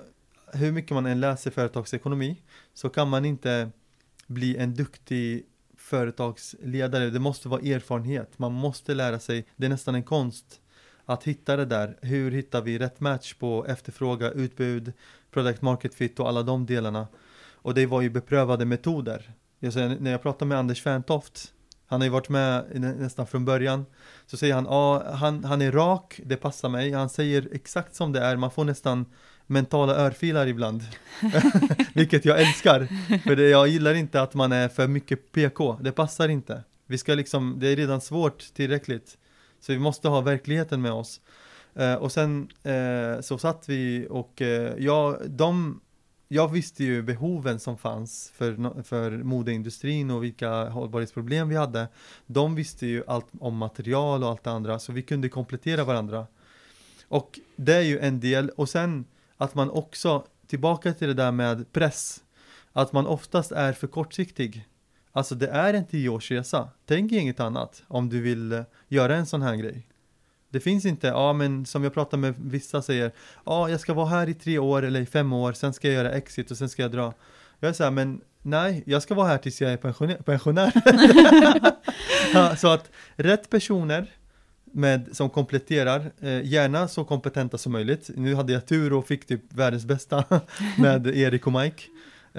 hur 0.53 0.71
mycket 0.71 0.91
man 0.91 1.05
än 1.05 1.19
läser 1.19 1.51
företagsekonomi 1.51 2.41
så 2.73 2.89
kan 2.89 3.09
man 3.09 3.25
inte 3.25 3.69
bli 4.27 4.57
en 4.57 4.73
duktig 4.73 5.45
företagsledare. 5.77 7.09
Det 7.09 7.19
måste 7.19 7.49
vara 7.49 7.61
erfarenhet. 7.61 8.39
Man 8.39 8.53
måste 8.53 8.93
lära 8.93 9.19
sig. 9.19 9.45
Det 9.55 9.65
är 9.65 9.69
nästan 9.69 9.95
en 9.95 10.03
konst 10.03 10.61
att 11.05 11.23
hitta 11.23 11.55
det 11.55 11.65
där. 11.65 11.97
Hur 12.01 12.31
hittar 12.31 12.61
vi 12.61 12.79
rätt 12.79 12.99
match 12.99 13.33
på 13.33 13.65
efterfråga, 13.65 14.31
utbud, 14.31 14.93
product 15.31 15.61
market 15.61 15.95
fit 15.95 16.19
och 16.19 16.29
alla 16.29 16.43
de 16.43 16.65
delarna. 16.65 17.07
Och 17.53 17.73
det 17.73 17.85
var 17.85 18.01
ju 18.01 18.09
beprövade 18.09 18.65
metoder. 18.65 19.33
Jag 19.59 19.73
säger, 19.73 19.97
när 19.99 20.11
jag 20.11 20.21
pratar 20.21 20.45
med 20.45 20.57
Anders 20.57 20.81
Ferntoft, 20.81 21.53
han 21.87 22.01
har 22.01 22.05
ju 22.05 22.11
varit 22.11 22.29
med 22.29 22.65
nästan 22.99 23.27
från 23.27 23.45
början, 23.45 23.85
så 24.25 24.37
säger 24.37 24.53
han, 24.53 24.65
ja, 24.65 25.15
han, 25.15 25.43
han 25.43 25.61
är 25.61 25.71
rak, 25.71 26.19
det 26.25 26.35
passar 26.35 26.69
mig, 26.69 26.91
han 26.91 27.09
säger 27.09 27.49
exakt 27.51 27.95
som 27.95 28.11
det 28.11 28.19
är, 28.19 28.35
man 28.35 28.51
får 28.51 28.63
nästan 28.63 29.05
mentala 29.47 29.95
örfilar 29.95 30.47
ibland. 30.47 30.83
Vilket 31.93 32.25
jag 32.25 32.41
älskar. 32.41 32.87
För 33.23 33.35
det, 33.35 33.49
jag 33.49 33.67
gillar 33.67 33.93
inte 33.93 34.21
att 34.21 34.33
man 34.33 34.51
är 34.51 34.67
för 34.67 34.87
mycket 34.87 35.31
PK. 35.31 35.77
Det 35.81 35.91
passar 35.91 36.29
inte. 36.29 36.63
Vi 36.87 36.97
ska 36.97 37.13
liksom, 37.13 37.57
det 37.59 37.67
är 37.67 37.75
redan 37.75 38.01
svårt 38.01 38.53
tillräckligt. 38.53 39.17
Så 39.59 39.73
vi 39.73 39.79
måste 39.79 40.07
ha 40.07 40.21
verkligheten 40.21 40.81
med 40.81 40.91
oss. 40.91 41.21
Uh, 41.79 41.93
och 41.93 42.11
sen 42.11 42.47
uh, 42.67 43.21
så 43.21 43.37
satt 43.37 43.69
vi 43.69 44.07
och 44.09 44.41
uh, 44.41 44.47
ja, 44.77 45.17
de, 45.25 45.81
jag 46.27 46.51
visste 46.51 46.83
ju 46.83 47.01
behoven 47.01 47.59
som 47.59 47.77
fanns 47.77 48.31
för, 48.35 48.83
för 48.83 49.11
modeindustrin 49.11 50.11
och 50.11 50.23
vilka 50.23 50.69
hållbarhetsproblem 50.69 51.49
vi 51.49 51.55
hade. 51.55 51.87
De 52.25 52.55
visste 52.55 52.87
ju 52.87 53.03
allt 53.07 53.27
om 53.39 53.57
material 53.57 54.23
och 54.23 54.29
allt 54.29 54.43
det 54.43 54.51
andra, 54.51 54.79
så 54.79 54.91
vi 54.91 55.01
kunde 55.01 55.29
komplettera 55.29 55.83
varandra. 55.83 56.27
Och 57.07 57.39
det 57.55 57.75
är 57.75 57.81
ju 57.81 57.99
en 57.99 58.19
del, 58.19 58.49
och 58.49 58.69
sen 58.69 59.05
att 59.37 59.55
man 59.55 59.69
också, 59.69 60.25
tillbaka 60.47 60.93
till 60.93 61.07
det 61.07 61.13
där 61.13 61.31
med 61.31 61.71
press, 61.71 62.23
att 62.73 62.93
man 62.93 63.07
oftast 63.07 63.51
är 63.51 63.73
för 63.73 63.87
kortsiktig. 63.87 64.67
Alltså 65.11 65.35
det 65.35 65.47
är 65.47 65.73
en 65.73 65.85
tioårsresa. 65.85 66.69
Tänk 66.85 67.11
inget 67.11 67.39
annat 67.39 67.83
om 67.87 68.09
du 68.09 68.21
vill 68.21 68.51
eh, 68.51 68.63
göra 68.87 69.15
en 69.15 69.25
sån 69.25 69.41
här 69.41 69.55
grej. 69.55 69.87
Det 70.55 70.61
finns 70.61 70.85
inte, 70.85 71.07
ja 71.07 71.33
men 71.33 71.65
som 71.65 71.83
jag 71.83 71.93
pratar 71.93 72.17
med 72.17 72.33
vissa 72.37 72.81
säger, 72.81 73.11
ja 73.45 73.69
jag 73.69 73.79
ska 73.79 73.93
vara 73.93 74.07
här 74.07 74.29
i 74.29 74.33
tre 74.33 74.59
år 74.59 74.83
eller 74.83 75.01
i 75.01 75.05
fem 75.05 75.33
år, 75.33 75.53
sen 75.53 75.73
ska 75.73 75.87
jag 75.87 75.95
göra 75.95 76.11
exit 76.11 76.51
och 76.51 76.57
sen 76.57 76.69
ska 76.69 76.81
jag 76.81 76.91
dra. 76.91 77.13
Jag 77.59 77.69
är 77.69 77.73
såhär, 77.73 77.91
men 77.91 78.21
nej, 78.41 78.83
jag 78.85 79.01
ska 79.01 79.15
vara 79.15 79.27
här 79.27 79.37
tills 79.37 79.61
jag 79.61 79.71
är 79.71 79.77
pensionär. 79.77 80.15
pensionär. 80.15 80.71
ja, 82.33 82.55
så 82.55 82.67
att 82.67 82.91
rätt 83.15 83.49
personer, 83.49 84.11
med, 84.75 85.09
som 85.11 85.29
kompletterar, 85.29 86.11
eh, 86.21 86.45
gärna 86.45 86.87
så 86.87 87.05
kompetenta 87.05 87.57
som 87.57 87.71
möjligt. 87.71 88.09
Nu 88.15 88.35
hade 88.35 88.53
jag 88.53 88.65
tur 88.65 88.93
och 88.93 89.07
fick 89.07 89.27
typ 89.27 89.53
världens 89.53 89.85
bästa 89.85 90.23
med 90.77 91.07
Erik 91.07 91.47
och 91.47 91.53
Mike. 91.53 91.83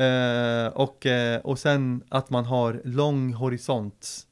Eh, 0.05 0.67
och, 0.67 1.07
eh, 1.07 1.41
och 1.41 1.59
sen 1.59 2.03
att 2.09 2.31
man 2.31 2.45
har 2.45 2.81
lång 2.85 3.33
horisont. 3.33 4.27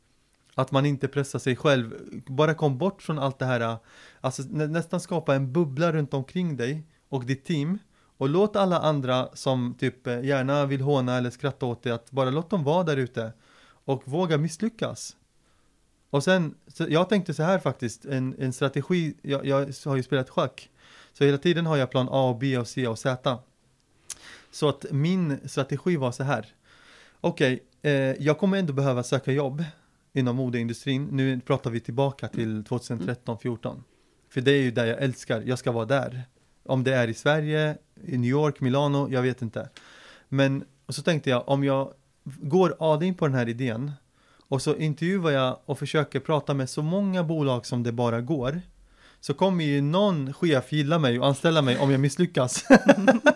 Att 0.55 0.73
man 0.73 0.87
inte 0.87 1.09
pressar 1.09 1.39
sig 1.39 1.57
själv. 1.57 1.95
Bara 2.27 2.55
kom 2.55 2.79
bort 2.79 3.03
från 3.03 3.19
allt 3.19 3.39
det 3.39 3.47
här. 3.47 3.77
Alltså 4.21 4.43
nä 4.43 4.67
nästan 4.67 5.01
skapa 5.01 5.35
en 5.35 5.53
bubbla 5.53 5.93
runt 5.93 6.15
omkring 6.15 6.57
dig 6.57 6.83
och 7.09 7.25
ditt 7.25 7.45
team. 7.45 7.79
Och 8.17 8.29
låt 8.29 8.57
alla 8.57 8.79
andra 8.79 9.29
som 9.33 9.75
typ 9.79 10.07
eh, 10.07 10.25
gärna 10.25 10.67
vill 10.67 10.81
håna 10.81 11.17
eller 11.17 11.31
skratta 11.31 11.67
åt 11.67 11.83
dig, 11.83 11.93
att 11.93 12.11
bara 12.11 12.31
låt 12.31 12.51
dem 12.51 12.65
vara 12.65 12.85
där 12.85 12.97
ute. 12.97 13.33
Och 13.85 14.03
våga 14.05 14.39
misslyckas. 14.39 15.17
Och 16.11 16.25
sen, 16.25 16.55
jag 16.89 17.09
tänkte 17.09 17.35
så 17.35 17.43
här 17.43 17.59
faktiskt, 17.59 18.05
en, 18.05 18.35
en 18.39 18.53
strategi, 18.53 19.15
jag, 19.23 19.47
jag 19.47 19.59
har 19.85 19.97
ju 19.97 20.03
spelat 20.03 20.31
schack. 20.31 20.71
Så 21.13 21.25
hela 21.25 21.39
tiden 21.39 21.67
har 21.67 21.77
jag 21.77 21.91
plan 21.91 22.09
A, 22.11 22.37
B, 22.41 22.59
och 22.59 22.69
C 22.69 22.87
och 22.87 22.99
Z. 22.99 23.39
Så 24.51 24.69
att 24.69 24.87
min 24.91 25.49
strategi 25.49 25.97
var 25.97 26.13
så 26.13 26.23
här. 26.23 26.47
Okej, 27.21 27.61
okay, 27.81 27.93
eh, 27.93 28.17
jag 28.19 28.39
kommer 28.39 28.59
ändå 28.59 28.73
behöva 28.73 29.03
söka 29.03 29.33
jobb 29.33 29.65
inom 30.15 30.37
modeindustrin. 30.37 31.09
Nu 31.13 31.41
pratar 31.41 31.71
vi 31.71 31.81
tillbaka 31.81 32.29
till 32.29 32.63
2013-14. 32.63 33.83
För 34.31 34.41
det 34.41 34.53
är 34.53 34.63
ju 34.63 34.71
där 34.71 34.87
jag 34.87 35.03
älskar, 35.03 35.43
jag 35.47 35.59
ska 35.59 35.73
vara 35.73 35.85
där. 35.85 36.23
Om 36.63 36.85
det 36.85 36.95
är 36.95 37.09
i 37.09 37.15
Sverige, 37.15 37.77
i 38.05 38.19
New 38.19 38.31
York, 38.31 38.61
Milano, 38.61 39.09
jag 39.11 39.23
vet 39.23 39.43
inte. 39.43 39.69
Men 40.29 40.65
och 40.87 40.95
så 40.95 41.03
tänkte 41.03 41.31
jag, 41.31 41.49
om 41.49 41.65
jag 41.65 41.93
går 42.25 42.77
all 42.79 43.03
in 43.03 43.15
på 43.15 43.27
den 43.27 43.35
här 43.35 43.49
idén 43.49 43.93
och 44.49 44.63
så 44.63 44.77
intervjuar 44.77 45.31
jag 45.31 45.59
och 45.65 45.79
försöker 45.79 46.21
prata 46.21 46.55
med 46.55 46.71
så 46.71 46.83
många 46.83 47.25
bolag 47.25 47.67
som 47.67 47.83
det 47.83 47.93
bara 47.93 48.21
går. 48.21 48.61
Så 49.21 49.35
kommer 49.35 49.65
ju 49.65 49.81
någon 49.81 50.33
chef 50.33 50.73
gilla 50.73 50.99
mig 50.99 51.21
och 51.21 51.27
anställa 51.27 51.63
mig 51.63 51.79
om 51.79 51.91
jag 51.91 52.01
misslyckas. 52.01 52.65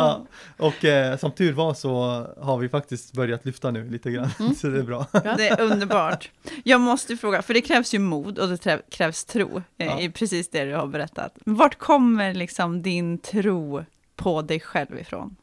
ja. 0.00 0.26
Och 0.56 0.84
eh, 0.84 1.16
som 1.16 1.32
tur 1.32 1.52
var 1.52 1.74
så 1.74 2.26
har 2.40 2.58
vi 2.58 2.68
faktiskt 2.68 3.12
börjat 3.12 3.44
lyfta 3.44 3.70
nu 3.70 3.90
lite 3.90 4.10
grann, 4.10 4.30
mm. 4.40 4.54
så 4.56 4.66
det 4.66 4.78
är 4.78 4.82
bra. 4.82 5.06
Det 5.12 5.48
är 5.48 5.60
underbart. 5.60 6.30
Jag 6.64 6.80
måste 6.80 7.16
fråga, 7.16 7.42
för 7.42 7.54
det 7.54 7.60
krävs 7.60 7.94
ju 7.94 7.98
mod 7.98 8.38
och 8.38 8.48
det 8.48 8.90
krävs 8.90 9.24
tro 9.24 9.62
eh, 9.78 9.86
ja. 9.86 10.00
i 10.00 10.10
precis 10.10 10.50
det 10.50 10.64
du 10.64 10.74
har 10.74 10.86
berättat. 10.86 11.34
Vart 11.44 11.78
kommer 11.78 12.34
liksom 12.34 12.82
din 12.82 13.18
tro 13.18 13.84
på 14.16 14.42
dig 14.42 14.60
själv 14.60 14.98
ifrån? 14.98 15.36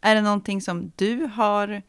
Är 0.00 0.14
det 0.14 0.20
någonting 0.20 0.62
som 0.62 0.92
du 0.96 1.30
har 1.34 1.82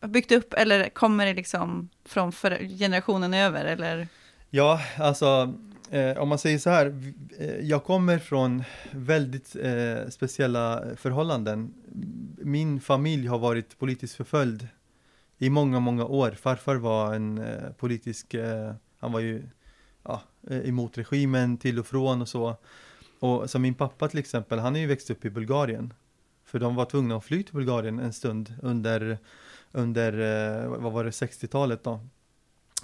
byggt 0.00 0.32
upp 0.32 0.54
eller 0.54 0.88
kommer 0.88 1.26
det 1.26 1.34
liksom 1.34 1.88
från 2.04 2.32
generationen 2.78 3.34
över 3.34 3.64
eller? 3.64 4.08
Ja, 4.50 4.80
alltså 4.98 5.54
eh, 5.90 6.18
om 6.18 6.28
man 6.28 6.38
säger 6.38 6.58
så 6.58 6.70
här, 6.70 7.12
eh, 7.38 7.60
jag 7.60 7.84
kommer 7.84 8.18
från 8.18 8.64
väldigt 8.92 9.56
eh, 9.56 10.08
speciella 10.08 10.82
förhållanden. 10.96 11.74
Min 12.38 12.80
familj 12.80 13.26
har 13.26 13.38
varit 13.38 13.78
politiskt 13.78 14.14
förföljd 14.14 14.68
i 15.38 15.50
många, 15.50 15.80
många 15.80 16.04
år. 16.04 16.30
Farfar 16.30 16.76
var 16.76 17.14
en 17.14 17.38
eh, 17.38 17.72
politisk, 17.78 18.34
eh, 18.34 18.72
han 18.98 19.12
var 19.12 19.20
ju 19.20 19.42
ja, 20.02 20.22
eh, 20.50 20.68
emot 20.68 20.98
regimen 20.98 21.56
till 21.56 21.78
och 21.78 21.86
från 21.86 22.22
och 22.22 22.28
så. 22.28 22.56
Och 23.20 23.50
så 23.50 23.58
min 23.58 23.74
pappa 23.74 24.08
till 24.08 24.18
exempel, 24.18 24.58
han 24.58 24.76
är 24.76 24.80
ju 24.80 24.86
växt 24.86 25.10
upp 25.10 25.24
i 25.24 25.30
Bulgarien. 25.30 25.92
För 26.44 26.58
de 26.58 26.74
var 26.74 26.84
tvungna 26.84 27.16
att 27.16 27.24
fly 27.24 27.42
till 27.42 27.54
Bulgarien 27.54 27.98
en 27.98 28.12
stund 28.12 28.54
under, 28.62 29.18
under 29.72 30.12
eh, 30.62 30.68
vad 30.68 30.92
var 30.92 31.04
det, 31.04 31.10
60-talet 31.10 31.84
då. 31.84 32.00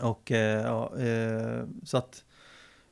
Och 0.00 0.32
eh, 0.32 0.62
ja, 0.62 0.98
eh, 0.98 1.64
så 1.84 1.96
att 1.96 2.24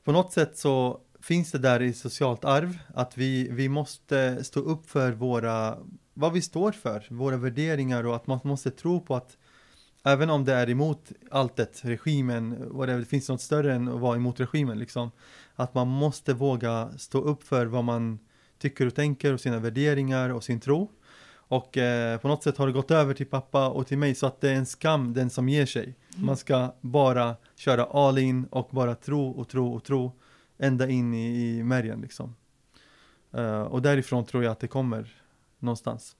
på 0.04 0.12
något 0.12 0.32
sätt 0.32 0.58
så 0.58 1.00
finns 1.22 1.52
det 1.52 1.58
där 1.58 1.82
i 1.82 1.92
socialt 1.92 2.44
arv 2.44 2.78
att 2.94 3.18
vi, 3.18 3.48
vi 3.50 3.68
måste 3.68 4.44
stå 4.44 4.60
upp 4.60 4.90
för 4.90 5.12
våra, 5.12 5.78
vad 6.14 6.32
vi 6.32 6.42
står 6.42 6.72
för, 6.72 7.06
våra 7.10 7.36
värderingar 7.36 8.06
och 8.06 8.16
att 8.16 8.26
man 8.26 8.40
måste 8.44 8.70
tro 8.70 9.00
på 9.00 9.16
att 9.16 9.36
även 10.04 10.30
om 10.30 10.44
det 10.44 10.54
är 10.54 10.70
emot 10.70 11.12
alltet, 11.30 11.80
regimen, 11.84 12.68
whatever, 12.70 12.98
det 12.98 13.06
finns 13.06 13.28
något 13.28 13.40
större 13.40 13.74
än 13.74 13.88
att 13.88 14.00
vara 14.00 14.16
emot 14.16 14.40
regimen 14.40 14.78
liksom. 14.78 15.10
Att 15.54 15.74
man 15.74 15.88
måste 15.88 16.34
våga 16.34 16.90
stå 16.98 17.20
upp 17.20 17.42
för 17.42 17.66
vad 17.66 17.84
man 17.84 18.18
tycker 18.58 18.86
och 18.86 18.94
tänker 18.94 19.32
och 19.32 19.40
sina 19.40 19.58
värderingar 19.58 20.30
och 20.30 20.44
sin 20.44 20.60
tro. 20.60 20.90
Och 21.50 21.76
eh, 21.76 22.20
på 22.20 22.28
något 22.28 22.42
sätt 22.42 22.56
har 22.56 22.66
det 22.66 22.72
gått 22.72 22.90
över 22.90 23.14
till 23.14 23.26
pappa 23.26 23.68
och 23.68 23.86
till 23.86 23.98
mig 23.98 24.14
så 24.14 24.26
att 24.26 24.40
det 24.40 24.50
är 24.50 24.54
en 24.54 24.66
skam 24.66 25.14
den 25.14 25.30
som 25.30 25.48
ger 25.48 25.66
sig. 25.66 25.82
Mm. 26.14 26.26
Man 26.26 26.36
ska 26.36 26.74
bara 26.80 27.36
köra 27.56 27.84
all 27.84 28.18
in 28.18 28.44
och 28.44 28.68
bara 28.70 28.94
tro 28.94 29.30
och 29.30 29.48
tro 29.48 29.74
och 29.74 29.84
tro 29.84 30.12
ända 30.58 30.88
in 30.88 31.14
i, 31.14 31.56
i 31.58 31.62
märgen 31.62 32.00
liksom. 32.00 32.36
Eh, 33.32 33.62
och 33.62 33.82
därifrån 33.82 34.24
tror 34.24 34.44
jag 34.44 34.50
att 34.50 34.60
det 34.60 34.68
kommer 34.68 35.16
någonstans. 35.58 36.16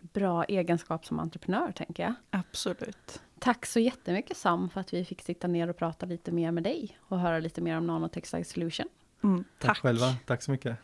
Bra 0.00 0.44
egenskap 0.44 1.06
som 1.06 1.18
entreprenör, 1.18 1.72
tänker 1.72 2.02
jag. 2.02 2.14
Absolut. 2.30 3.20
Tack 3.38 3.66
så 3.66 3.80
jättemycket 3.80 4.36
Sam 4.36 4.70
för 4.70 4.80
att 4.80 4.94
vi 4.94 5.04
fick 5.04 5.22
sitta 5.22 5.48
ner 5.48 5.68
och 5.68 5.76
prata 5.76 6.06
lite 6.06 6.32
mer 6.32 6.50
med 6.50 6.62
dig 6.62 6.98
och 7.00 7.18
höra 7.20 7.38
lite 7.38 7.60
mer 7.60 7.76
om 7.78 7.86
Nanotextile 7.86 8.44
Solution. 8.44 8.86
Mm, 9.24 9.44
Tack 9.58 9.78
själva, 9.78 10.14
tack 10.26 10.42
så 10.42 10.50
mycket. 10.50 10.78